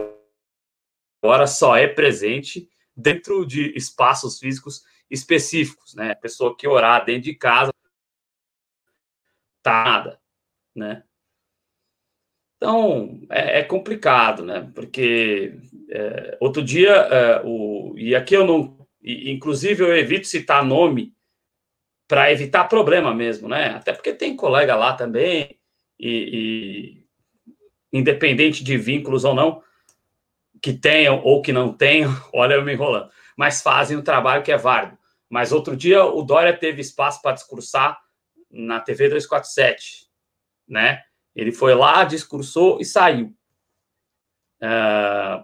[1.22, 6.12] agora só é presente dentro de espaços físicos específicos, né?
[6.12, 7.74] A pessoa que orar dentro de casa
[9.62, 10.22] tá nada,
[10.76, 11.04] né?
[12.62, 14.70] Então é, é complicado, né?
[14.76, 15.58] Porque
[15.90, 21.12] é, outro dia é, o e aqui eu não, inclusive eu evito citar nome
[22.08, 23.70] para evitar problema mesmo, né?
[23.70, 25.58] Até porque tem colega lá também
[26.00, 27.02] e,
[27.92, 29.64] e independente de vínculos ou não,
[30.62, 34.52] que tenham ou que não tenham, olha eu me enrolando, mas fazem um trabalho que
[34.52, 34.96] é válido.
[35.28, 38.00] Mas outro dia o Dória teve espaço para discursar
[38.52, 40.06] na TV 247,
[40.68, 41.02] né?
[41.36, 43.34] Ele foi lá, discursou e saiu.
[44.62, 45.44] Uh,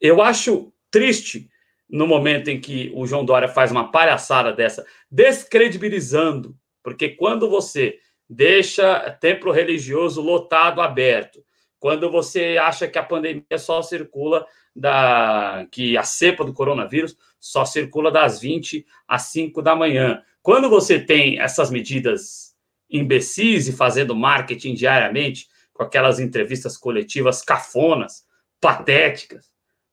[0.00, 1.48] eu acho triste
[1.88, 7.98] no momento em que o João Dória faz uma palhaçada dessa, descredibilizando, porque quando você
[8.28, 11.44] deixa templo religioso lotado, aberto,
[11.78, 17.64] quando você acha que a pandemia só circula da que a cepa do coronavírus só
[17.64, 20.22] circula das 20 às 5 da manhã.
[20.42, 22.53] Quando você tem essas medidas
[22.90, 28.24] imbecis e fazendo marketing diariamente com aquelas entrevistas coletivas cafonas,
[28.60, 29.50] patéticas,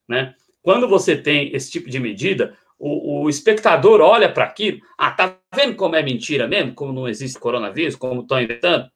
[0.08, 0.36] né?
[0.62, 5.38] Quando você tem esse tipo de medida, o, o espectador olha para aquilo, ah, tá
[5.56, 8.92] vendo como é mentira mesmo, como não existe coronavírus, como estão inventando?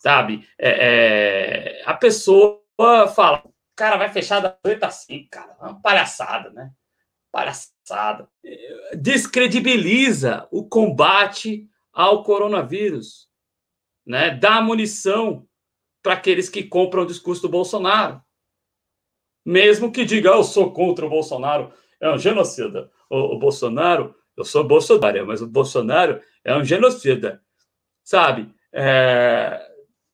[0.00, 0.48] sabe?
[0.58, 2.60] É, é, a pessoa
[3.14, 3.44] fala,
[3.76, 6.72] cara, vai fechar da noite assim, cara, é uma palhaçada, né?
[7.30, 8.28] Palhaçada.
[8.94, 13.28] Descredibiliza o combate ao coronavírus,
[14.06, 14.30] né?
[14.30, 15.46] Dá munição
[16.02, 18.22] para aqueles que compram o discurso do Bolsonaro.
[19.44, 22.90] Mesmo que diga, eu sou contra o Bolsonaro, é um genocida.
[23.08, 27.42] O, o Bolsonaro, eu sou Bolsonaro, mas o Bolsonaro é um genocida,
[28.02, 28.54] sabe?
[28.72, 29.60] É,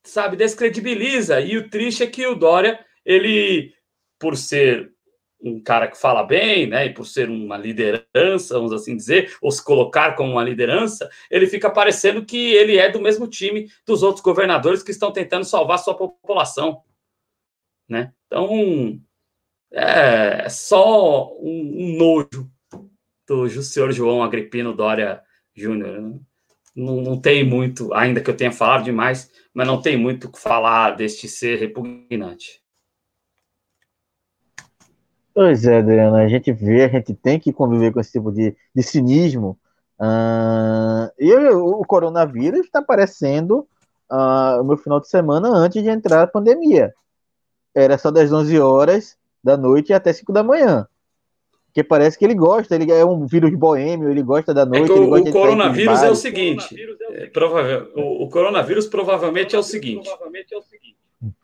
[0.03, 1.39] sabe, descredibiliza.
[1.39, 3.73] E o triste é que o Dória, ele,
[4.19, 4.93] por ser
[5.41, 9.51] um cara que fala bem, né, e por ser uma liderança, vamos assim dizer, ou
[9.51, 14.03] se colocar como uma liderança, ele fica parecendo que ele é do mesmo time dos
[14.03, 16.81] outros governadores que estão tentando salvar sua população,
[17.87, 18.11] né?
[18.25, 18.99] Então,
[19.71, 22.49] é, é só um, um nojo
[23.27, 25.21] do senhor João Agripino Dória
[25.53, 26.01] Júnior.
[26.01, 26.19] Né?
[26.75, 30.31] Não, não tem muito, ainda que eu tenha falado demais, mas não tem muito o
[30.31, 32.61] que falar deste ser repugnante.
[35.37, 38.55] Pois é, Adriana, a gente vê, a gente tem que conviver com esse tipo de,
[38.73, 39.55] de cinismo.
[39.99, 43.67] Uh, e o coronavírus está aparecendo
[44.11, 46.91] uh, no final de semana antes de entrar a pandemia.
[47.75, 50.87] Era só das 11 horas da noite até 5 da manhã.
[51.67, 54.91] Porque parece que ele gosta, ele é um vírus boêmio, ele gosta da noite.
[54.91, 56.75] É o, o coronavírus é o seguinte:
[57.11, 60.09] é, provável, o, o, coronavírus provavelmente é o seguinte: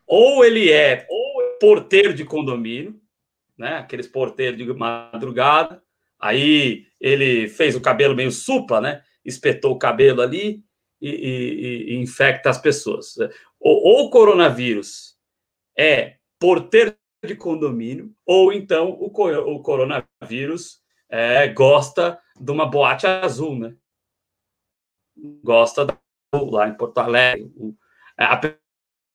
[0.04, 1.06] ou ele é
[1.60, 3.00] porteiro de condomínio,
[3.56, 3.76] né?
[3.76, 5.82] Aqueles porteiros de madrugada,
[6.18, 9.02] aí ele fez o cabelo meio supla, né?
[9.24, 10.62] Espetou o cabelo ali
[11.00, 13.16] e, e, e infecta as pessoas.
[13.60, 15.16] Ou, ou o coronavírus
[15.76, 16.94] é porteiro
[17.24, 23.74] de condomínio, ou então o, o coronavírus é, gosta de uma boate azul, né?
[25.42, 25.98] Gosta da,
[26.32, 27.50] lá em Porto Alegre.
[28.18, 28.24] É,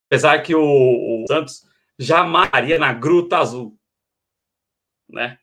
[0.08, 1.68] apesar que o, o Santos
[1.98, 3.78] jamais iria na Gruta Azul,
[5.10, 5.38] né?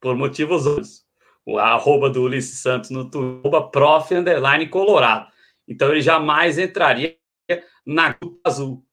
[0.00, 1.04] Por motivos outros.
[1.44, 5.30] O arroba do Ulisses Santos no Twitter, prof, underline, colorado.
[5.66, 7.16] Então ele jamais entraria
[7.84, 8.84] na Azul,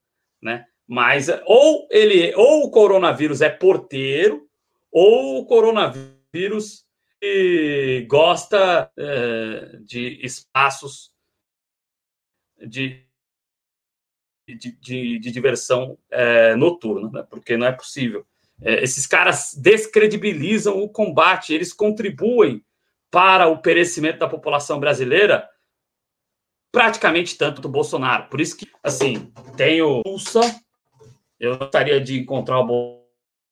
[0.42, 0.66] né?
[0.86, 4.48] Mas ou ele, ou o coronavírus é porteiro,
[4.90, 6.86] ou o coronavírus
[8.06, 11.12] gosta é, de espaços
[12.56, 13.04] de,
[14.46, 17.26] de, de, de diversão é, noturna, né?
[17.28, 18.26] porque não é possível.
[18.62, 22.64] É, esses caras descredibilizam o combate, eles contribuem
[23.10, 25.48] para o perecimento da população brasileira
[26.72, 28.28] praticamente tanto do Bolsonaro.
[28.28, 30.40] Por isso que, assim, tem o Pulsa,
[31.40, 33.02] eu gostaria de encontrar o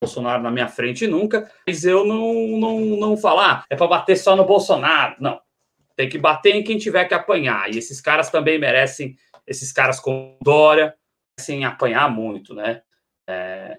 [0.01, 4.17] Bolsonaro na minha frente nunca, mas eu não, não, não falar, ah, é para bater
[4.17, 5.15] só no Bolsonaro.
[5.19, 5.39] Não.
[5.95, 7.73] Tem que bater em quem tiver que apanhar.
[7.73, 10.93] E esses caras também merecem, esses caras com Dória,
[11.37, 12.81] merecem apanhar muito, né?
[13.27, 13.77] É...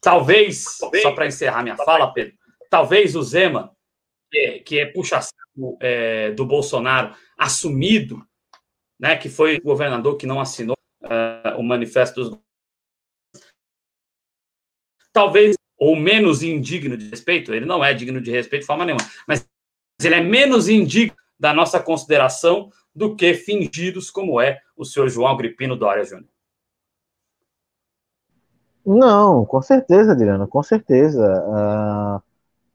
[0.00, 2.34] Talvez, talvez, só para encerrar minha fala, Pedro,
[2.70, 3.74] talvez o Zema,
[4.30, 5.20] que é, que é puxa
[5.80, 8.26] é, do Bolsonaro, assumido,
[8.98, 12.38] né, que foi o governador que não assinou uh, o manifesto dos
[15.12, 19.04] talvez ou menos indigno de respeito, ele não é digno de respeito de forma nenhuma,
[19.26, 19.46] mas
[20.02, 25.32] ele é menos indigno da nossa consideração do que fingidos como é o senhor João
[25.32, 26.31] Agripino Dória Júnior.
[28.84, 31.44] Não, com certeza, Adriano, com certeza.
[31.46, 32.22] Uh,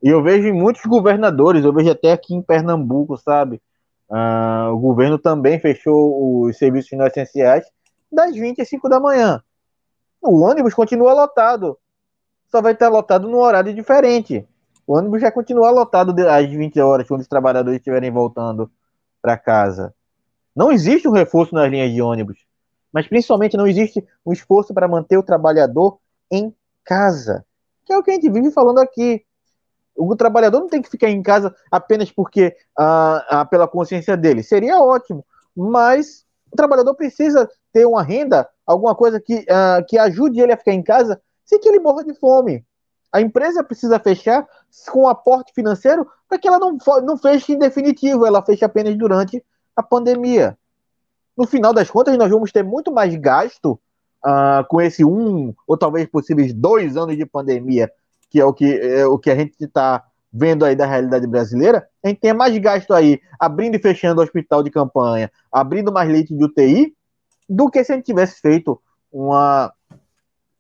[0.02, 3.62] e eu vejo em muitos governadores, eu vejo até aqui em Pernambuco, sabe?
[4.10, 7.66] Uh, o governo também fechou os serviços não essenciais
[8.12, 9.44] das 20 às 5 da manhã.
[10.22, 11.78] O ônibus continua lotado,
[12.50, 14.48] só vai estar lotado num horário diferente.
[14.86, 18.72] O ônibus já continua lotado às 20 horas, quando os trabalhadores estiverem voltando
[19.22, 19.94] para casa.
[20.56, 22.47] Não existe um reforço nas linhas de ônibus,
[22.98, 26.00] mas principalmente não existe um esforço para manter o trabalhador
[26.32, 26.52] em
[26.84, 27.46] casa,
[27.86, 29.24] que é o que a gente vive falando aqui.
[29.96, 34.42] O trabalhador não tem que ficar em casa apenas porque ah, ah, pela consciência dele.
[34.42, 35.24] Seria ótimo,
[35.56, 40.58] mas o trabalhador precisa ter uma renda, alguma coisa que, ah, que ajude ele a
[40.58, 42.66] ficar em casa sem que ele morra de fome.
[43.14, 44.44] A empresa precisa fechar
[44.90, 49.46] com aporte financeiro para que ela não, não feche em definitivo, ela feche apenas durante
[49.76, 50.58] a pandemia.
[51.38, 53.80] No final das contas, nós vamos ter muito mais gasto
[54.26, 57.92] uh, com esse um ou talvez possíveis dois anos de pandemia,
[58.30, 61.88] que é o que, é o que a gente está vendo aí da realidade brasileira,
[62.04, 66.10] a gente tem mais gasto aí abrindo e fechando o hospital de campanha, abrindo mais
[66.10, 66.94] leite de UTI,
[67.50, 68.80] do que se a gente tivesse feito
[69.12, 69.72] uma,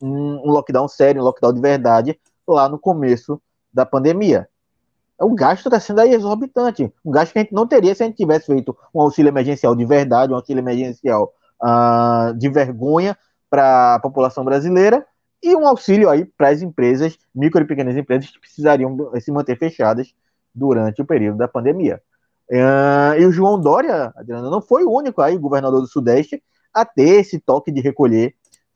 [0.02, 3.42] um lockdown sério, um lockdown de verdade, lá no começo
[3.74, 4.48] da pandemia.
[5.20, 6.94] O gasto está sendo exorbitante.
[7.04, 9.76] Um gasto que a gente não teria se a gente tivesse feito um auxílio emergencial
[9.76, 13.18] de verdade, um auxílio emergencial uh, de vergonha
[13.50, 15.06] para a população brasileira
[15.42, 19.58] e um auxílio aí para as empresas, micro e pequenas empresas que precisariam se manter
[19.58, 20.14] fechadas
[20.54, 22.02] durante o período da pandemia.
[22.50, 26.42] Uh, e o João Dória, Adriana, não foi o único aí, governador do Sudeste,
[26.74, 28.36] a ter esse toque de recolher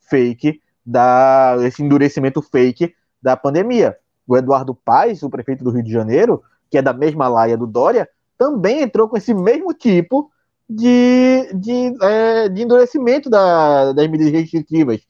[0.10, 3.96] fake, da, esse endurecimento fake da pandemia.
[4.32, 7.68] O Eduardo Paes, o prefeito do Rio de Janeiro, que é da mesma laia do
[7.68, 8.08] Dória,
[8.38, 10.32] também entrou com esse mesmo tipo
[10.70, 15.02] de, de, é, de endurecimento da, das medidas restritivas.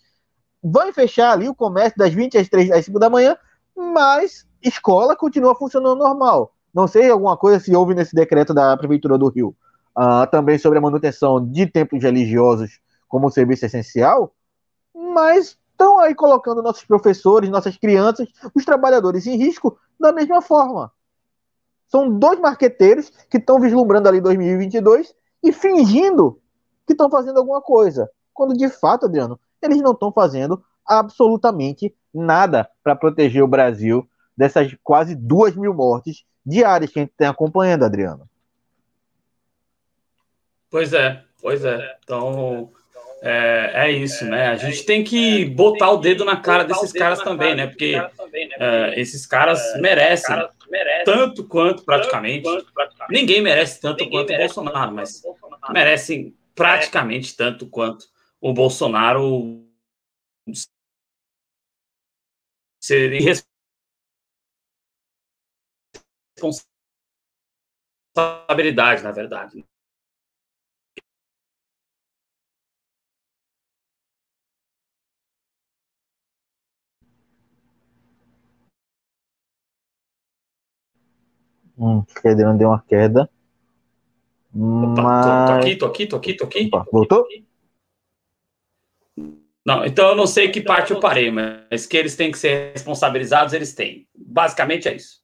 [0.63, 3.37] Vai fechar ali o comércio das 20 às 3 às 5 da manhã,
[3.75, 6.55] mas escola continua funcionando normal.
[6.73, 9.55] Não sei alguma coisa se houve nesse decreto da Prefeitura do Rio.
[9.95, 14.33] Uh, também sobre a manutenção de templos religiosos como serviço essencial,
[14.95, 20.91] mas estão aí colocando nossos professores, nossas crianças, os trabalhadores em risco da mesma forma.
[21.87, 25.13] São dois marqueteiros que estão vislumbrando ali 2022
[25.43, 26.39] e fingindo
[26.85, 28.09] que estão fazendo alguma coisa.
[28.31, 34.07] Quando de fato, Adriano, eles não estão fazendo absolutamente nada para proteger o Brasil
[34.37, 38.29] dessas quase duas mil mortes diárias que a gente tem acompanhando, Adriano.
[40.69, 41.97] Pois é, pois é.
[42.03, 42.71] Então,
[43.21, 44.47] é, é isso, né?
[44.47, 47.67] A gente tem que botar o dedo na cara desses caras também, né?
[47.67, 47.93] Porque
[48.59, 50.35] é, esses caras merecem
[51.05, 52.49] tanto quanto praticamente.
[53.09, 55.21] Ninguém merece tanto quanto o Bolsonaro, mas
[55.71, 58.05] merecem praticamente tanto quanto
[58.39, 59.63] o Bolsonaro
[62.83, 63.11] ser
[68.15, 69.63] responsabilidade, na verdade.
[81.81, 83.27] Hum, Adriano deu uma queda.
[84.53, 85.25] Opa, mas...
[85.25, 86.69] tô, tô, aqui, tô aqui, tô aqui, tô aqui.
[86.71, 87.27] Opa, voltou?
[89.65, 92.73] Não, então eu não sei que parte eu parei, mas que eles têm que ser
[92.73, 94.07] responsabilizados, eles têm.
[94.15, 95.21] Basicamente é isso.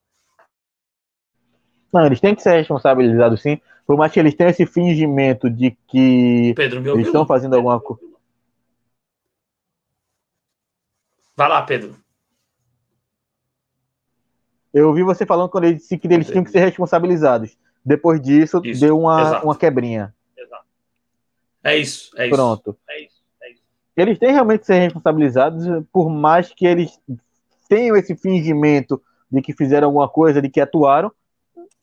[1.92, 5.76] Não, eles têm que ser responsabilizados sim, por mais que eles tenham esse fingimento de
[5.86, 8.02] que Pedro, eles estão fazendo alguma coisa.
[11.36, 11.96] Vai lá, Pedro.
[14.78, 17.56] Eu ouvi você falando quando ele disse que eles tinham que ser responsabilizados.
[17.84, 20.14] Depois disso, isso, deu uma, uma quebrinha.
[20.36, 20.64] Exato.
[21.64, 22.34] É isso, é isso.
[22.34, 22.78] Pronto.
[22.88, 23.62] É isso, é isso.
[23.96, 27.00] Eles têm realmente que ser responsabilizados, por mais que eles
[27.68, 31.12] tenham esse fingimento de que fizeram alguma coisa, de que atuaram,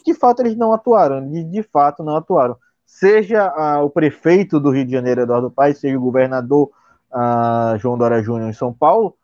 [0.05, 2.57] de fato eles não atuaram, de, de fato não atuaram.
[2.85, 6.71] Seja ah, o prefeito do Rio de Janeiro, Eduardo Paes, seja o governador
[7.11, 9.17] ah, João Dória Júnior em São Paulo,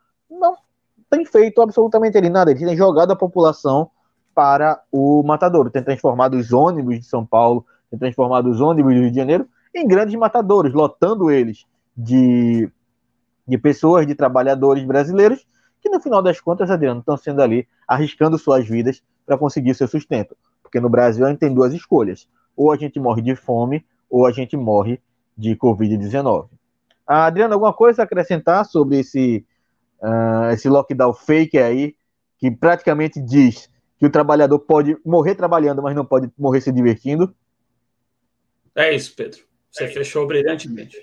[1.12, 2.52] tem feito absolutamente nada.
[2.52, 3.92] Eles têm jogado a população
[4.34, 9.02] para o matador, tem transformado os ônibus de São Paulo, tem transformado os ônibus do
[9.02, 12.72] Rio de Janeiro em grandes matadores, lotando eles de,
[13.46, 15.46] de pessoas, de trabalhadores brasileiros,
[15.82, 19.88] que no final das contas, Adriano, estão sendo ali arriscando suas vidas para conseguir seu
[19.88, 20.36] sustento.
[20.64, 24.26] Porque no Brasil a gente tem duas escolhas: ou a gente morre de fome, ou
[24.26, 25.02] a gente morre
[25.38, 26.48] de Covid-19.
[27.06, 29.46] Ah, Adriano, alguma coisa a acrescentar sobre esse,
[30.02, 31.96] uh, esse lockdown fake aí,
[32.38, 37.34] que praticamente diz que o trabalhador pode morrer trabalhando, mas não pode morrer se divertindo?
[38.76, 39.42] É isso, Pedro.
[39.70, 40.98] Você é fechou brilhantemente.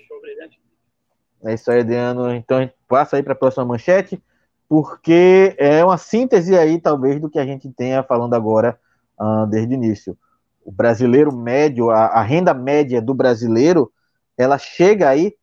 [1.43, 2.33] É isso aí, Adriano.
[2.33, 4.21] Então, passa aí para a próxima manchete,
[4.67, 8.77] porque é uma síntese aí, talvez, do que a gente tenha falando agora
[9.19, 10.17] uh, desde o início.
[10.63, 13.91] O brasileiro médio, a, a renda média do brasileiro,
[14.37, 15.33] ela chega aí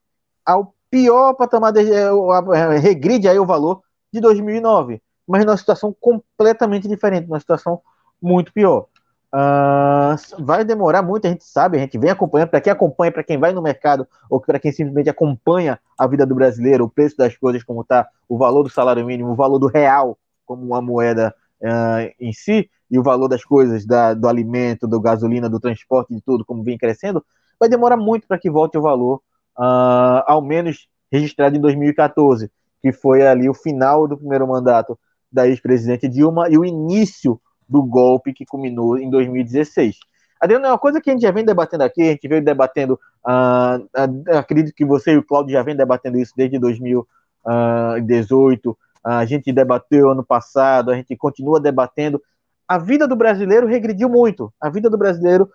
[0.45, 3.83] ao pior patamar, de, é, é, regride aí o valor
[4.13, 7.81] de 2009, mas numa situação completamente diferente, numa situação
[8.21, 8.87] muito pior.
[9.35, 13.25] Uh, vai demorar muito, a gente sabe, a gente vem acompanhando, para quem acompanha, para
[13.25, 17.17] quem vai no mercado, ou para quem simplesmente acompanha a vida do brasileiro, o preço
[17.17, 20.17] das coisas, como está, o valor do salário mínimo, o valor do real
[20.47, 25.01] como uma moeda uh, em si, e o valor das coisas, da, do alimento, do
[25.01, 27.23] gasolina, do transporte, de tudo, como vem crescendo,
[27.59, 29.21] vai demorar muito para que volte o valor
[29.59, 32.51] uh, ao menos registrado em 2014,
[32.83, 34.97] que foi ali o final do primeiro mandato
[35.31, 39.97] da ex-presidente Dilma e o início do golpe que culminou em 2016.
[40.41, 43.01] Adriano, é uma coisa que a gente já vem debatendo aqui, a gente veio debatendo,
[43.25, 49.25] uh, acredito que você e o Claudio já vem debatendo isso desde 2018, uh, a
[49.25, 52.23] gente debateu ano passado, a gente continua debatendo.
[52.69, 54.53] A vida do brasileiro regrediu muito.
[54.61, 55.49] A vida do brasileiro,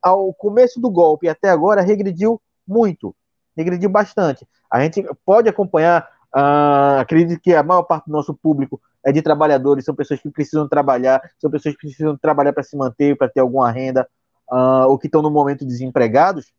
[0.00, 3.14] ao começo do golpe até agora, regrediu muito
[3.56, 4.46] regrediu bastante.
[4.70, 9.20] A gente pode acompanhar, uh, acredito que a maior parte do nosso público é de
[9.20, 13.28] trabalhadores, são pessoas que precisam trabalhar, são pessoas que precisam trabalhar para se manter, para
[13.28, 14.08] ter alguma renda,
[14.50, 16.52] uh, ou que estão no momento desempregados.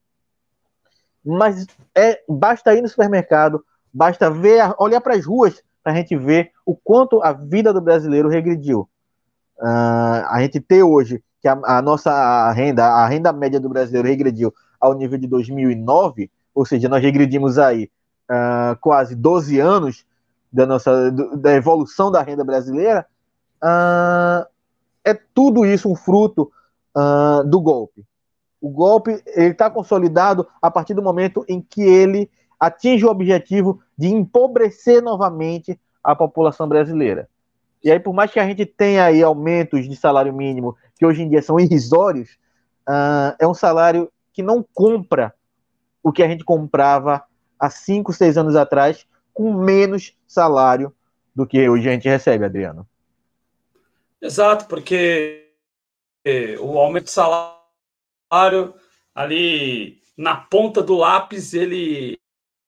[1.24, 1.66] Mas
[1.96, 3.64] é, basta ir no supermercado,
[3.94, 7.82] basta ver, olhar para as ruas para a gente ver o quanto a vida do
[7.82, 8.90] brasileiro regrediu.
[9.60, 14.08] Uh, a gente ter hoje que a, a, nossa renda, a renda média do brasileiro
[14.08, 17.90] regrediu ao nível de 2009, ou seja, nós regredimos aí
[18.30, 20.06] uh, quase 12 anos
[20.52, 23.06] da nossa da evolução da renda brasileira,
[23.64, 24.46] uh,
[25.04, 26.52] é tudo isso um fruto
[26.96, 28.06] uh, do golpe.
[28.62, 32.30] O golpe ele está consolidado a partir do momento em que ele
[32.60, 37.28] atinge o objetivo de empobrecer novamente a população brasileira.
[37.84, 41.24] E aí, por mais que a gente tenha aí aumentos de salário mínimo, que hoje
[41.24, 42.38] em dia são irrisórios,
[42.88, 45.34] uh, é um salário que não compra
[46.04, 47.24] o que a gente comprava
[47.58, 50.94] há 5, 6 anos atrás com menos salário
[51.34, 52.88] do que hoje a gente recebe, Adriano.
[54.22, 55.52] Exato, porque
[56.60, 58.76] o aumento de salário
[59.16, 62.20] ali na ponta do lápis ele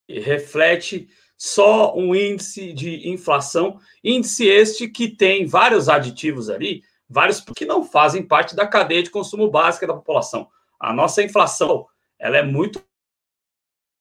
[0.09, 1.07] reflete
[1.37, 7.83] só um índice de inflação, índice este que tem vários aditivos ali, vários que não
[7.83, 10.47] fazem parte da cadeia de consumo básica da população.
[10.79, 11.85] A nossa inflação,
[12.17, 12.81] ela é muito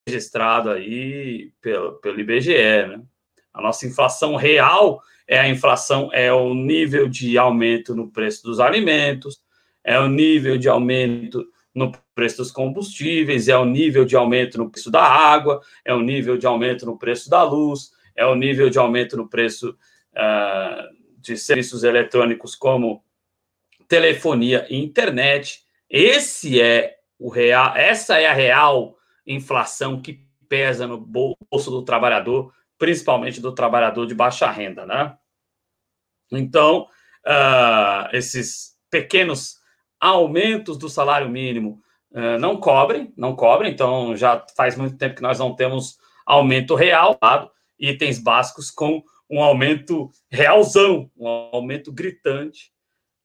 [0.06, 3.00] registrado aí pelo, pelo IBGE, né?
[3.52, 8.60] A nossa inflação real é a inflação, é o nível de aumento no preço dos
[8.60, 9.40] alimentos,
[9.82, 14.70] é o nível de aumento no preço dos combustíveis, é o nível de aumento no
[14.70, 18.68] preço da água, é o nível de aumento no preço da luz, é o nível
[18.68, 23.02] de aumento no preço uh, de serviços eletrônicos como
[23.88, 25.64] telefonia e internet.
[25.88, 28.96] Esse é o real, essa é a real
[29.26, 35.16] inflação que pesa no bolso do trabalhador, principalmente do trabalhador de baixa renda, né?
[36.30, 36.88] Então,
[37.26, 39.56] uh, esses pequenos
[40.00, 41.80] aumentos do salário mínimo
[42.12, 46.74] uh, não cobrem, não cobrem, então já faz muito tempo que nós não temos aumento
[46.74, 47.18] real,
[47.78, 52.72] itens básicos com um aumento realzão, um aumento gritante,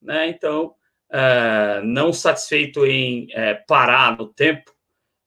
[0.02, 0.30] né?
[0.30, 0.74] Então,
[1.12, 3.28] uh, não satisfeito em
[3.68, 4.72] parar no tempo,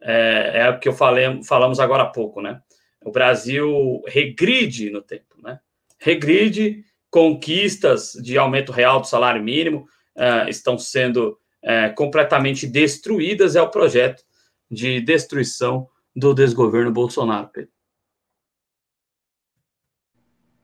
[0.03, 2.61] é, é o que eu falei, falamos agora há pouco, né?
[3.05, 5.59] O Brasil regride no tempo, né?
[5.99, 9.87] Regride, conquistas de aumento real do salário mínimo
[10.17, 14.23] uh, estão sendo uh, completamente destruídas, é o projeto
[14.71, 17.71] de destruição do desgoverno Bolsonaro, Pedro.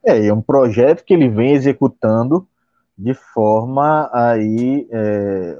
[0.05, 2.49] É, é um projeto que ele vem executando
[2.97, 5.57] de forma aí, é,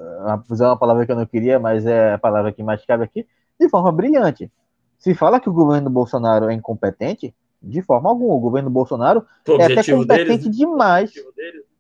[0.51, 3.25] usar uma palavra que eu não queria, mas é a palavra que mais cabe aqui,
[3.59, 4.51] de forma brilhante.
[4.99, 8.35] Se fala que o governo Bolsonaro é incompetente, de forma alguma.
[8.35, 10.53] O governo Bolsonaro é até competente deles, né?
[10.53, 11.13] demais.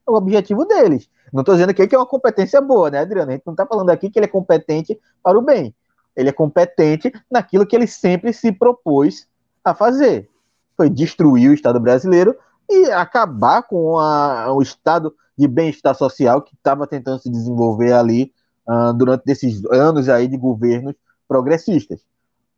[0.07, 1.09] O objetivo deles.
[1.33, 3.31] Não estou dizendo aqui que é uma competência boa, né, Adriano?
[3.31, 5.74] A gente não está falando aqui que ele é competente para o bem.
[6.16, 9.26] Ele é competente naquilo que ele sempre se propôs
[9.64, 10.29] a fazer.
[10.76, 12.35] Foi destruir o Estado brasileiro
[12.68, 18.33] e acabar com a, o estado de bem-estar social que estava tentando se desenvolver ali
[18.68, 20.95] uh, durante esses anos aí de governos
[21.29, 22.01] progressistas.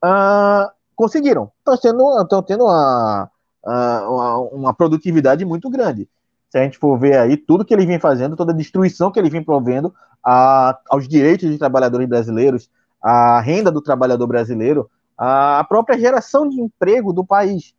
[0.02, 1.50] Uh, conseguiram.
[1.58, 3.30] Estão tendo, estão tendo uma,
[3.64, 6.08] uma, uma produtividade muito grande.
[6.48, 9.18] Se a gente for ver aí tudo que ele vem fazendo, toda a destruição que
[9.18, 9.94] ele vem provendo
[10.24, 16.60] a, aos direitos dos trabalhadores brasileiros, a renda do trabalhador brasileiro, a própria geração de
[16.60, 17.74] emprego do país.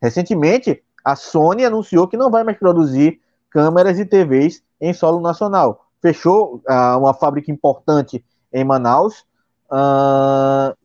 [0.00, 5.86] Recentemente, a Sony anunciou que não vai mais produzir câmeras e TVs em solo nacional.
[6.00, 9.24] Fechou uh, uma fábrica importante em Manaus.
[9.70, 10.76] Uh,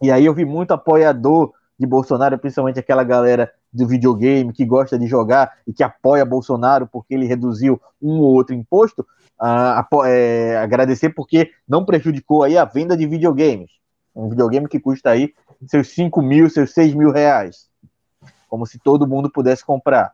[0.00, 4.98] e aí eu vi muito apoiador de Bolsonaro, principalmente aquela galera do videogame que gosta
[4.98, 9.06] de jogar e que apoia Bolsonaro porque ele reduziu um ou outro imposto.
[9.38, 13.70] Uh, é, agradecer porque não prejudicou aí a venda de videogames.
[14.14, 15.34] Um videogame que custa aí
[15.66, 17.68] seus 5 mil, seus 6 mil reais.
[18.48, 20.12] Como se todo mundo pudesse comprar.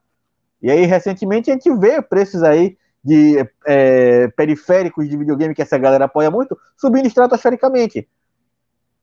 [0.60, 3.36] E aí, recentemente, a gente vê preços aí de
[3.66, 8.08] é, periféricos de videogame que essa galera apoia muito, subindo estratosfericamente.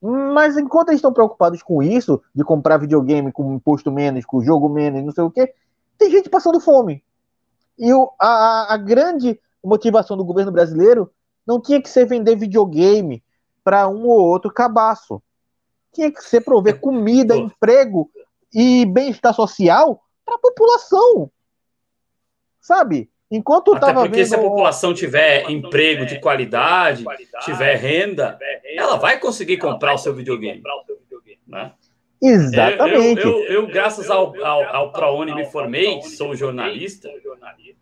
[0.00, 4.68] Mas enquanto eles estão preocupados com isso, de comprar videogame com imposto menos, com jogo
[4.68, 5.52] menos, não sei o quê,
[5.98, 7.04] tem gente passando fome.
[7.78, 11.12] E o, a, a grande motivação do governo brasileiro
[11.46, 13.22] não tinha que ser vender videogame
[13.62, 15.22] para um ou outro cabaço.
[15.92, 18.10] Tinha que ser prover comida, emprego
[18.54, 21.30] e bem-estar social para a população.
[22.60, 23.09] Sabe?
[23.30, 24.26] Enquanto Até porque vendo...
[24.26, 27.04] se a população tiver emprego de qualidade,
[27.44, 28.36] tiver renda,
[28.74, 30.62] ela vai conseguir comprar o seu videogame.
[31.46, 31.72] Né?
[32.20, 33.22] Exatamente.
[33.22, 37.08] Eu, eu, eu, eu graças ao, ao, ao ProUni, me formei, sou jornalista,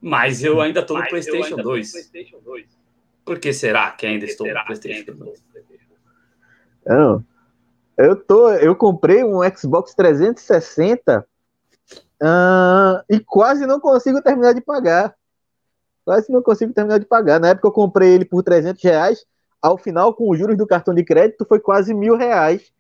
[0.01, 1.92] mas eu ainda estou no PlayStation 2.
[3.24, 5.42] Por que será que ainda estou no PlayStation 2?
[6.84, 7.24] Eu,
[7.96, 11.26] eu, tô, eu comprei um Xbox 360
[12.22, 15.18] uh, e quase não consigo terminar de pagar
[16.09, 17.38] quase não consigo terminar de pagar.
[17.38, 19.26] Na época eu comprei ele por 300 reais,
[19.61, 22.72] ao final, com os juros do cartão de crédito, foi quase mil reais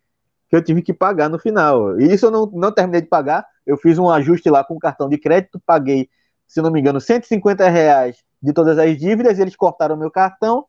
[0.48, 2.00] que eu tive que pagar no final.
[2.00, 4.78] E isso eu não, não terminei de pagar, eu fiz um ajuste lá com o
[4.78, 6.08] cartão de crédito, paguei,
[6.46, 10.64] se não me engano, 150 reais de todas as dívidas, eles cortaram meu cartão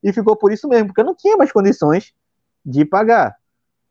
[0.00, 2.12] e ficou por isso mesmo, porque eu não tinha mais condições
[2.64, 3.34] de pagar.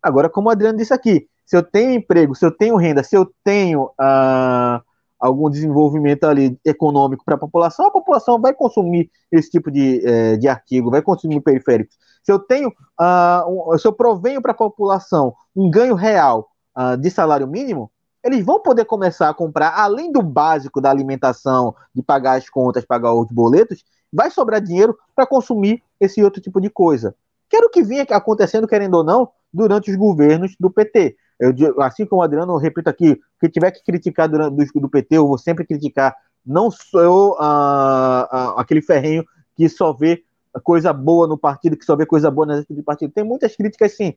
[0.02, 3.18] Agora, como o Adriano disse aqui, se eu tenho emprego, se eu tenho renda, se
[3.18, 3.88] eu tenho.
[4.00, 4.82] Uh,
[5.24, 10.36] algum desenvolvimento ali econômico para a população, a população vai consumir esse tipo de, é,
[10.36, 11.96] de artigo, vai consumir periféricos.
[12.22, 16.98] Se eu tenho, uh, um, se eu provenho para a população um ganho real uh,
[16.98, 17.90] de salário mínimo,
[18.22, 22.84] eles vão poder começar a comprar, além do básico da alimentação, de pagar as contas,
[22.84, 27.16] pagar os boletos, vai sobrar dinheiro para consumir esse outro tipo de coisa.
[27.50, 31.16] Que era o que vinha acontecendo, querendo ou não, durante os governos do PT.
[31.44, 34.90] Eu, assim como o Adriano, eu repito aqui, que tiver que criticar durante, do, do
[34.90, 36.16] PT, eu vou sempre criticar.
[36.46, 39.26] Não sou ah, ah, aquele ferrenho
[39.56, 40.24] que só vê
[40.64, 43.12] coisa boa no partido, que só vê coisa boa nas do partido.
[43.12, 44.14] Tem muitas críticas, sim.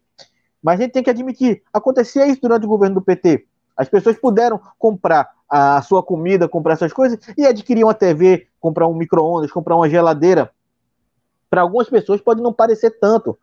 [0.63, 3.45] Mas a gente tem que admitir, acontecia isso durante o governo do PT.
[3.77, 8.87] As pessoas puderam comprar a sua comida, comprar essas coisas e adquirir uma TV, comprar
[8.89, 10.51] um micro-ondas, comprar uma geladeira.
[11.51, 13.39] Para algumas pessoas pode não parecer tanto,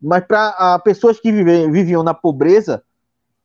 [0.00, 2.82] mas para pessoas que vive, viviam na pobreza,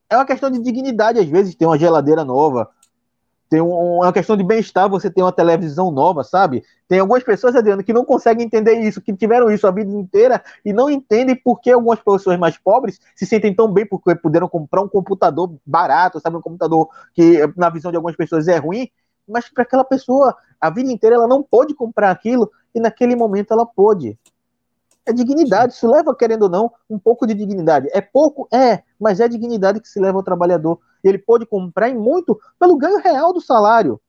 [0.09, 2.69] é uma questão de dignidade, às vezes, ter uma geladeira nova.
[3.49, 6.63] Tem um, é uma questão de bem-estar você ter uma televisão nova, sabe?
[6.87, 10.43] Tem algumas pessoas, Adriano, que não conseguem entender isso, que tiveram isso a vida inteira
[10.63, 14.49] e não entendem por que algumas pessoas mais pobres se sentem tão bem porque puderam
[14.49, 16.37] comprar um computador barato, sabe?
[16.37, 18.89] Um computador que, na visão de algumas pessoas, é ruim,
[19.27, 23.53] mas para aquela pessoa, a vida inteira, ela não pôde comprar aquilo e naquele momento
[23.53, 24.17] ela pôde.
[25.05, 27.87] É dignidade, isso leva, querendo ou não, um pouco de dignidade.
[27.93, 28.47] É pouco?
[28.51, 30.79] É, mas é dignidade que se leva ao trabalhador.
[31.03, 34.01] Ele pode comprar em muito pelo ganho real do salário.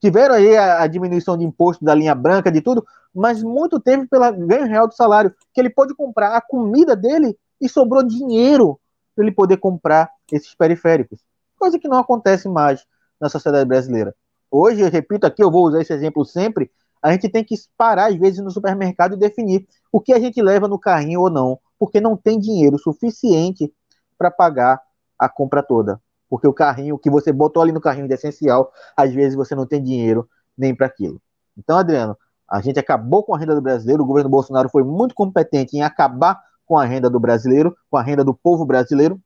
[0.00, 4.06] Tiveram aí a, a diminuição de imposto da linha branca, de tudo, mas muito teve
[4.06, 8.80] pelo ganho real do salário, que ele pode comprar a comida dele e sobrou dinheiro
[9.14, 11.20] para ele poder comprar esses periféricos.
[11.58, 12.84] Coisa que não acontece mais
[13.20, 14.14] na sociedade brasileira.
[14.50, 16.70] Hoje, eu repito aqui, eu vou usar esse exemplo sempre,
[17.02, 20.40] a gente tem que parar, às vezes, no supermercado e definir o que a gente
[20.42, 23.72] leva no carrinho ou não, porque não tem dinheiro suficiente
[24.18, 24.80] para pagar
[25.18, 26.00] a compra toda.
[26.28, 29.66] Porque o carrinho que você botou ali no carrinho de essencial, às vezes você não
[29.66, 31.20] tem dinheiro nem para aquilo.
[31.56, 32.16] Então, Adriano,
[32.48, 35.82] a gente acabou com a renda do brasileiro, o governo Bolsonaro foi muito competente em
[35.82, 39.20] acabar com a renda do brasileiro, com a renda do povo brasileiro,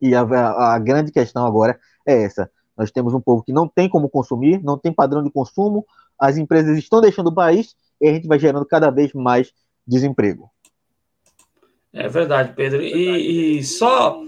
[0.00, 2.50] e a, a, a grande questão agora é essa.
[2.76, 5.86] Nós temos um povo que não tem como consumir, não tem padrão de consumo,
[6.18, 9.52] as empresas estão deixando o país e a gente vai gerando cada vez mais
[9.86, 10.50] desemprego.
[11.92, 12.80] É verdade, Pedro.
[12.80, 14.18] E, e só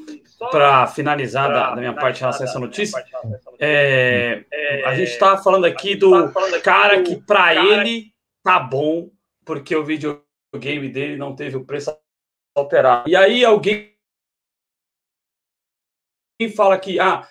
[0.51, 3.03] para finalizar da, da, minha parte em relação a essa notícia,
[3.59, 4.45] é,
[4.85, 6.31] a gente está falando aqui do
[6.62, 8.12] cara que para ele
[8.43, 9.09] tá bom
[9.45, 11.97] porque o videogame dele não teve o preço
[12.55, 13.09] alterado.
[13.09, 13.95] E aí alguém
[16.55, 17.27] fala que ah,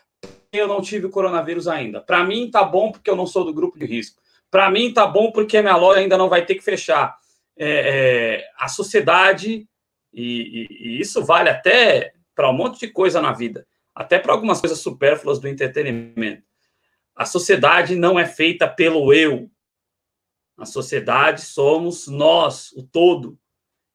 [0.57, 2.01] eu não tive coronavírus ainda.
[2.01, 4.21] Para mim tá bom porque eu não sou do grupo de risco.
[4.51, 7.17] Para mim tá bom porque minha loja ainda não vai ter que fechar.
[7.57, 9.67] É, é, a sociedade
[10.13, 14.33] e, e, e isso vale até para um monte de coisa na vida, até para
[14.33, 16.43] algumas coisas supérfluas do entretenimento.
[17.15, 19.49] A sociedade não é feita pelo eu.
[20.57, 23.37] A sociedade somos nós, o todo.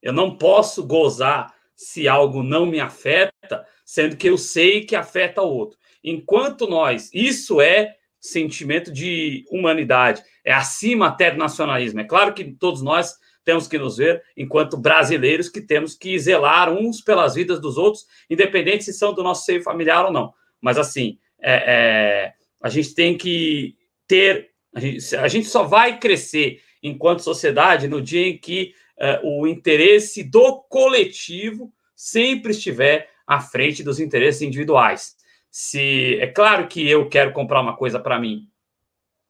[0.00, 5.42] Eu não posso gozar se algo não me afeta, sendo que eu sei que afeta
[5.42, 5.78] o outro.
[6.08, 12.00] Enquanto nós, isso é sentimento de humanidade, é acima até do nacionalismo.
[12.00, 13.14] É claro que todos nós
[13.44, 18.06] temos que nos ver enquanto brasileiros que temos que zelar uns pelas vidas dos outros,
[18.28, 20.32] independente se são do nosso seio familiar ou não.
[20.60, 22.32] Mas assim, é, é,
[22.62, 23.76] a gente tem que
[24.06, 29.20] ter, a gente, a gente, só vai crescer enquanto sociedade no dia em que é,
[29.22, 35.17] o interesse do coletivo sempre estiver à frente dos interesses individuais.
[35.60, 38.48] Se é claro que eu quero comprar uma coisa para mim,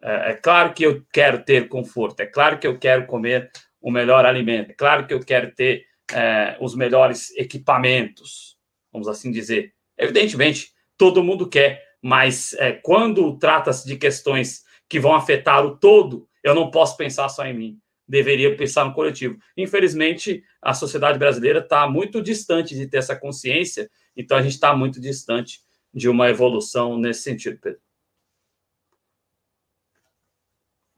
[0.02, 3.50] é, é claro que eu quero ter conforto, é claro que eu quero comer
[3.80, 4.72] o melhor alimento.
[4.72, 8.58] É claro que eu quero ter é, os melhores equipamentos,
[8.92, 9.72] vamos assim dizer.
[9.96, 16.28] Evidentemente, todo mundo quer, mas é, quando trata-se de questões que vão afetar o todo,
[16.44, 17.78] eu não posso pensar só em mim.
[18.06, 19.38] Deveria pensar no coletivo.
[19.56, 24.76] Infelizmente, a sociedade brasileira está muito distante de ter essa consciência, então a gente está
[24.76, 25.66] muito distante
[25.98, 27.80] de uma evolução nesse sentido, Pedro.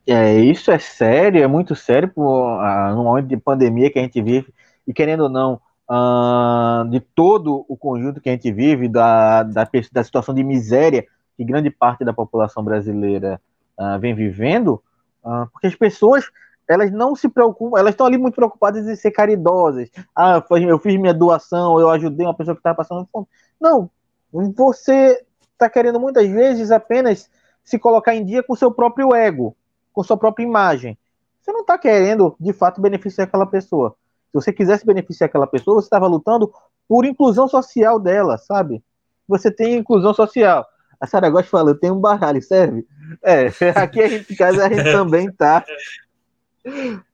[0.06, 4.02] É, isso é sério, é muito sério por, ah, no momento de pandemia que a
[4.02, 4.52] gente vive,
[4.86, 9.68] e querendo ou não, ah, de todo o conjunto que a gente vive, da, da,
[9.92, 11.06] da, situação de miséria
[11.36, 13.40] que grande parte da população brasileira
[13.78, 14.82] ah, vem vivendo,
[15.24, 16.24] ah, porque as pessoas
[16.68, 19.90] elas não se preocupam, elas estão ali muito preocupadas em ser caridosas.
[20.14, 23.26] Ah, eu fiz minha doação, eu ajudei uma pessoa que estava passando fome.
[23.60, 23.90] Não,
[24.32, 27.28] você está querendo muitas vezes apenas
[27.64, 29.56] se colocar em dia com seu próprio ego
[29.92, 30.98] com sua própria imagem.
[31.40, 33.96] Você não está querendo, de fato, beneficiar aquela pessoa.
[34.26, 36.52] Se você quisesse beneficiar aquela pessoa, você estava lutando
[36.88, 38.82] por inclusão social dela, sabe?
[39.26, 40.66] Você tem inclusão social.
[41.00, 42.86] A Sara Gosta falou, tem um baralho, serve?
[43.22, 45.64] É, aqui a gente, em casa, a gente também tá.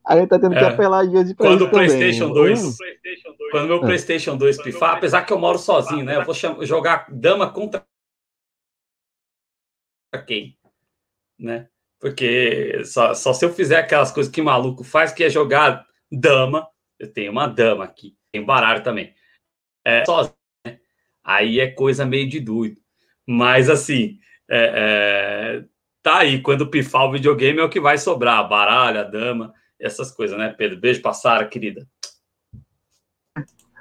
[0.05, 0.69] A gente tá tendo que é.
[0.69, 2.73] apelar às vezes para Quando o PlayStation 2, hum.
[3.51, 6.17] quando meu PlayStation 2 pifar, apesar que eu moro sozinho, né?
[6.17, 7.87] Eu vou jogar dama contra
[10.27, 10.57] quem,
[11.39, 11.69] né?
[12.01, 16.69] Porque só, só se eu fizer aquelas coisas que maluco faz, que é jogar dama.
[16.99, 19.15] Eu tenho uma dama aqui, tem baralho também.
[19.85, 20.35] É, sozinho,
[20.67, 20.79] né?
[21.23, 22.81] Aí é coisa meio de doido.
[23.27, 24.19] Mas assim,
[24.49, 25.65] é, é,
[26.07, 26.41] tá aí.
[26.41, 30.55] Quando pifar o videogame é o que vai sobrar: baralho, a dama, essas coisas, né,
[30.57, 30.79] Pedro?
[30.79, 31.85] Beijo pra Sara, querida.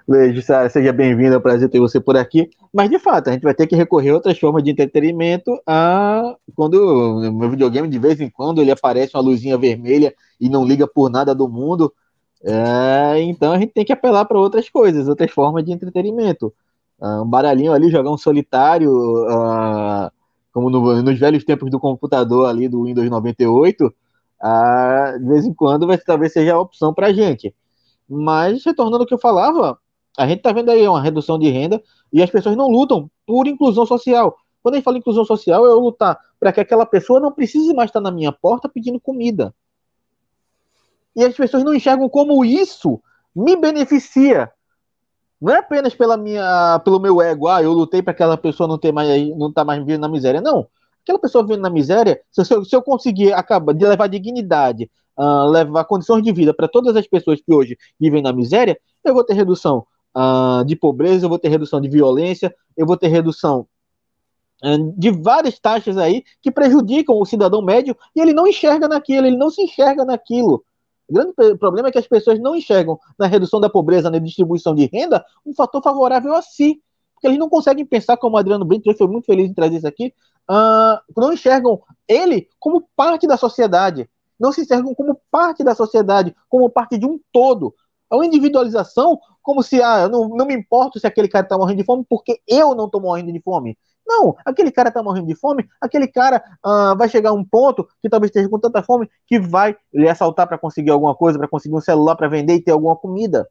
[0.07, 2.49] Beijo, Sara, seja bem-vindo, é um prazer ter você por aqui.
[2.73, 6.35] Mas, de fato, a gente vai ter que recorrer a outras formas de entretenimento a
[6.55, 10.87] quando meu videogame, de vez em quando, ele aparece uma luzinha vermelha e não liga
[10.87, 11.93] por nada do mundo.
[12.43, 16.53] É, então a gente tem que apelar para outras coisas, outras formas de entretenimento.
[16.99, 20.11] Uh, um baralhinho ali, jogar um solitário, uh,
[20.55, 25.53] como no, nos velhos tempos do computador ali do Windows 98, uh, de vez em
[25.53, 27.53] quando vai, talvez seja a opção para a gente.
[28.07, 29.77] Mas, retornando ao que eu falava,
[30.17, 31.83] a gente está vendo aí uma redução de renda
[32.13, 34.37] e as pessoas não lutam por inclusão social.
[34.63, 37.73] Quando a gente fala inclusão social, é eu lutar para que aquela pessoa não precise
[37.73, 39.53] mais estar na minha porta pedindo comida.
[41.13, 43.01] E as pessoas não enxergam como isso
[43.35, 44.49] me beneficia.
[45.41, 48.77] Não é apenas pela minha, pelo meu ego, ah, eu lutei para aquela pessoa não
[48.77, 50.41] ter mais, não tá mais vivendo na miséria.
[50.41, 50.67] Não.
[51.03, 55.47] Aquela pessoa vivendo na miséria, se eu, se eu conseguir acabar de levar dignidade, uh,
[55.49, 59.23] levar condições de vida para todas as pessoas que hoje vivem na miséria, eu vou
[59.23, 59.85] ter redução
[60.15, 63.67] uh, de pobreza, eu vou ter redução de violência, eu vou ter redução
[64.63, 69.27] uh, de várias taxas aí que prejudicam o cidadão médio e ele não enxerga naquilo,
[69.27, 70.63] ele não se enxerga naquilo.
[71.07, 74.73] O grande problema é que as pessoas não enxergam na redução da pobreza, na distribuição
[74.73, 76.81] de renda, um fator favorável a si.
[77.13, 79.87] Porque eles não conseguem pensar, como o Adriano Brito foi muito feliz em trazer isso
[79.87, 80.13] aqui,
[80.49, 84.09] uh, não enxergam ele como parte da sociedade.
[84.39, 87.73] Não se enxergam como parte da sociedade, como parte de um todo.
[88.11, 91.85] A individualização como se, ah, não, não me importo se aquele cara está morrendo de
[91.85, 93.77] fome porque eu não estou morrendo de fome.
[94.07, 97.87] Não, aquele cara está morrendo de fome, aquele cara ah, vai chegar a um ponto
[98.01, 101.47] que talvez esteja com tanta fome que vai lhe assaltar para conseguir alguma coisa, para
[101.47, 103.47] conseguir um celular para vender e ter alguma comida.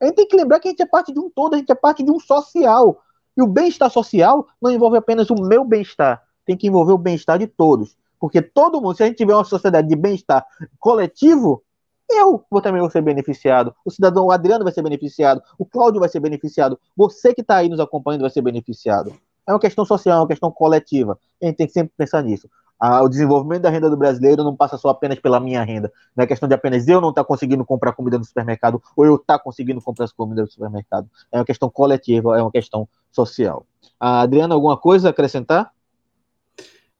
[0.00, 1.72] A gente tem que lembrar que a gente é parte de um todo, a gente
[1.72, 3.00] é parte de um social.
[3.36, 7.38] E o bem-estar social não envolve apenas o meu bem-estar, tem que envolver o bem-estar
[7.38, 7.96] de todos.
[8.20, 10.46] Porque todo mundo, se a gente tiver uma sociedade de bem-estar
[10.78, 11.62] coletivo,
[12.10, 16.20] eu vou também ser beneficiado, o cidadão Adriano vai ser beneficiado, o Cláudio vai ser
[16.20, 19.12] beneficiado, você que está aí nos acompanhando vai ser beneficiado.
[19.46, 21.18] É uma questão social, é uma questão coletiva.
[21.42, 22.48] A gente tem que sempre pensar nisso.
[22.78, 25.92] Ah, o desenvolvimento da renda do brasileiro não passa só apenas pela minha renda.
[26.14, 29.06] Não é questão de apenas eu não estar tá conseguindo comprar comida no supermercado ou
[29.06, 31.08] eu estar tá conseguindo comprar comida no supermercado.
[31.30, 33.66] É uma questão coletiva, é uma questão social.
[33.98, 35.72] Ah, Adriana, alguma coisa a acrescentar?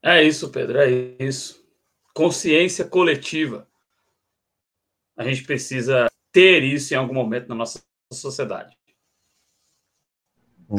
[0.02, 0.88] É isso, Pedro, é
[1.18, 1.62] isso.
[2.14, 3.66] Consciência coletiva.
[5.16, 8.76] A gente precisa ter isso em algum momento na nossa sociedade.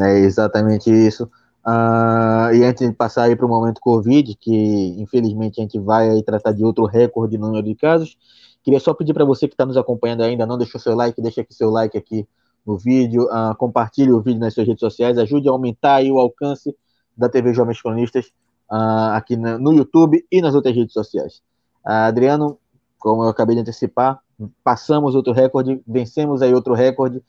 [0.01, 1.29] É exatamente isso.
[1.65, 6.21] Uh, e antes de passar aí para o momento Covid, que infelizmente a gente vai
[6.21, 8.15] tratar de outro recorde no número de casos,
[8.63, 11.41] queria só pedir para você que está nos acompanhando ainda, não deixou seu like, deixa
[11.41, 12.27] aqui seu like aqui
[12.63, 16.75] no vídeo, uh, compartilhe o vídeo nas suas redes sociais, ajude a aumentar o alcance
[17.17, 18.27] da TV Jovens Cronistas
[18.71, 21.41] uh, aqui na, no YouTube e nas outras redes sociais.
[21.83, 22.59] Adriano,
[22.97, 24.19] como eu acabei de antecipar,
[24.63, 27.23] passamos outro recorde, vencemos aí outro recorde,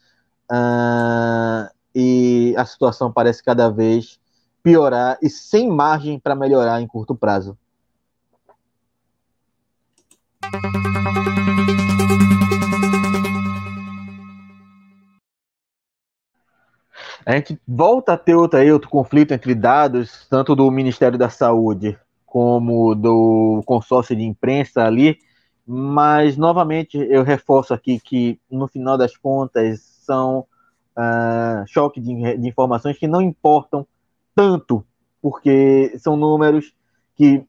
[1.94, 4.18] e a situação parece cada vez
[4.66, 7.56] piorar e sem margem para melhorar em curto prazo.
[17.24, 21.30] A gente volta a ter outro, aí, outro conflito entre dados, tanto do Ministério da
[21.30, 25.16] Saúde como do consórcio de imprensa ali,
[25.64, 30.40] mas novamente eu reforço aqui que no final das contas são
[30.98, 33.86] uh, choque de, de informações que não importam
[34.36, 34.84] tanto,
[35.22, 36.74] porque são números
[37.16, 37.42] que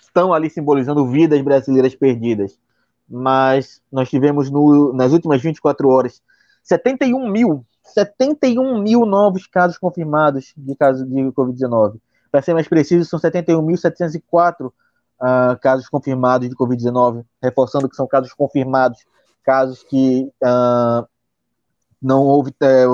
[0.00, 2.58] estão ali simbolizando vidas brasileiras perdidas.
[3.06, 6.22] Mas nós tivemos no, nas últimas 24 horas
[6.62, 12.00] 71 mil, 71 mil novos casos confirmados de casos de Covid-19.
[12.30, 14.72] Para ser mais preciso, são 71.704 uh,
[15.20, 19.04] ah, casos confirmados de Covid-19, reforçando que são casos confirmados,
[19.44, 21.06] casos que uh,
[22.02, 22.84] não houve, é,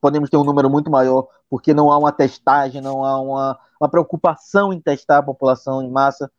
[0.00, 3.88] podemos ter um número muito maior, porque não há uma testagem, não há uma, uma
[3.88, 6.30] preocupação em testar a população em massa,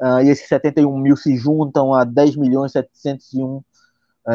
[0.00, 3.62] uh, e esses 71 mil se juntam a 10 milhões 701, uh,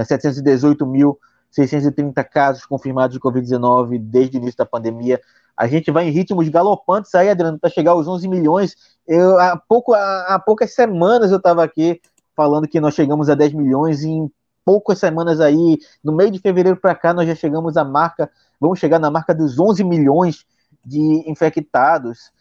[0.06, 1.20] 718 mil
[1.52, 5.22] 630 casos confirmados de Covid-19 desde o início da pandemia.
[5.56, 8.76] A gente vai em ritmos galopantes aí, Adriano, para chegar aos 11 milhões.
[9.07, 12.02] Eu, há, pouco, há, há poucas semanas eu estava aqui
[12.36, 14.32] falando que nós chegamos a 10 milhões em
[14.65, 18.80] poucas semanas aí, no meio de fevereiro para cá, nós já chegamos à marca, vamos
[18.80, 20.45] chegar na marca dos 11 milhões
[20.85, 22.31] de infectados.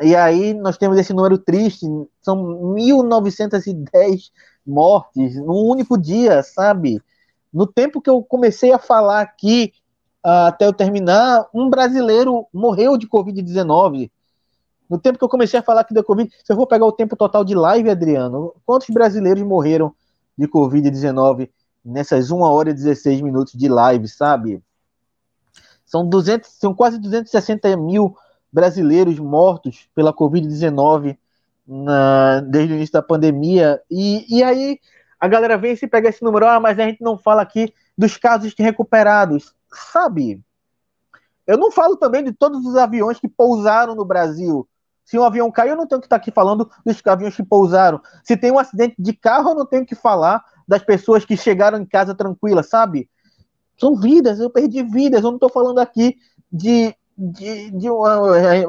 [0.00, 1.86] E aí nós temos esse número triste,
[2.20, 2.36] são
[2.74, 4.30] 1.910
[4.66, 7.00] mortes num único dia, sabe?
[7.52, 9.72] No tempo que eu comecei a falar aqui,
[10.24, 14.10] uh, até eu terminar, um brasileiro morreu de Covid-19.
[14.90, 16.92] No tempo que eu comecei a falar aqui da Covid, se eu vou pegar o
[16.92, 19.94] tempo total de live, Adriano, quantos brasileiros morreram
[20.36, 21.48] de Covid-19
[21.84, 24.62] nessas 1 hora e 16 minutos de live, sabe?
[25.84, 28.16] São, 200, são quase 260 mil
[28.52, 31.18] brasileiros mortos pela Covid-19
[32.48, 33.80] desde o início da pandemia.
[33.90, 34.78] E, e aí
[35.18, 37.72] a galera vem e se pega esse número, ah, mas a gente não fala aqui
[37.96, 39.54] dos casos recuperados.
[39.72, 40.40] Sabe?
[41.46, 44.68] Eu não falo também de todos os aviões que pousaram no Brasil.
[45.04, 48.00] Se um avião caiu, eu não tenho que estar aqui falando dos aviões que pousaram.
[48.22, 51.78] Se tem um acidente de carro, eu não tenho que falar das pessoas que chegaram
[51.78, 53.08] em casa tranquilas, sabe?
[53.78, 55.22] São vidas, eu perdi vidas.
[55.22, 56.16] Eu não estou falando aqui
[56.52, 56.94] de.
[57.16, 57.88] de, de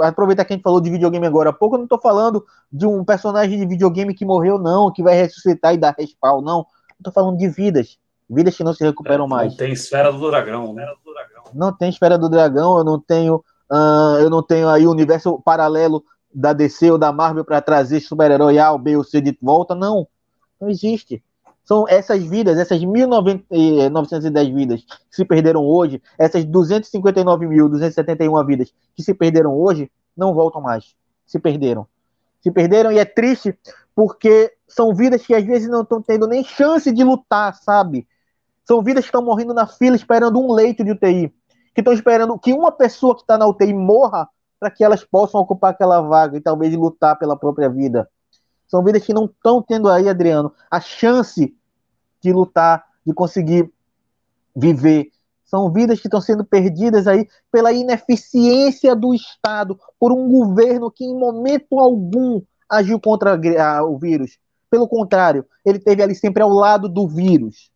[0.03, 2.85] aproveitar que a gente falou de videogame agora há pouco, eu não estou falando de
[2.85, 6.65] um personagem de videogame que morreu, não, que vai ressuscitar e dar respawn, não.
[6.97, 7.97] Estou falando de vidas.
[8.29, 9.51] Vidas que não se recuperam é, mais.
[9.51, 10.85] Não tem esfera do dragão, né?
[11.53, 13.43] Não tem esfera do dragão, eu não tenho.
[13.71, 16.03] Uh, eu não tenho aí o universo paralelo
[16.33, 20.07] da DC ou da Marvel para trazer super-herói A, B ou C de volta, não.
[20.59, 21.23] Não existe.
[21.65, 29.15] São essas vidas, essas 1.910 vidas que se perderam hoje, essas 259.271 vidas que se
[29.15, 30.95] perderam hoje, não voltam mais.
[31.25, 31.87] Se perderam.
[32.39, 33.57] Se perderam e é triste
[33.95, 38.07] porque são vidas que às vezes não estão tendo nem chance de lutar, sabe?
[38.63, 41.33] São vidas que estão morrendo na fila esperando um leito de UTI.
[41.73, 44.29] Que estão esperando que uma pessoa que está na UTI morra
[44.59, 48.07] para que elas possam ocupar aquela vaga e talvez lutar pela própria vida.
[48.67, 51.55] São vidas que não estão tendo aí, Adriano, a chance
[52.21, 53.71] de lutar, de conseguir
[54.55, 55.09] viver.
[55.45, 61.05] São vidas que estão sendo perdidas aí pela ineficiência do Estado, por um governo que
[61.05, 63.39] em momento algum agiu contra
[63.83, 64.39] o vírus.
[64.69, 67.71] Pelo contrário, ele teve ali sempre ao lado do vírus.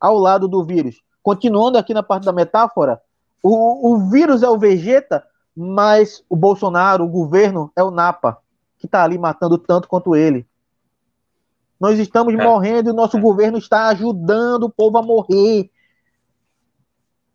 [0.00, 1.02] Ao lado do vírus.
[1.22, 3.00] Continuando aqui na parte da metáfora,
[3.42, 5.24] o, o vírus é o Vegeta,
[5.56, 8.38] mas o Bolsonaro, o governo, é o Napa
[8.84, 10.46] que está ali matando tanto quanto ele.
[11.80, 12.36] Nós estamos é.
[12.36, 13.20] morrendo e o nosso é.
[13.20, 15.70] governo está ajudando o povo a morrer.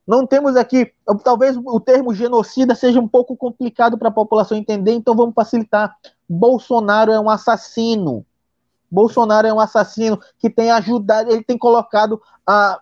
[0.06, 0.92] Não temos aqui,
[1.24, 5.96] talvez o termo genocida seja um pouco complicado para a população entender, então vamos facilitar.
[6.28, 8.26] Bolsonaro é um assassino.
[8.90, 12.82] Bolsonaro é um assassino que tem ajudado, ele tem colocado a,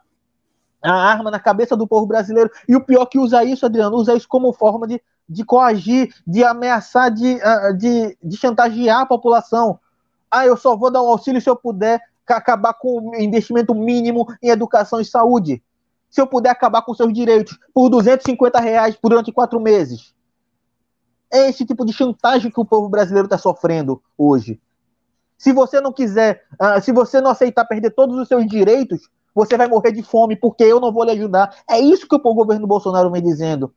[0.82, 2.50] a arma na cabeça do povo brasileiro.
[2.68, 6.44] E o pior que usa isso, Adriano, usa isso como forma de, de coagir, de
[6.44, 9.80] ameaçar, de, ah, de, de chantagear a população.
[10.32, 14.28] Ah, eu só vou dar um auxílio se eu puder acabar com o investimento mínimo
[14.42, 15.64] em educação e saúde.
[16.10, 20.14] Se eu puder acabar com seus direitos por 250 reais durante quatro meses.
[21.32, 24.60] É esse tipo de chantagem que o povo brasileiro está sofrendo hoje.
[25.38, 29.56] Se você não quiser, uh, se você não aceitar perder todos os seus direitos, você
[29.56, 31.54] vai morrer de fome porque eu não vou lhe ajudar.
[31.70, 33.74] É isso que o governo Bolsonaro vem dizendo.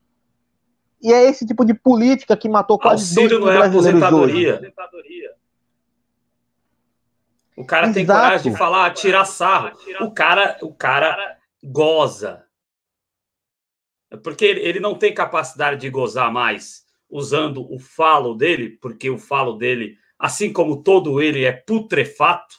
[1.03, 4.61] E é esse tipo de política que matou quase Auxílio não é aposentadoria.
[4.61, 5.35] Hoje.
[7.57, 7.95] O cara Exato.
[7.95, 9.77] tem coragem de falar, tirar sarro.
[10.01, 12.45] O cara, o cara goza.
[14.23, 19.55] Porque ele não tem capacidade de gozar mais usando o falo dele, porque o falo
[19.55, 22.57] dele assim como todo ele é putrefato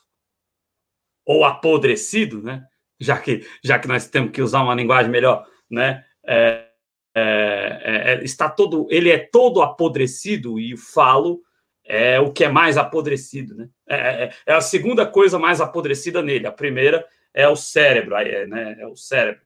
[1.24, 2.66] ou apodrecido, né?
[3.00, 6.04] Já que, já que nós temos que usar uma linguagem melhor, né?
[6.24, 6.71] É,
[7.16, 11.42] é, é, é está todo, ele é todo apodrecido e o falo
[11.84, 13.70] é o que é mais apodrecido, né?
[13.88, 16.48] É, é, é a segunda coisa mais apodrecida nele.
[16.48, 18.78] A primeira é o cérebro, é, né?
[18.80, 19.42] É o cérebro.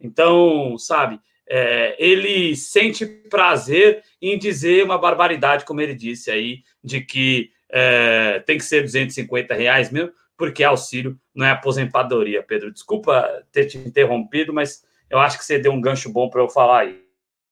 [0.00, 1.20] Então, sabe?
[1.50, 8.38] é, ele sente prazer em dizer uma barbaridade, como ele disse aí, de que é,
[8.46, 12.72] tem que ser 250 reais mesmo, porque auxílio não é aposentadoria, Pedro.
[12.72, 16.48] Desculpa ter te interrompido, mas eu acho que você deu um gancho bom para eu
[16.48, 16.86] falar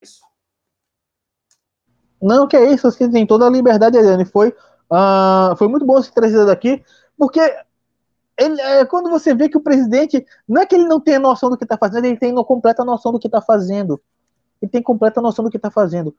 [0.03, 0.21] isso.
[2.23, 4.25] Não, que é isso, você tem toda a liberdade, Eliane.
[4.25, 6.83] Foi, uh, foi muito bom você trazer daqui,
[7.17, 7.41] porque
[8.39, 11.51] ele, é, quando você vê que o presidente, não é que ele não tem noção
[11.51, 14.01] do que está fazendo, ele tem completa noção do que está fazendo.
[14.63, 16.15] Ele tem completa noção do que está fazendo.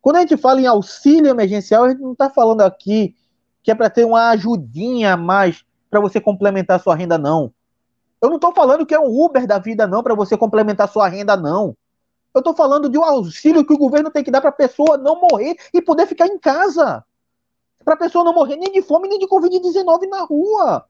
[0.00, 3.16] Quando a gente fala em auxílio emergencial, a gente não está falando aqui
[3.62, 7.53] que é para ter uma ajudinha a mais para você complementar sua renda, não.
[8.24, 11.08] Eu não estou falando que é um Uber da vida, não, para você complementar sua
[11.08, 11.76] renda, não.
[12.34, 14.96] Eu estou falando de um auxílio que o governo tem que dar para a pessoa
[14.96, 17.04] não morrer e poder ficar em casa.
[17.84, 20.86] Para a pessoa não morrer nem de fome nem de Covid-19 na rua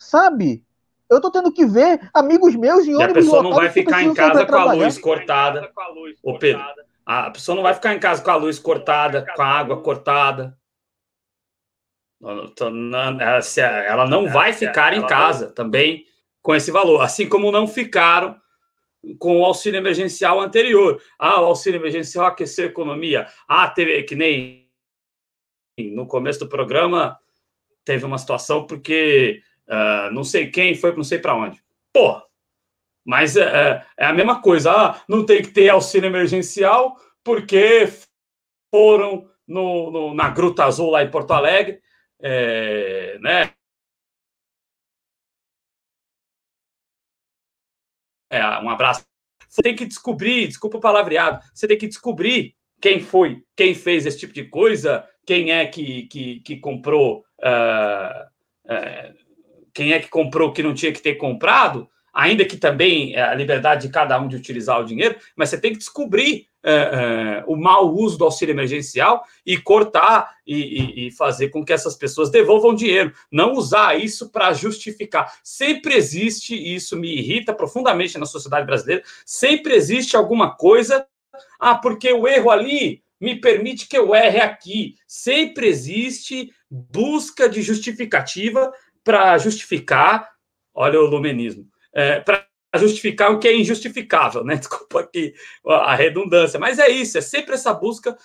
[0.00, 0.64] sabe?
[1.08, 3.00] Eu tô tendo que ver amigos meus em ônibus.
[3.00, 5.70] E a pessoa não vai ficar em casa com a luz cortada.
[6.22, 6.64] Ô, Pedro,
[7.04, 10.56] a pessoa não vai ficar em casa com a luz cortada, com a água cortada.
[13.86, 16.06] Ela não vai ficar em casa também
[16.42, 18.40] com esse valor, assim como não ficaram
[19.18, 21.00] com o auxílio emergencial anterior.
[21.18, 23.26] Ah, o auxílio emergencial aqueceu a economia.
[23.48, 24.68] Ah, teve que nem
[25.78, 27.18] no começo do programa
[27.84, 31.62] teve uma situação porque Uh, não sei quem foi, não sei para onde.
[31.92, 32.20] Pô,
[33.04, 34.72] mas é, é, é, a mesma coisa.
[34.72, 37.88] Ah, não tem que ter auxílio emergencial porque
[38.74, 41.80] foram no, no na Gruta Azul lá em Porto Alegre,
[42.20, 43.52] é, né?
[48.30, 49.04] É, um abraço.
[49.48, 54.06] Você tem que descobrir, desculpa o palavreado, você tem que descobrir quem foi, quem fez
[54.06, 57.24] esse tipo de coisa, quem é que, que, que comprou.
[57.40, 59.20] Uh, uh,
[59.74, 63.34] quem é que comprou que não tinha que ter comprado, ainda que também é a
[63.34, 67.44] liberdade de cada um de utilizar o dinheiro, mas você tem que descobrir é, é,
[67.46, 71.96] o mau uso do auxílio emergencial e cortar e, e, e fazer com que essas
[71.96, 73.12] pessoas devolvam dinheiro.
[73.30, 75.32] Não usar isso para justificar.
[75.42, 81.06] Sempre existe, e isso me irrita profundamente na sociedade brasileira, sempre existe alguma coisa.
[81.58, 84.96] Ah, porque o erro ali me permite que eu erre aqui.
[85.06, 88.72] Sempre existe busca de justificativa
[89.02, 90.30] para justificar,
[90.74, 94.56] olha o lumenismo, é, para justificar o que é injustificável, né?
[94.60, 95.34] Desculpa aqui
[95.66, 98.16] a redundância, mas é isso, é sempre essa busca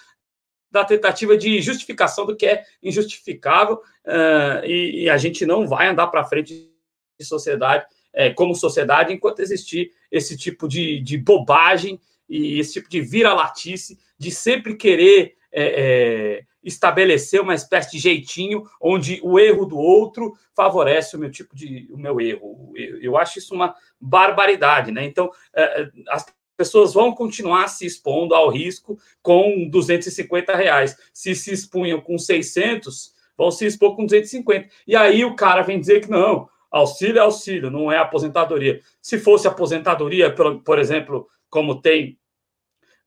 [0.71, 5.87] da tentativa de justificação do que é injustificável uh, e, e, a gente não vai
[5.87, 6.69] andar para frente
[7.17, 12.89] de sociedade, é, como sociedade, enquanto existir esse tipo de, de bobagem e esse tipo
[12.89, 19.65] de vira-latice de sempre querer é, é, estabelecer uma espécie de jeitinho onde o erro
[19.65, 22.73] do outro favorece o meu tipo de o meu erro.
[22.75, 25.05] Eu, acho isso uma barbaridade, né?
[25.05, 26.25] Então é, é as
[26.57, 30.97] pessoas vão continuar se expondo ao risco com 250 reais.
[31.13, 34.69] Se se expunham com 600, vão se expor com 250.
[34.87, 38.81] E aí o cara vem dizer que não, auxílio é auxílio, não é aposentadoria.
[39.01, 40.33] Se fosse aposentadoria,
[40.63, 42.17] por exemplo, como tem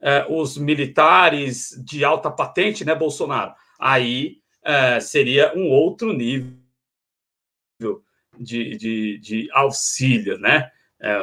[0.01, 3.55] é, os militares de alta patente, né, Bolsonaro?
[3.79, 6.57] Aí é, seria um outro nível
[8.39, 10.71] de, de, de auxílio, né?
[11.01, 11.19] É,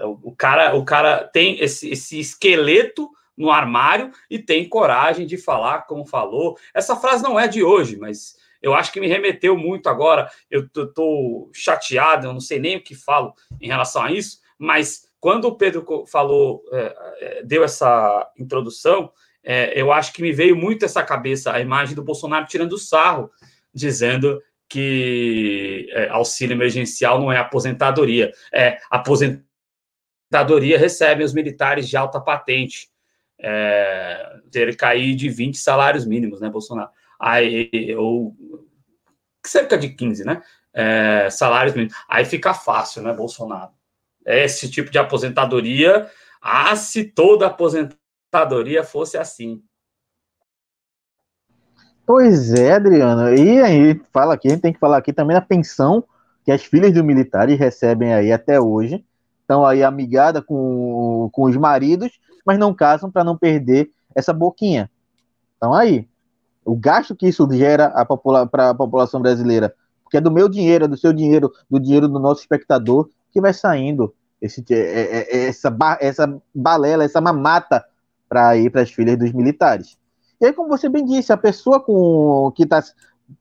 [0.00, 5.82] O cara, o cara tem esse, esse esqueleto no armário e tem coragem de falar
[5.82, 6.58] como falou.
[6.74, 10.28] Essa frase não é de hoje, mas eu acho que me remeteu muito agora.
[10.50, 15.07] Eu estou chateado, eu não sei nem o que falo em relação a isso, mas
[15.20, 19.12] quando o Pedro falou, é, é, deu essa introdução,
[19.42, 23.30] é, eu acho que me veio muito essa cabeça a imagem do Bolsonaro tirando sarro,
[23.72, 32.20] dizendo que é, auxílio emergencial não é aposentadoria, é aposentadoria recebem os militares de alta
[32.20, 32.88] patente,
[33.40, 36.90] é, ter cair de 20 salários mínimos, né, Bolsonaro?
[37.18, 38.36] Aí, ou
[39.44, 40.42] cerca de 15, né?
[40.74, 41.96] É, salários mínimos.
[42.08, 43.77] Aí fica fácil, né, Bolsonaro?
[44.28, 46.06] Esse tipo de aposentadoria,
[46.42, 49.62] ah, se toda aposentadoria fosse assim.
[52.06, 53.34] Pois é, Adriano.
[53.34, 56.04] E aí, fala aqui, a gente tem que falar aqui também da pensão
[56.44, 59.04] que as filhas dos militares recebem aí até hoje.
[59.40, 64.90] Estão aí amigada com, com os maridos, mas não casam para não perder essa boquinha.
[65.56, 66.06] Então aí,
[66.64, 70.84] o gasto que isso gera popula para a população brasileira, porque é do meu dinheiro,
[70.84, 73.08] é do seu dinheiro, do dinheiro do nosso espectador
[73.38, 74.12] que vai saindo
[74.42, 77.84] esse, é, é, é essa, essa balela, essa mamata
[78.28, 79.96] para ir para as filhas dos militares.
[80.40, 82.82] E aí, como você bem disse, a pessoa com que está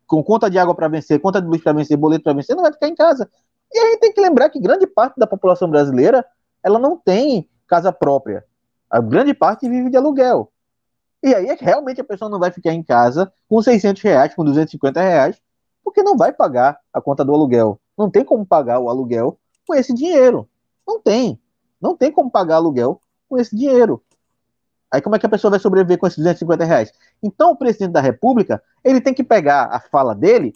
[0.05, 2.63] com conta de água para vencer, conta de luz para vencer, boleto para vencer, não
[2.63, 3.29] vai ficar em casa.
[3.73, 6.25] E a gente tem que lembrar que grande parte da população brasileira
[6.63, 8.45] ela não tem casa própria.
[8.89, 10.51] A grande parte vive de aluguel.
[11.23, 15.01] E aí realmente a pessoa não vai ficar em casa com 600 reais, com 250
[15.01, 15.41] reais,
[15.83, 17.79] porque não vai pagar a conta do aluguel.
[17.97, 19.37] Não tem como pagar o aluguel
[19.67, 20.49] com esse dinheiro.
[20.87, 21.39] Não tem.
[21.79, 24.01] Não tem como pagar aluguel com esse dinheiro.
[24.89, 26.93] Aí como é que a pessoa vai sobreviver com esses 250 reais?
[27.21, 30.53] Então o presidente da República, ele tem que pegar a fala dele,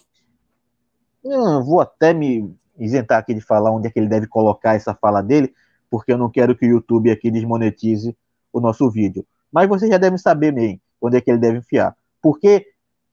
[1.24, 4.96] eu vou até me isentar aqui de falar onde é que ele deve colocar essa
[4.96, 5.54] fala dele,
[5.90, 8.18] porque eu não quero que o YouTube aqui desmonetize
[8.54, 9.26] o nosso vídeo.
[9.52, 11.96] Mas você já deve saber bem onde é que ele deve enfiar.
[12.22, 12.68] Porque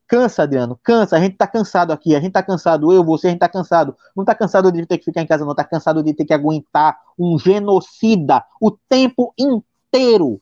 [0.09, 1.15] cansa, Adriano, cansa.
[1.15, 3.95] A gente tá cansado aqui, a gente tá cansado, eu, você, a gente tá cansado.
[4.17, 5.55] Não tá cansado de ter que ficar em casa, não.
[5.55, 10.41] Tá cansado de ter que aguentar um genocida o tempo inteiro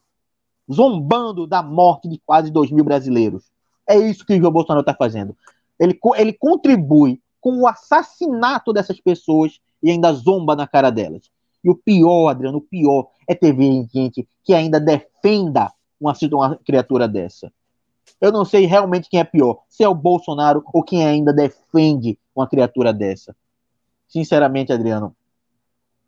[0.71, 3.43] zombando da morte de quase 2 mil brasileiros.
[3.87, 5.35] É isso que o João Bolsonaro está fazendo.
[5.79, 11.29] Ele, ele contribui com o assassinato dessas pessoas e ainda zomba na cara delas.
[11.63, 13.55] E o pior, Adriano, o pior é ter
[13.93, 17.51] gente que ainda defenda uma, uma criatura dessa.
[18.19, 22.17] Eu não sei realmente quem é pior, se é o Bolsonaro ou quem ainda defende
[22.35, 23.35] uma criatura dessa.
[24.07, 25.15] Sinceramente, Adriano,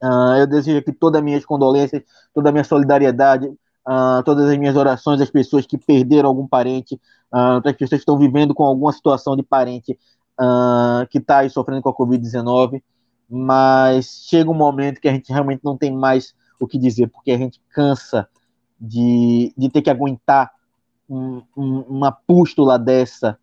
[0.04, 2.04] uh, eu desejo aqui todas as minhas condolências,
[2.34, 3.52] toda a minha solidariedade
[3.90, 6.96] uh, todas as minhas orações às pessoas que perderam algum parente,
[7.34, 9.98] uh, as pessoas que estão vivendo com alguma situação de parente
[10.40, 12.82] uh, que está aí sofrendo com a Covid-19,
[13.30, 17.32] mas chega um momento que a gente realmente não tem mais o que dizer, porque
[17.32, 18.28] a gente cansa
[18.80, 20.52] de, de ter que aguentar
[21.10, 23.38] um, um, uma pústula dessa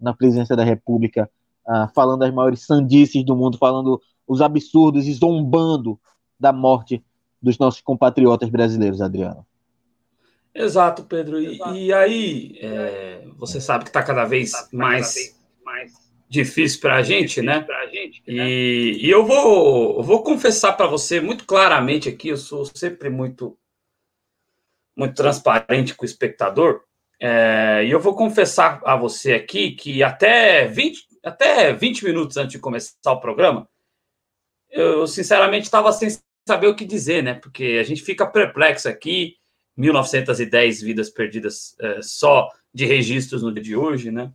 [0.00, 1.30] na presidência da República,
[1.66, 5.98] uh, falando as maiores sandices do mundo, falando os absurdos e zombando
[6.38, 7.02] da morte
[7.40, 9.46] dos nossos compatriotas brasileiros, Adriano.
[10.54, 11.40] Exato, Pedro.
[11.40, 11.74] E, Exato.
[11.74, 15.92] e aí, é, você sabe que está cada vez mais, mais
[16.28, 17.66] difícil para a gente, né?
[17.90, 18.50] Gente, né?
[18.50, 23.08] E, e, eu vou, eu vou confessar para você muito claramente aqui, eu sou sempre
[23.08, 23.56] muito,
[24.96, 26.82] muito transparente com o espectador,
[27.24, 32.50] é, e eu vou confessar a você aqui que até 20, até 20 minutos antes
[32.50, 33.68] de começar o programa,
[34.68, 36.08] eu sinceramente estava sem
[36.44, 37.34] saber o que dizer, né?
[37.34, 39.36] Porque a gente fica perplexo aqui,
[39.76, 44.32] 1910 vidas perdidas é, só de registros no dia de hoje, né?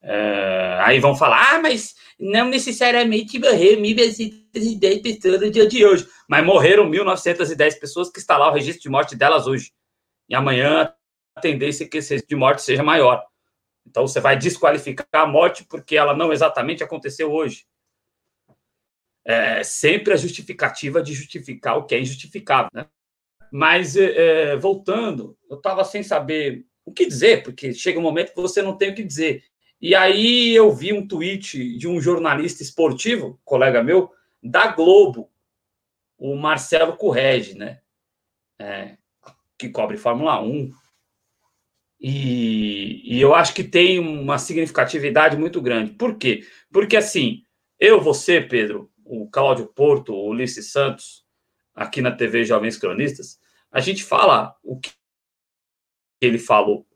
[0.00, 6.06] É, aí vão falar, ah, mas não necessariamente morreram 1.910 pessoas no dia de hoje.
[6.28, 9.72] Mas morreram 1.910 pessoas que está lá o registro de morte delas hoje.
[10.28, 10.94] E amanhã
[11.40, 13.24] tendência é que esse de morte seja maior.
[13.86, 17.66] Então você vai desqualificar a morte porque ela não exatamente aconteceu hoje.
[19.26, 22.86] É sempre a justificativa de justificar o que é injustificável, né?
[23.50, 28.34] Mas, é, é, voltando, eu estava sem saber o que dizer, porque chega um momento
[28.34, 29.44] que você não tem o que dizer.
[29.80, 34.10] E aí eu vi um tweet de um jornalista esportivo, colega meu,
[34.42, 35.30] da Globo,
[36.18, 37.80] o Marcelo Correge, né?
[38.58, 38.96] É,
[39.56, 40.72] que cobre Fórmula 1.
[42.06, 45.92] E, e, eu acho que tem uma significatividade muito grande.
[45.92, 46.46] Por quê?
[46.70, 47.40] Porque assim,
[47.80, 51.24] eu, você, Pedro, o Cláudio Porto, o Ulisses Santos,
[51.74, 53.40] aqui na TV Jovens Cronistas,
[53.72, 54.90] a gente fala o que
[56.20, 56.86] ele falou.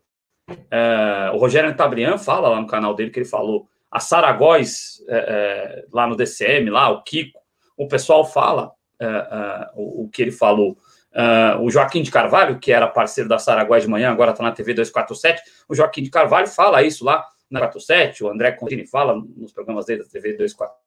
[0.71, 3.67] É, o Rogério Tabrian fala lá no canal dele que ele falou.
[3.91, 7.41] A Sara Góes, é, é, lá no DCM, lá, o Kiko,
[7.79, 10.77] o pessoal fala uh, uh, o, que ele falou.
[11.19, 14.53] Uh, o Joaquim de Carvalho, que era parceiro da Saraguá de manhã, agora está na
[14.53, 15.43] TV 247.
[15.69, 18.23] O Joaquim de Carvalho fala isso lá na 47.
[18.23, 20.79] O André Contini fala nos programas dele da TV 247.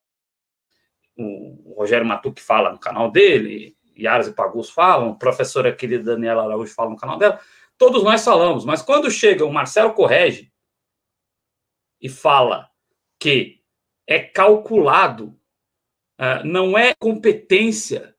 [1.17, 3.75] O Rogério Matuque fala no canal dele.
[3.97, 5.11] Yaras e Pagus falam.
[5.11, 7.37] A professora querida Daniela Araújo fala no canal dela.
[7.77, 8.63] Todos nós falamos.
[8.63, 10.49] Mas quando chega o Marcelo Correge
[11.99, 12.69] e fala
[13.19, 13.59] que
[14.07, 15.37] é calculado,
[16.17, 18.15] uh, não é competência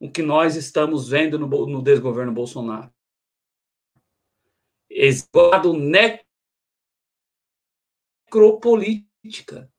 [0.00, 2.92] o que nós estamos vendo no, no desgoverno Bolsonaro.
[4.88, 5.74] Exato
[8.30, 9.70] necropolítica.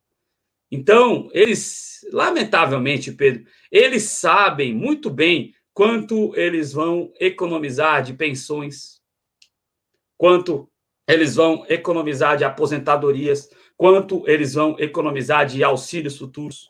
[0.72, 9.02] Então, eles, lamentavelmente, Pedro, eles sabem muito bem quanto eles vão economizar de pensões,
[10.18, 10.70] quanto
[11.08, 16.69] eles vão economizar de aposentadorias, quanto eles vão economizar de auxílios futuros.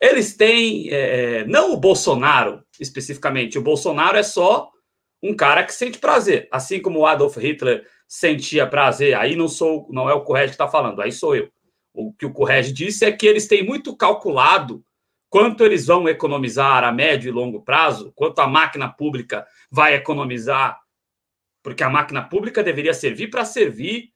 [0.00, 4.70] Eles têm, é, não o Bolsonaro especificamente, o Bolsonaro é só
[5.22, 9.14] um cara que sente prazer, assim como o Adolf Hitler sentia prazer.
[9.14, 11.50] Aí não sou, não é o Correge que está falando, aí sou eu.
[11.92, 14.84] O que o Correge disse é que eles têm muito calculado
[15.28, 20.78] quanto eles vão economizar a médio e longo prazo, quanto a máquina pública vai economizar,
[21.62, 24.12] porque a máquina pública deveria servir para servir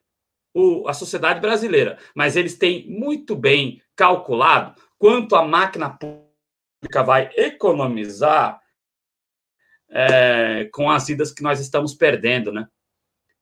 [0.54, 7.30] o, a sociedade brasileira, mas eles têm muito bem calculado quanto a máquina pública vai
[7.34, 8.60] economizar
[9.88, 12.68] é, com as vidas que nós estamos perdendo, né?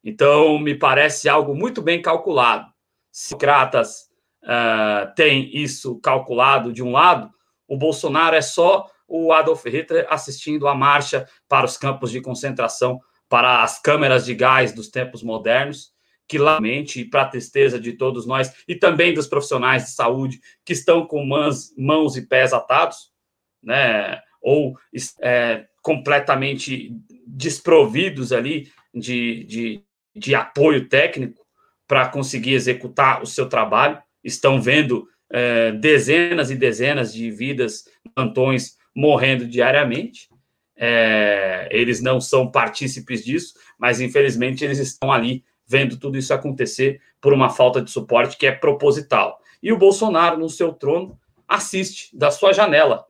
[0.04, 2.72] Então, me parece algo muito bem calculado.
[3.10, 4.08] Sócrates
[4.44, 7.28] uh, tem isso calculado de um lado,
[7.66, 13.00] o Bolsonaro é só o Adolf Hitler assistindo a marcha para os campos de concentração,
[13.28, 15.92] para as câmeras de gás dos tempos modernos,
[16.28, 20.74] que lamente, para a tristeza de todos nós e também dos profissionais de saúde que
[20.74, 23.10] estão com mãos, mãos e pés atados,
[23.62, 24.76] né, ou
[25.20, 26.94] é, completamente
[27.26, 29.82] desprovidos ali de, de,
[30.14, 31.46] de apoio técnico
[31.86, 37.84] para conseguir executar o seu trabalho, estão vendo é, dezenas e dezenas de vidas,
[38.14, 40.28] plantões morrendo diariamente.
[40.76, 47.00] É, eles não são partícipes disso, mas infelizmente eles estão ali vendo tudo isso acontecer
[47.20, 49.38] por uma falta de suporte que é proposital.
[49.62, 53.06] E o Bolsonaro, no seu trono, assiste da sua janela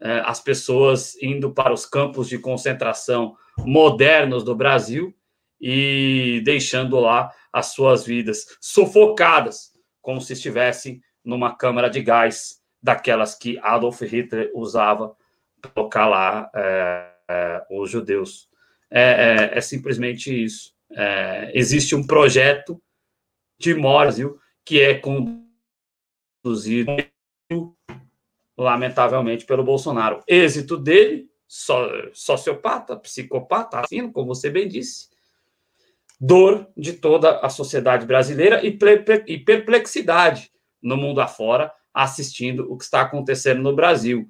[0.00, 5.14] é, as pessoas indo para os campos de concentração modernos do Brasil
[5.60, 13.34] e deixando lá as suas vidas sufocadas, como se estivessem numa câmara de gás, daquelas
[13.34, 15.14] que Adolf Hitler usava
[15.60, 18.48] para colocar lá é, é, os judeus.
[18.90, 22.80] É, é, é simplesmente isso é, existe um projeto
[23.58, 24.22] de morte
[24.64, 25.00] que é
[26.42, 26.92] conduzido,
[28.56, 30.22] lamentavelmente, pelo Bolsonaro.
[30.26, 31.28] Êxito dele,
[32.12, 35.08] sociopata, psicopata, assim, como você bem disse,
[36.20, 40.52] dor de toda a sociedade brasileira e perplexidade
[40.82, 44.28] no mundo afora, assistindo o que está acontecendo no Brasil.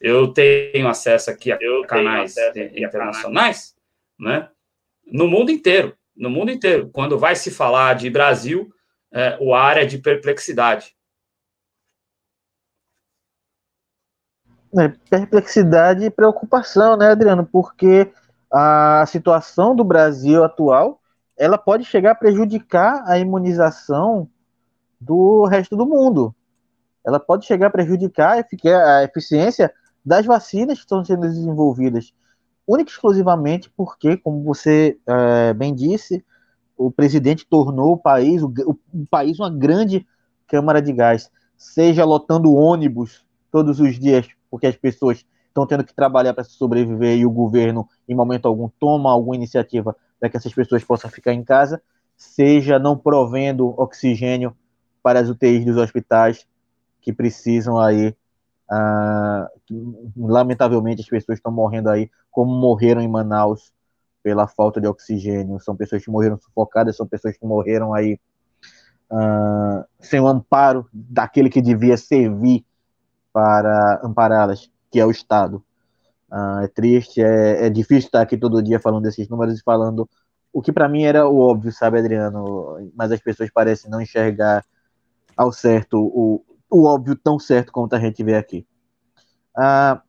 [0.00, 2.34] Eu tenho acesso aqui a canais
[2.76, 3.76] internacionais,
[4.18, 4.50] né?
[5.06, 6.90] No mundo inteiro, no mundo inteiro.
[6.92, 8.72] Quando vai se falar de Brasil,
[9.12, 10.94] é, o ar é de perplexidade.
[14.78, 17.44] É, perplexidade e preocupação, né, Adriano?
[17.44, 18.10] Porque
[18.50, 21.00] a situação do Brasil atual,
[21.36, 24.28] ela pode chegar a prejudicar a imunização
[25.00, 26.34] do resto do mundo.
[27.04, 29.72] Ela pode chegar a prejudicar a eficiência
[30.04, 32.14] das vacinas que estão sendo desenvolvidas
[32.66, 36.24] única e exclusivamente porque, como você é, bem disse,
[36.76, 40.06] o presidente tornou o país, o, o, país uma grande
[40.46, 45.94] câmara de gás, seja lotando ônibus todos os dias, porque as pessoas estão tendo que
[45.94, 50.52] trabalhar para sobreviver e o governo, em momento algum, toma alguma iniciativa para que essas
[50.52, 51.82] pessoas possam ficar em casa,
[52.16, 54.56] seja não provendo oxigênio
[55.02, 56.46] para as UTIs dos hospitais
[57.00, 58.14] que precisam aí
[58.74, 59.50] ah,
[60.16, 63.70] lamentavelmente, as pessoas estão morrendo aí, como morreram em Manaus
[64.22, 65.60] pela falta de oxigênio.
[65.60, 68.18] São pessoas que morreram sufocadas, são pessoas que morreram aí
[69.10, 72.64] ah, sem o amparo daquele que devia servir
[73.30, 75.62] para ampará-las, que é o Estado.
[76.30, 80.08] Ah, é triste, é, é difícil estar aqui todo dia falando desses números e falando
[80.50, 82.90] o que para mim era o óbvio, sabe, Adriano?
[82.94, 84.64] Mas as pessoas parecem não enxergar
[85.36, 86.42] ao certo o,
[86.72, 88.66] o óbvio tão certo como a gente vê aqui.
[89.56, 90.00] Ah,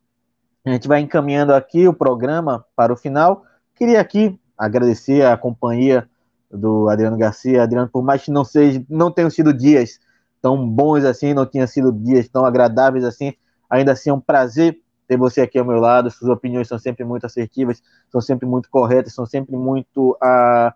[0.64, 3.44] a gente vai encaminhando aqui o programa para o final.
[3.74, 6.08] Queria aqui agradecer a companhia
[6.50, 7.62] do Adriano Garcia.
[7.62, 10.00] Adriano, por mais que não seja, não tenham sido dias
[10.40, 13.34] tão bons assim, não tenham sido dias tão agradáveis assim,
[13.74, 14.78] Ainda assim, é um prazer
[15.08, 16.10] ter você aqui ao meu lado.
[16.10, 20.12] Suas opiniões são sempre muito assertivas, são sempre muito corretas, são sempre muito.
[20.22, 20.70] Uh,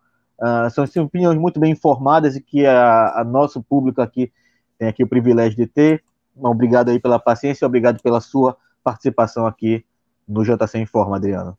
[0.66, 4.32] uh, são opiniões muito bem informadas e que a, a, nosso público aqui
[4.78, 6.04] tem aqui o privilégio de ter.
[6.36, 9.84] Obrigado aí pela paciência, obrigado pela sua participação aqui
[10.26, 11.58] no JC Informa, Adriano.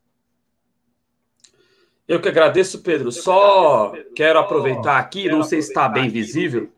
[2.07, 3.11] Eu que agradeço, Pedro.
[3.11, 6.71] Só quero aproveitar aqui, não sei se está bem visível,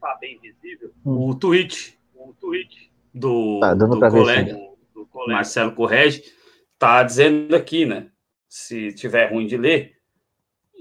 [1.05, 1.97] o tweet
[3.13, 4.53] do, tá do colega,
[4.93, 6.23] do colega Marcelo Correge
[6.73, 8.07] está dizendo aqui, né?
[8.49, 9.93] Se tiver ruim de ler,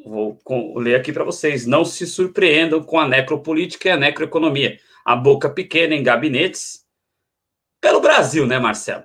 [0.05, 0.39] vou
[0.77, 1.67] ler aqui para vocês.
[1.67, 4.79] Não se surpreendam com a necropolítica e a necroeconomia.
[5.05, 6.87] A boca pequena em gabinetes.
[7.81, 9.05] Pelo Brasil, né, Marcelo?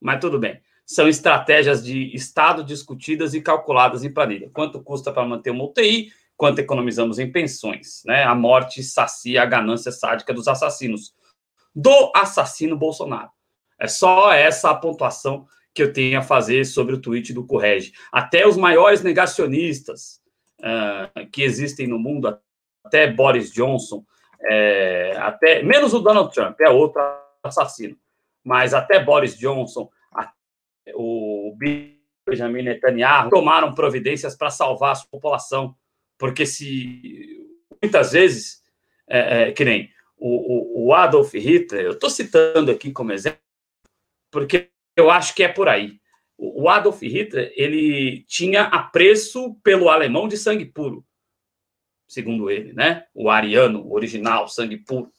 [0.00, 4.50] Mas tudo bem são estratégias de Estado discutidas e calculadas em planilha.
[4.52, 8.02] Quanto custa para manter uma UTI, quanto economizamos em pensões.
[8.04, 8.22] Né?
[8.22, 11.14] A morte sacia a ganância sádica dos assassinos.
[11.74, 13.30] Do assassino Bolsonaro.
[13.78, 17.92] É só essa a pontuação que eu tenho a fazer sobre o tweet do Correge.
[18.12, 20.20] Até os maiores negacionistas
[20.60, 22.38] uh, que existem no mundo,
[22.84, 24.04] até Boris Johnson,
[24.46, 27.00] é, até menos o Donald Trump, é outro
[27.42, 27.96] assassino,
[28.42, 29.88] mas até Boris Johnson,
[30.94, 31.56] o
[32.26, 35.74] Benjamin Netanyahu tomaram providências para salvar a sua população,
[36.18, 37.48] porque se
[37.82, 38.62] muitas vezes,
[39.08, 43.40] é, é, que nem o, o, Adolf Hitler, eu estou citando aqui como exemplo,
[44.30, 46.00] porque eu acho que é por aí.
[46.36, 51.04] O Adolf Hitler ele tinha apreço pelo alemão de sangue puro,
[52.14, 53.04] segundo ele, né?
[53.12, 55.10] O ariano, original, sangue puro.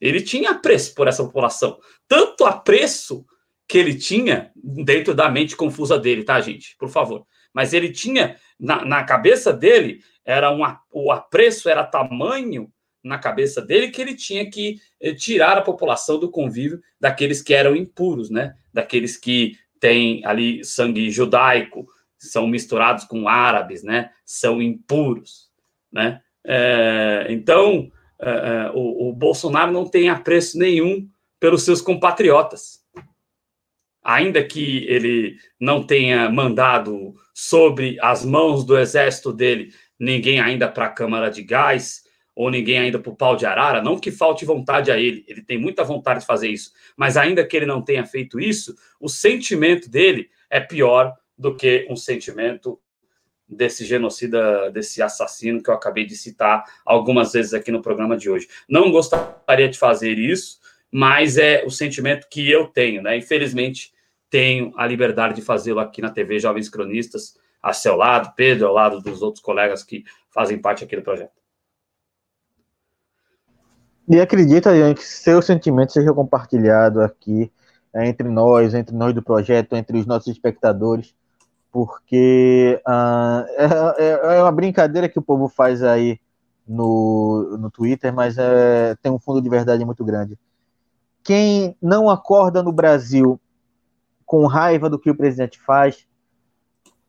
[0.00, 1.78] Ele tinha apreço por essa população,
[2.08, 3.24] tanto apreço
[3.68, 6.76] que ele tinha dentro da mente confusa dele, tá, gente?
[6.76, 7.24] Por favor.
[7.54, 12.70] Mas ele tinha, na, na cabeça dele, era um, o apreço era tamanho
[13.02, 17.54] na cabeça dele que ele tinha que eh, tirar a população do convívio daqueles que
[17.54, 18.54] eram impuros, né?
[18.72, 21.86] Daqueles que têm ali sangue judaico,
[22.18, 24.10] são misturados com árabes, né?
[24.24, 25.50] São impuros,
[25.90, 26.20] né?
[26.44, 27.90] É, então,
[28.20, 31.08] é, o, o Bolsonaro não tem apreço nenhum
[31.38, 32.80] pelos seus compatriotas.
[34.02, 40.86] Ainda que ele não tenha mandado sobre as mãos do exército dele ninguém ainda para
[40.86, 42.02] a Câmara de Gás
[42.34, 45.42] ou ninguém ainda para o pau de arara, não que falte vontade a ele, ele
[45.42, 49.08] tem muita vontade de fazer isso, mas ainda que ele não tenha feito isso, o
[49.08, 52.80] sentimento dele é pior do que um sentimento
[53.52, 58.30] desse genocida, desse assassino que eu acabei de citar algumas vezes aqui no programa de
[58.30, 58.48] hoje.
[58.68, 60.58] Não gostaria de fazer isso,
[60.90, 63.16] mas é o sentimento que eu tenho, né?
[63.16, 63.92] Infelizmente,
[64.28, 68.74] tenho a liberdade de fazê-lo aqui na TV Jovens Cronistas, a seu lado, Pedro, ao
[68.74, 71.42] lado dos outros colegas que fazem parte aqui do projeto.
[74.08, 77.52] E acredita, Ian, que seu sentimento seja compartilhado aqui
[77.94, 81.14] é, entre nós, entre nós do projeto, entre os nossos espectadores,
[81.72, 83.44] porque uh,
[83.98, 86.20] é, é, uma brincadeira que o povo faz aí
[86.68, 90.38] no, no Twitter, mas é, tem um fundo de verdade muito grande
[91.22, 93.40] quem não acorda no Brasil
[94.26, 96.06] com raiva do que o presidente faz,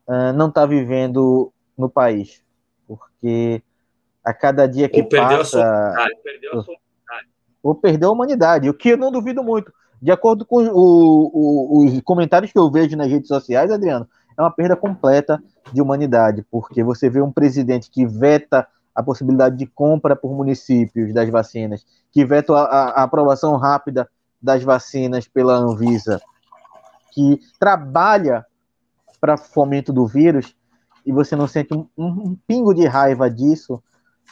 [0.07, 2.43] uh, não está vivendo no país.
[2.87, 3.61] Porque
[4.23, 5.93] a cada dia que ou passa.
[6.23, 6.83] Perdeu a
[7.61, 9.73] ou perdeu a humanidade, o que eu não duvido muito.
[10.01, 14.05] De acordo com o, o, os comentários que eu vejo nas redes sociais, Adriano,
[14.37, 15.41] é uma perda completa
[15.71, 21.13] de humanidade, porque você vê um presidente que veta a possibilidade de compra por municípios
[21.13, 24.07] das vacinas, que veto a, a aprovação rápida
[24.41, 26.21] das vacinas pela Anvisa,
[27.11, 28.45] que trabalha
[29.19, 30.55] para fomento do vírus,
[31.05, 33.81] e você não sente um, um pingo de raiva disso,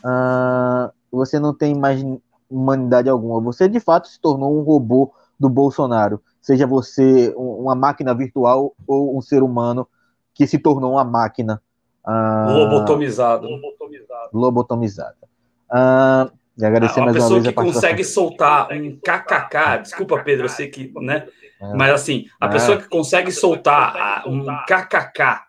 [0.06, 2.03] uh, você não tem mais
[2.49, 3.41] humanidade alguma.
[3.41, 9.18] Você de fato se tornou um robô do Bolsonaro, seja você uma máquina virtual ou
[9.18, 9.88] um ser humano
[10.34, 11.61] que se tornou uma máquina
[12.05, 13.47] Uh, lobotomizado.
[14.34, 15.18] Lobotomizada.
[15.69, 20.23] Uh, e agradecer ah, mais uma vez a pessoa que consegue soltar um kkk, desculpa,
[20.23, 21.27] Pedro, eu sei que, né?
[21.61, 21.73] É.
[21.73, 22.49] Mas assim, a é.
[22.49, 25.43] pessoa que consegue soltar um kkk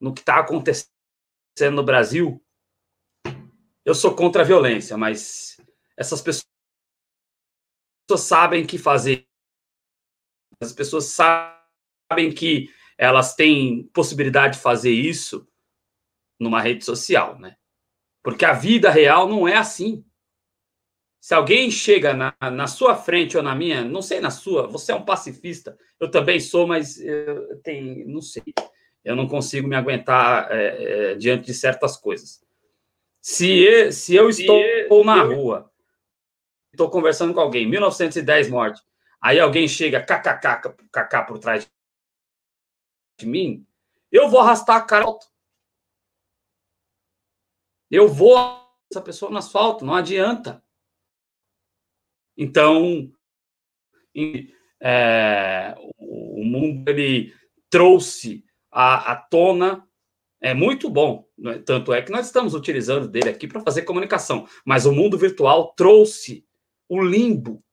[0.00, 0.90] no que está acontecendo
[1.70, 2.42] no Brasil,
[3.84, 5.56] eu sou contra a violência, mas
[5.96, 6.51] essas pessoas
[8.20, 9.26] sabem que fazer.
[10.60, 15.48] As pessoas sabem que elas têm possibilidade de fazer isso
[16.38, 17.56] numa rede social, né?
[18.22, 20.04] Porque a vida real não é assim.
[21.20, 24.92] Se alguém chega na, na sua frente ou na minha, não sei na sua, você
[24.92, 28.42] é um pacifista, eu também sou, mas eu tenho, não sei,
[29.04, 32.42] eu não consigo me aguentar é, é, diante de certas coisas.
[33.20, 35.71] Se, se eu estou na rua,
[36.72, 38.82] estou conversando com alguém, 1910 morte,
[39.20, 41.70] aí alguém chega kkk por trás
[43.18, 43.66] de mim,
[44.10, 45.06] eu vou arrastar a cara.
[47.90, 48.36] Eu vou
[48.90, 50.62] essa pessoa no asfalto, não adianta.
[52.36, 53.10] Então,
[54.80, 57.34] é, o mundo ele
[57.70, 59.88] trouxe à, à tona
[60.42, 61.26] é muito bom.
[61.38, 61.58] Né?
[61.58, 64.46] Tanto é que nós estamos utilizando dele aqui para fazer comunicação.
[64.64, 66.44] Mas o mundo virtual trouxe
[66.92, 67.64] o limbo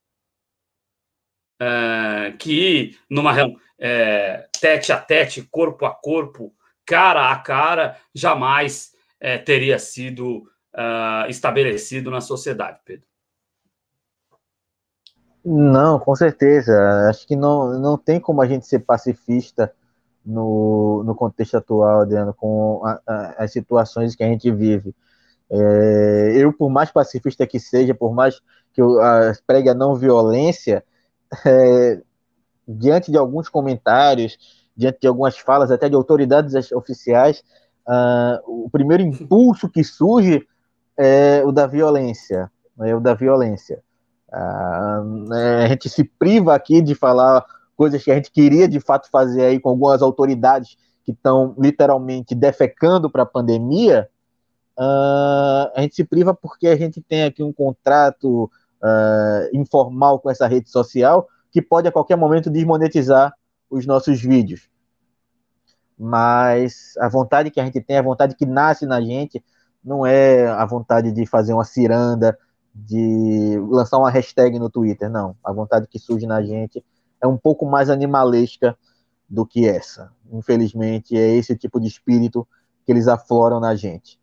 [1.61, 3.35] é, que numa
[3.77, 6.53] é, tete a tete, corpo a corpo,
[6.85, 10.49] cara a cara, jamais é, teria sido
[11.27, 13.05] estabelecido na sociedade, Pedro.
[15.43, 16.71] Não, com certeza.
[17.09, 19.73] Acho que não, não tem como a gente ser pacifista
[20.25, 24.95] no, no contexto atual, Adriano, com a, a, as situações que a gente vive.
[25.51, 28.39] É, eu, por mais pacifista que seja, por mais
[28.73, 30.83] que eu a, pregue a não violência,
[31.45, 32.01] é,
[32.67, 34.37] diante de alguns comentários,
[34.75, 37.43] diante de algumas falas, até de autoridades oficiais,
[37.87, 40.47] uh, o primeiro impulso que surge
[40.97, 42.51] é o da violência,
[42.81, 43.81] é o da violência.
[44.31, 45.33] Uh,
[45.63, 47.43] a gente se priva aqui de falar
[47.75, 52.35] coisas que a gente queria de fato fazer aí com algumas autoridades que estão literalmente
[52.35, 54.07] defecando para a pandemia,
[54.80, 60.30] uh, a gente se priva porque a gente tem aqui um contrato uh, informal com
[60.30, 63.34] essa rede social que pode a qualquer momento desmonetizar
[63.69, 64.69] os nossos vídeos.
[65.97, 69.43] Mas a vontade que a gente tem, a vontade que nasce na gente,
[69.84, 72.38] não é a vontade de fazer uma ciranda,
[72.73, 75.35] de lançar uma hashtag no Twitter, não.
[75.43, 76.84] A vontade que surge na gente
[77.22, 78.77] é um pouco mais animalesca
[79.30, 80.11] do que essa.
[80.31, 82.47] Infelizmente, é esse tipo de espírito
[82.85, 84.19] que eles afloram na gente.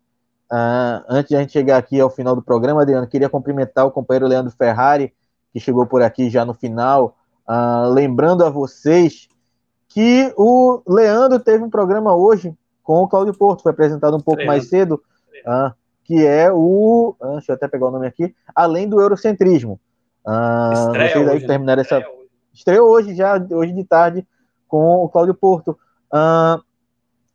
[0.51, 3.91] Uh, antes de a gente chegar aqui ao final do programa, Adriano, queria cumprimentar o
[3.91, 5.13] companheiro Leandro Ferrari,
[5.51, 7.17] que chegou por aqui já no final,
[7.47, 9.27] uh, lembrando a vocês
[9.89, 12.53] que o Leandro teve um programa hoje
[12.83, 15.01] com o Cláudio Porto, foi apresentado um pouco mais cedo,
[15.45, 17.15] uh, que é o.
[17.33, 19.79] deixa eu até pegar o nome aqui, além do eurocentrismo.
[20.23, 22.01] vocês aí hoje, terminaram essa
[22.57, 24.27] estreou hoje, já hoje de tarde,
[24.67, 25.77] com o Cláudio Porto.
[26.11, 26.61] Uh,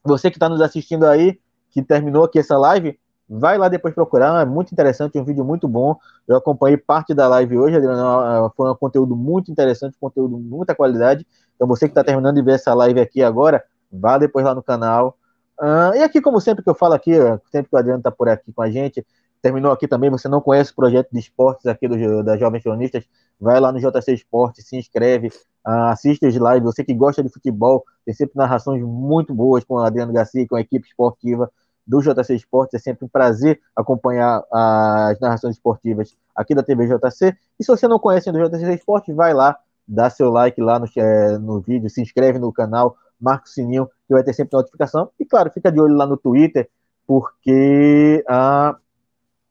[0.02, 1.38] você que está nos assistindo aí,
[1.70, 2.98] que terminou aqui essa live,
[3.38, 5.96] vai lá depois procurar, é muito interessante, um vídeo muito bom.
[6.28, 10.74] Eu acompanhei parte da live hoje, Adriano, foi um conteúdo muito interessante, conteúdo de muita
[10.74, 11.26] qualidade.
[11.54, 14.62] Então você que está terminando de ver essa live aqui agora, vá depois lá no
[14.62, 15.16] canal.
[15.58, 17.12] Uh, e aqui, como sempre que eu falo aqui,
[17.50, 19.06] sempre que o Adriano está por aqui com a gente,
[19.40, 23.04] terminou aqui também, você não conhece o projeto de esportes aqui do, das Jovens Cronistas,
[23.40, 25.28] vai lá no JC Esporte, se inscreve,
[25.66, 29.74] uh, assiste as lives, você que gosta de futebol, tem sempre narrações muito boas com
[29.74, 31.50] o Adriano Garcia, com a equipe esportiva
[31.86, 37.36] do JC Esportes, é sempre um prazer acompanhar as narrações esportivas aqui da TV JC,
[37.58, 40.86] e se você não conhece do JC Esportes, vai lá, dá seu like lá no,
[40.96, 45.10] é, no vídeo, se inscreve no canal, marca o sininho, que vai ter sempre notificação,
[45.18, 46.68] e claro, fica de olho lá no Twitter,
[47.06, 48.76] porque a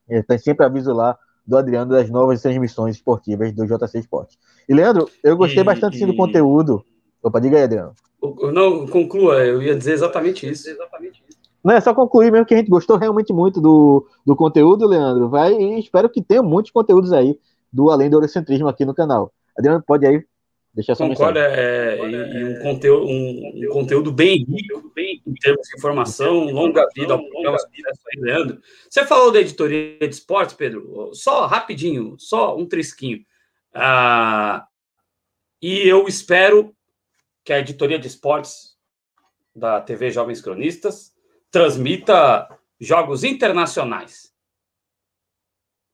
[0.09, 4.37] uh, tem sempre aviso lá do Adriano das novas transmissões esportivas do JC Esporte.
[4.67, 6.83] E, Leandro, eu gostei e, bastante do conteúdo.
[7.21, 7.93] Opa, diga aí, Adriano.
[8.53, 10.69] Não, conclua, eu ia dizer exatamente isso.
[11.63, 15.29] Não, é só concluir mesmo que a gente gostou realmente muito do, do conteúdo, Leandro.
[15.29, 17.39] Vai e espero que tenha muitos conteúdos aí
[17.71, 19.31] do Além do Eurocentrismo aqui no canal.
[19.57, 20.23] Adriano, pode aí
[20.73, 25.33] Deixa sua Concordo, é, e, e, um, conteúdo, um, um, conteúdo bem rico, bem em
[25.33, 27.57] termos de informação, longa vida ao programa,
[28.17, 28.61] Leandro.
[28.89, 31.09] Você falou da editoria de esportes, Pedro?
[31.13, 33.19] Só rapidinho, só um trisquinho.
[33.73, 34.65] Ah,
[35.61, 36.73] e eu espero
[37.43, 38.77] que a editoria de esportes
[39.53, 41.10] da TV Jovens Cronistas
[41.51, 42.47] transmita
[42.79, 44.33] jogos internacionais.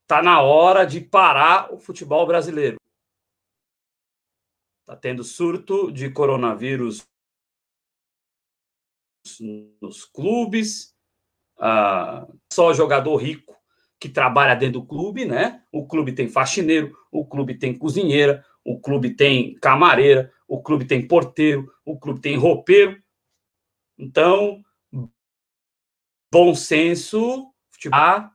[0.03, 2.77] Está na hora de parar o futebol brasileiro.
[4.81, 7.05] Está tendo surto de coronavírus
[9.81, 10.95] nos clubes,
[11.59, 13.53] ah, só jogador rico
[13.99, 15.63] que trabalha dentro do clube, né?
[15.71, 21.05] O clube tem faxineiro, o clube tem cozinheira, o clube tem camareira, o clube tem
[21.05, 23.01] porteiro, o clube tem roupeiro.
[23.97, 24.63] Então,
[26.31, 28.29] bom senso, futebol,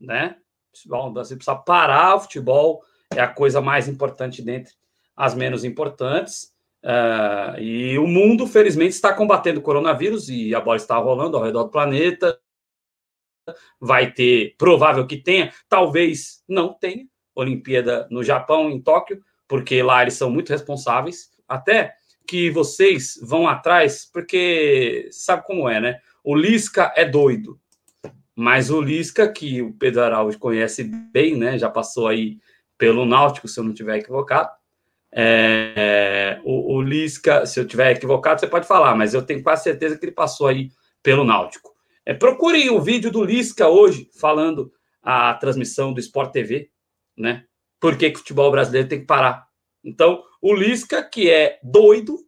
[0.00, 0.36] né?
[0.74, 2.82] Futebol, você precisa parar o futebol,
[3.14, 4.74] é a coisa mais importante dentre
[5.16, 6.54] as menos importantes.
[6.82, 11.42] Uh, e o mundo, felizmente, está combatendo o coronavírus e a bola está rolando ao
[11.42, 12.40] redor do planeta.
[13.78, 20.02] Vai ter, provável que tenha, talvez não tenha, Olimpíada no Japão, em Tóquio, porque lá
[20.02, 21.30] eles são muito responsáveis.
[21.46, 21.94] Até
[22.26, 26.00] que vocês vão atrás, porque sabe como é, né?
[26.22, 27.58] O Lisca é doido,
[28.34, 31.58] mas o Lisca, que o Pedro Araújo conhece bem, né?
[31.58, 32.38] Já passou aí
[32.78, 34.50] pelo Náutico, se eu não estiver equivocado.
[35.12, 39.64] É, o, o Lisca, se eu estiver equivocado, você pode falar, mas eu tenho quase
[39.64, 40.70] certeza que ele passou aí
[41.02, 41.70] pelo Náutico.
[42.04, 44.72] É, procurem o vídeo do Lisca hoje, falando
[45.02, 46.70] a transmissão do Sport TV,
[47.16, 47.44] né?
[47.78, 49.46] Por que, que o futebol brasileiro tem que parar?
[49.82, 52.18] Então, o Lisca, que é doido,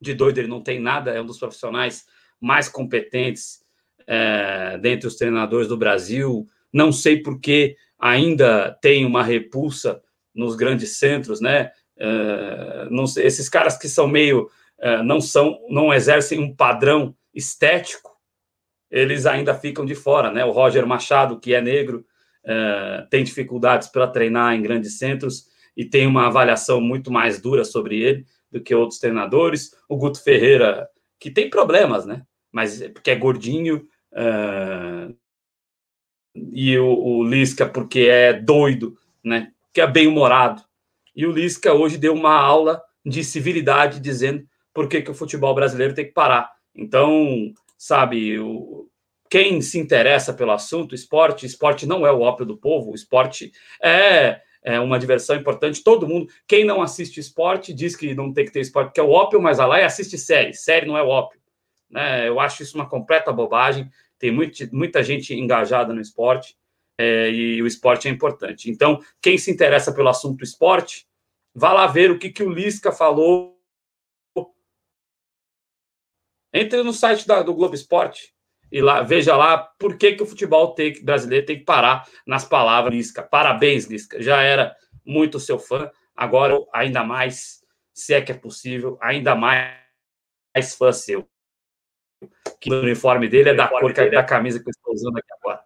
[0.00, 2.04] de doido ele não tem nada, é um dos profissionais
[2.44, 3.64] mais competentes
[4.06, 6.46] é, dentre os treinadores do Brasil.
[6.72, 10.02] Não sei por que ainda tem uma repulsa
[10.34, 11.70] nos grandes centros, né?
[11.96, 18.10] É, não esses caras que são meio é, não são, não exercem um padrão estético,
[18.90, 20.44] eles ainda ficam de fora, né?
[20.44, 22.04] O Roger Machado, que é negro,
[22.44, 25.46] é, tem dificuldades para treinar em grandes centros
[25.76, 29.74] e tem uma avaliação muito mais dura sobre ele do que outros treinadores.
[29.88, 30.88] O Guto Ferreira,
[31.18, 32.22] que tem problemas, né?
[32.54, 35.12] Mas porque é gordinho, uh,
[36.36, 39.50] e o, o, Lisca porque é doido, né?
[39.72, 40.62] Que é bem humorado.
[41.16, 45.52] E o Lisca hoje deu uma aula de civilidade dizendo por que, que o futebol
[45.52, 46.52] brasileiro tem que parar.
[46.72, 48.88] Então, sabe, o,
[49.28, 53.50] quem se interessa pelo assunto, esporte, esporte não é o ópio do povo, o esporte
[53.82, 55.82] é, é uma diversão importante.
[55.82, 59.02] Todo mundo, quem não assiste esporte, diz que não tem que ter esporte, que é
[59.02, 60.54] o ópio, mas vai lá e assiste série.
[60.54, 61.43] Série não é o ópio.
[61.90, 62.28] Né?
[62.28, 63.90] Eu acho isso uma completa bobagem.
[64.18, 66.56] Tem muito, muita gente engajada no esporte
[66.98, 68.70] é, e o esporte é importante.
[68.70, 71.06] Então, quem se interessa pelo assunto esporte,
[71.54, 73.54] vá lá ver o que, que o Lisca falou.
[76.52, 78.32] Entre no site da, do Globo Esporte,
[78.70, 82.44] e lá veja lá por que, que o futebol tem, brasileiro tem que parar nas
[82.44, 83.22] palavras Lisca.
[83.22, 84.22] Parabéns, Lisca.
[84.22, 84.74] Já era
[85.04, 87.60] muito seu fã, agora ainda mais,
[87.92, 91.28] se é que é possível, ainda mais fã seu.
[92.64, 95.28] Que o uniforme dele é da cor da é camisa que eu estou usando aqui
[95.38, 95.60] agora.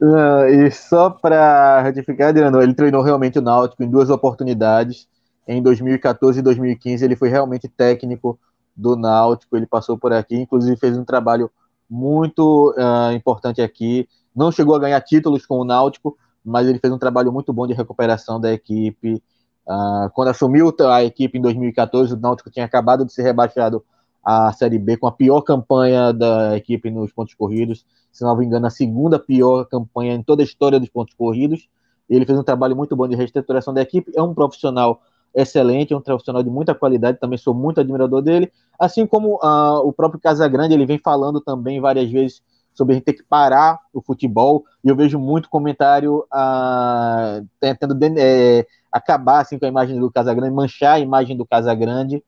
[0.00, 5.08] Não, e só para ratificar, Adriano, ele treinou realmente o Náutico em duas oportunidades.
[5.48, 8.38] Em 2014 e 2015, ele foi realmente técnico
[8.76, 11.50] do Náutico, ele passou por aqui, inclusive fez um trabalho
[11.90, 14.08] muito uh, importante aqui.
[14.34, 17.66] Não chegou a ganhar títulos com o Náutico, mas ele fez um trabalho muito bom
[17.66, 19.20] de recuperação da equipe.
[19.66, 23.84] Uh, quando assumiu a equipe em 2014, o Náutico tinha acabado de ser rebaixado
[24.24, 27.84] à Série B com a pior campanha da equipe nos pontos corridos.
[28.12, 31.68] Se não me engano, a segunda pior campanha em toda a história dos pontos corridos.
[32.08, 34.12] Ele fez um trabalho muito bom de reestruturação da equipe.
[34.16, 35.02] É um profissional
[35.34, 38.50] excelente, é um profissional de muita qualidade, também sou muito admirador dele.
[38.78, 43.04] Assim como uh, o próprio Casagrande, ele vem falando também várias vezes sobre a gente
[43.04, 48.66] ter que parar o futebol, e eu vejo muito comentário uh, tentando é,
[48.96, 52.22] acabar assim, com a imagem do Casagrande, manchar a imagem do Casagrande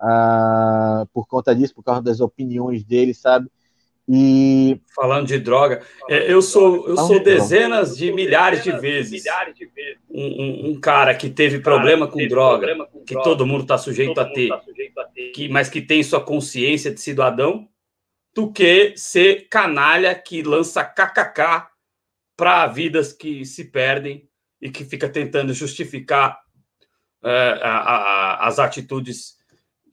[0.00, 3.48] uh, por conta disso, por causa das opiniões dele, sabe?
[4.10, 9.22] E falando de droga, é, eu sou eu sou dezenas de milhares de vezes
[10.08, 12.68] um, um, um cara que teve problema com droga,
[13.06, 14.50] que todo mundo está sujeito a ter,
[15.34, 17.68] que, mas que tem sua consciência de cidadão,
[18.34, 21.66] do que ser canalha que lança kkk
[22.34, 24.27] para vidas que se perdem
[24.60, 26.38] e que fica tentando justificar
[27.24, 29.36] é, a, a, as atitudes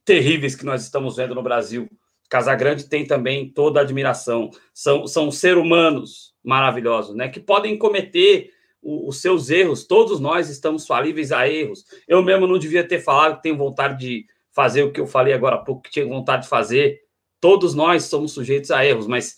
[0.03, 1.89] terríveis que nós estamos vendo no Brasil
[2.29, 4.49] Casagrande tem também toda a admiração.
[4.73, 7.29] São, são seres humanos maravilhosos, né?
[7.29, 8.51] Que podem cometer
[8.81, 9.85] o, os seus erros.
[9.85, 11.85] Todos nós estamos falíveis a erros.
[12.07, 15.33] Eu mesmo não devia ter falado que tenho vontade de fazer o que eu falei
[15.33, 16.99] agora há pouco, que tinha vontade de fazer.
[17.39, 19.37] Todos nós somos sujeitos a erros, mas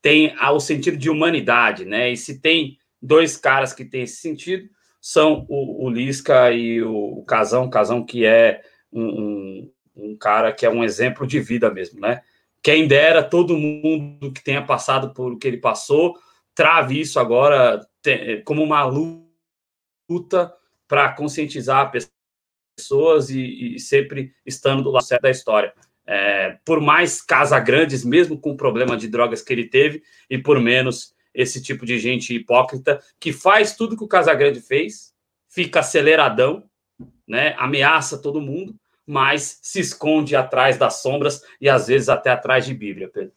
[0.00, 2.10] tem o sentido de humanidade, né?
[2.10, 4.68] E se tem dois caras que têm esse sentido,
[5.00, 8.62] são o, o Lisca e o, Casão, Casão que é
[8.92, 12.22] um, um um cara que é um exemplo de vida mesmo, né?
[12.62, 16.16] Quem dera todo mundo que tenha passado por o que ele passou,
[16.54, 17.80] trave isso agora
[18.44, 20.52] como uma luta
[20.86, 21.90] para conscientizar
[22.76, 25.72] pessoas e, e, sempre estando do lado certo da história.
[26.06, 30.38] É, por mais casa grandes, mesmo com o problema de drogas que ele teve, e
[30.38, 35.14] por menos esse tipo de gente hipócrita que faz tudo que o Casagrande fez,
[35.46, 36.64] fica aceleradão,
[37.28, 38.74] né, ameaça todo mundo,
[39.06, 43.32] mas se esconde atrás das sombras e às vezes até atrás de Bíblia, Pedro.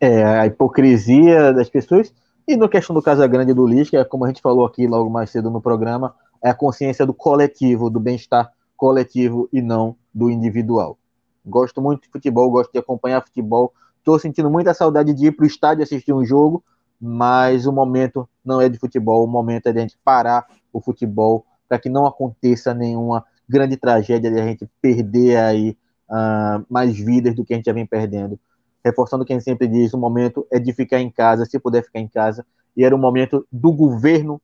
[0.00, 2.12] É, a hipocrisia das pessoas.
[2.48, 5.10] E no questão do Casagrande e do Lisca, é como a gente falou aqui logo
[5.10, 10.30] mais cedo no programa, é a consciência do coletivo, do bem-estar coletivo e não do
[10.30, 10.98] individual.
[11.44, 13.74] Gosto muito de futebol, gosto de acompanhar futebol.
[14.00, 16.62] Estou sentindo muita saudade de ir para o estádio assistir um jogo,
[17.00, 20.80] mas o momento não é de futebol, o momento é de a gente parar o
[20.80, 25.76] futebol para que não aconteça nenhuma grande tragédia de a gente perder aí
[26.10, 28.38] uh, mais vidas do que a gente já vem perdendo
[28.84, 32.08] reforçando quem sempre diz, o momento é de ficar em casa, se puder ficar em
[32.08, 32.44] casa,
[32.76, 34.40] e era o momento do governo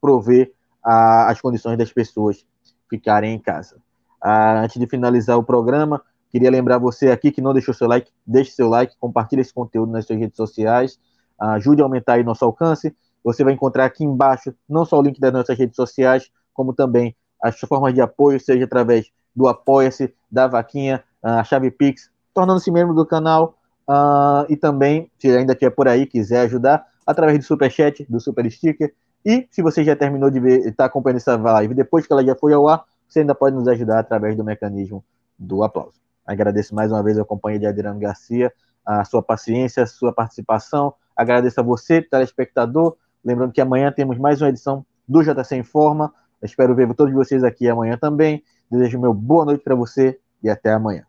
[0.00, 2.44] prover a, as condições das pessoas
[2.88, 3.76] ficarem em casa.
[4.20, 8.10] Ah, antes de finalizar o programa, queria lembrar você aqui que não deixou seu like,
[8.26, 10.98] deixe seu like, compartilhe esse conteúdo nas suas redes sociais,
[11.38, 12.96] ajude a aumentar aí nosso alcance.
[13.22, 17.14] Você vai encontrar aqui embaixo não só o link das nossas redes sociais, como também
[17.40, 22.94] as formas de apoio, seja através do Apoia-se, da Vaquinha, a Chave Pix, tornando-se membro
[22.94, 27.70] do canal uh, e também, se ainda tiver por aí, quiser ajudar, através do Super
[27.70, 28.92] Chat, do Super Sticker.
[29.24, 32.34] E se você já terminou de ver, está acompanhando essa live depois que ela já
[32.34, 35.04] foi ao ar, você ainda pode nos ajudar através do mecanismo
[35.38, 36.01] do aplauso.
[36.26, 38.52] Agradeço mais uma vez a companhia de Adriano Garcia,
[38.84, 40.94] a sua paciência, a sua participação.
[41.16, 42.96] Agradeço a você, telespectador.
[43.24, 46.12] Lembrando que amanhã temos mais uma edição do JC em Forma.
[46.42, 48.42] espero ver todos vocês aqui amanhã também.
[48.70, 51.04] Desejo meu boa noite para você e até amanhã.